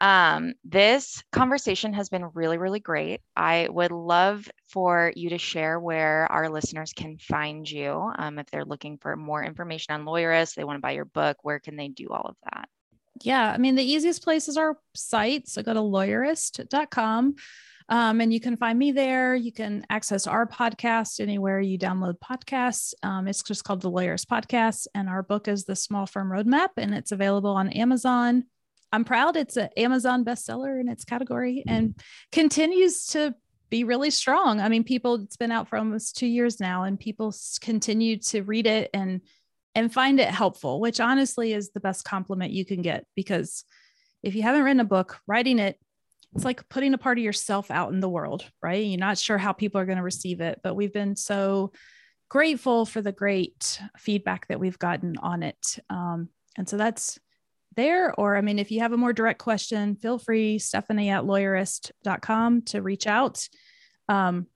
Um, 0.00 0.54
this 0.64 1.22
conversation 1.32 1.94
has 1.94 2.08
been 2.08 2.28
really, 2.34 2.58
really 2.58 2.80
great. 2.80 3.20
I 3.36 3.68
would 3.70 3.92
love 3.92 4.46
for 4.68 5.12
you 5.14 5.30
to 5.30 5.38
share 5.38 5.80
where 5.80 6.30
our 6.30 6.50
listeners 6.50 6.92
can 6.92 7.16
find 7.16 7.70
you. 7.70 8.12
Um, 8.18 8.38
if 8.38 8.46
they're 8.50 8.64
looking 8.64 8.98
for 8.98 9.16
more 9.16 9.42
information 9.42 9.94
on 9.94 10.04
Lawyerist, 10.04 10.56
they 10.56 10.64
want 10.64 10.76
to 10.76 10.82
buy 10.82 10.90
your 10.90 11.06
book, 11.06 11.38
where 11.42 11.60
can 11.60 11.76
they 11.76 11.88
do 11.88 12.08
all 12.10 12.26
of 12.26 12.36
that? 12.52 12.68
Yeah, 13.22 13.52
I 13.52 13.58
mean, 13.58 13.74
the 13.74 13.84
easiest 13.84 14.22
place 14.22 14.48
is 14.48 14.56
our 14.56 14.78
site. 14.94 15.48
So 15.48 15.62
go 15.62 15.74
to 15.74 15.80
lawyerist.com 15.80 17.36
um, 17.88 18.20
and 18.20 18.32
you 18.32 18.40
can 18.40 18.56
find 18.56 18.78
me 18.78 18.92
there. 18.92 19.34
You 19.34 19.52
can 19.52 19.84
access 19.90 20.26
our 20.26 20.46
podcast 20.46 21.20
anywhere 21.20 21.60
you 21.60 21.78
download 21.78 22.14
podcasts. 22.18 22.94
Um, 23.02 23.28
it's 23.28 23.42
just 23.42 23.64
called 23.64 23.82
the 23.82 23.90
Lawyerist 23.90 24.26
Podcast. 24.26 24.86
And 24.94 25.08
our 25.08 25.22
book 25.22 25.48
is 25.48 25.64
The 25.64 25.76
Small 25.76 26.06
Firm 26.06 26.30
Roadmap, 26.30 26.70
and 26.76 26.94
it's 26.94 27.12
available 27.12 27.50
on 27.50 27.68
Amazon. 27.70 28.44
I'm 28.90 29.04
proud 29.04 29.36
it's 29.36 29.56
an 29.56 29.70
Amazon 29.76 30.24
bestseller 30.24 30.80
in 30.80 30.88
its 30.88 31.04
category 31.04 31.64
and 31.66 31.98
continues 32.30 33.06
to 33.08 33.34
be 33.68 33.82
really 33.82 34.10
strong. 34.10 34.60
I 34.60 34.68
mean, 34.68 34.84
people, 34.84 35.16
it's 35.16 35.36
been 35.36 35.50
out 35.50 35.68
for 35.68 35.76
almost 35.76 36.16
two 36.16 36.28
years 36.28 36.60
now, 36.60 36.84
and 36.84 36.98
people 36.98 37.34
continue 37.60 38.18
to 38.18 38.42
read 38.42 38.66
it 38.66 38.90
and 38.94 39.20
and 39.74 39.92
find 39.92 40.20
it 40.20 40.28
helpful, 40.28 40.80
which 40.80 41.00
honestly 41.00 41.52
is 41.52 41.70
the 41.70 41.80
best 41.80 42.04
compliment 42.04 42.52
you 42.52 42.64
can 42.64 42.82
get 42.82 43.06
because 43.14 43.64
if 44.22 44.34
you 44.34 44.42
haven't 44.42 44.62
written 44.62 44.80
a 44.80 44.84
book, 44.84 45.18
writing 45.26 45.58
it, 45.58 45.78
it's 46.34 46.44
like 46.44 46.68
putting 46.68 46.94
a 46.94 46.98
part 46.98 47.18
of 47.18 47.24
yourself 47.24 47.70
out 47.70 47.92
in 47.92 48.00
the 48.00 48.08
world, 48.08 48.44
right? 48.62 48.84
You're 48.84 48.98
not 48.98 49.18
sure 49.18 49.38
how 49.38 49.52
people 49.52 49.80
are 49.80 49.86
going 49.86 49.98
to 49.98 50.04
receive 50.04 50.40
it, 50.40 50.60
but 50.62 50.74
we've 50.74 50.92
been 50.92 51.14
so 51.14 51.72
grateful 52.28 52.86
for 52.86 53.00
the 53.02 53.12
great 53.12 53.80
feedback 53.96 54.48
that 54.48 54.58
we've 54.58 54.78
gotten 54.78 55.16
on 55.18 55.42
it. 55.42 55.78
Um, 55.90 56.30
and 56.56 56.68
so 56.68 56.76
that's 56.76 57.18
there. 57.76 58.12
Or, 58.18 58.36
I 58.36 58.40
mean, 58.40 58.58
if 58.58 58.72
you 58.72 58.80
have 58.80 58.92
a 58.92 58.96
more 58.96 59.12
direct 59.12 59.38
question, 59.38 59.96
feel 59.96 60.18
free, 60.18 60.58
Stephanie 60.58 61.10
at 61.10 61.24
lawyerist.com 61.24 62.62
to 62.62 62.82
reach 62.82 63.06
out. 63.06 63.48
Um, 64.08 64.46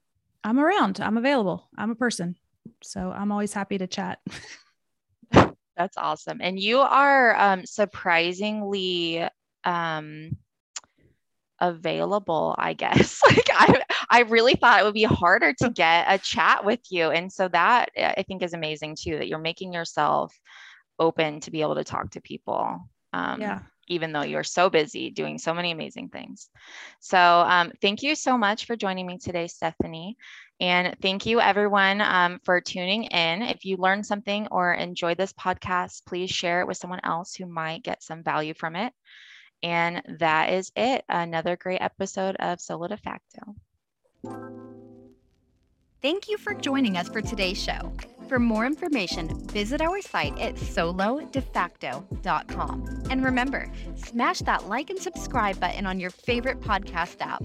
I'm 0.43 0.59
around, 0.59 0.99
I'm 0.99 1.17
available, 1.17 1.69
I'm 1.77 1.91
a 1.91 1.95
person. 1.95 2.35
So 2.81 3.11
I'm 3.11 3.31
always 3.31 3.53
happy 3.53 3.77
to 3.77 3.87
chat. 3.87 4.19
That's 5.79 5.97
awesome. 5.97 6.39
And 6.41 6.59
you 6.59 6.79
are 6.79 7.35
um, 7.39 7.65
surprisingly 7.65 9.25
um, 9.63 10.37
available, 11.61 12.53
I 12.57 12.73
guess. 12.73 13.21
like 13.27 13.49
I, 13.49 13.81
I 14.09 14.19
really 14.23 14.55
thought 14.55 14.81
it 14.81 14.83
would 14.83 14.93
be 14.93 15.03
harder 15.03 15.53
to 15.53 15.69
get 15.69 16.05
a 16.09 16.17
chat 16.17 16.65
with 16.65 16.81
you. 16.89 17.11
And 17.11 17.31
so 17.31 17.47
that 17.47 17.91
I 17.97 18.23
think 18.27 18.43
is 18.43 18.53
amazing 18.53 18.97
too, 18.99 19.19
that 19.19 19.29
you're 19.29 19.39
making 19.39 19.71
yourself 19.71 20.37
open 20.99 21.39
to 21.39 21.51
be 21.51 21.61
able 21.61 21.75
to 21.75 21.85
talk 21.85 22.11
to 22.11 22.21
people. 22.21 22.81
Um, 23.13 23.39
yeah 23.39 23.59
even 23.89 24.11
though 24.11 24.21
you're 24.21 24.43
so 24.43 24.69
busy 24.69 25.09
doing 25.09 25.37
so 25.37 25.53
many 25.53 25.71
amazing 25.71 26.09
things. 26.09 26.49
So, 26.99 27.17
um, 27.17 27.71
thank 27.81 28.03
you 28.03 28.15
so 28.15 28.37
much 28.37 28.65
for 28.65 28.75
joining 28.75 29.07
me 29.07 29.17
today, 29.17 29.47
Stephanie. 29.47 30.15
And 30.59 30.95
thank 31.01 31.25
you, 31.25 31.39
everyone, 31.39 32.01
um, 32.01 32.39
for 32.43 32.59
tuning 32.59 33.05
in. 33.05 33.43
If 33.43 33.63
you 33.63 33.77
learned 33.77 34.05
something 34.05 34.47
or 34.51 34.73
enjoyed 34.73 35.17
this 35.17 35.33
podcast, 35.33 36.05
please 36.05 36.29
share 36.29 36.61
it 36.61 36.67
with 36.67 36.77
someone 36.77 36.99
else 37.03 37.33
who 37.33 37.45
might 37.45 37.83
get 37.83 38.03
some 38.03 38.23
value 38.23 38.53
from 38.53 38.75
it. 38.75 38.93
And 39.63 40.01
that 40.19 40.51
is 40.51 40.71
it. 40.75 41.05
Another 41.07 41.55
great 41.55 41.81
episode 41.81 42.35
of 42.39 42.59
Solo 42.59 42.87
De 42.87 42.97
Facto. 42.97 43.55
Thank 46.01 46.29
you 46.29 46.37
for 46.37 46.53
joining 46.53 46.97
us 46.97 47.09
for 47.09 47.21
today's 47.21 47.61
show. 47.61 47.91
For 48.29 48.39
more 48.39 48.65
information, 48.65 49.45
visit 49.47 49.81
our 49.81 50.01
site 50.01 50.39
at 50.39 50.55
solodefacto.com. 50.55 53.03
And 53.09 53.25
remember, 53.25 53.69
smash 53.95 54.39
that 54.39 54.67
like 54.67 54.89
and 54.89 54.99
subscribe 54.99 55.59
button 55.59 55.85
on 55.85 55.99
your 55.99 56.11
favorite 56.11 56.61
podcast 56.61 57.21
app. 57.21 57.43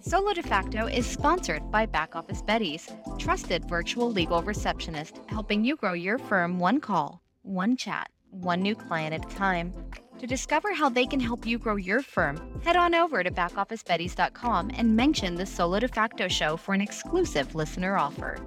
Solo 0.00 0.32
De 0.32 0.42
Facto 0.42 0.86
is 0.86 1.06
sponsored 1.06 1.70
by 1.70 1.84
Back 1.84 2.14
Office 2.14 2.42
Betties, 2.42 2.88
trusted 3.18 3.68
virtual 3.68 4.10
legal 4.10 4.42
receptionist, 4.42 5.20
helping 5.26 5.64
you 5.64 5.76
grow 5.76 5.92
your 5.92 6.18
firm 6.18 6.58
one 6.58 6.80
call, 6.80 7.20
one 7.42 7.76
chat, 7.76 8.08
one 8.30 8.62
new 8.62 8.74
client 8.74 9.14
at 9.14 9.30
a 9.30 9.36
time. 9.36 9.72
To 10.18 10.26
discover 10.26 10.72
how 10.74 10.88
they 10.88 11.06
can 11.06 11.20
help 11.20 11.46
you 11.46 11.58
grow 11.58 11.76
your 11.76 12.02
firm, 12.02 12.60
head 12.62 12.76
on 12.76 12.94
over 12.94 13.24
to 13.24 13.30
backofficebetties.com 13.30 14.70
and 14.76 14.94
mention 14.94 15.34
the 15.34 15.46
Solo 15.46 15.80
De 15.80 15.88
Facto 15.88 16.28
show 16.28 16.56
for 16.56 16.74
an 16.74 16.80
exclusive 16.80 17.54
listener 17.54 17.96
offer. 17.96 18.38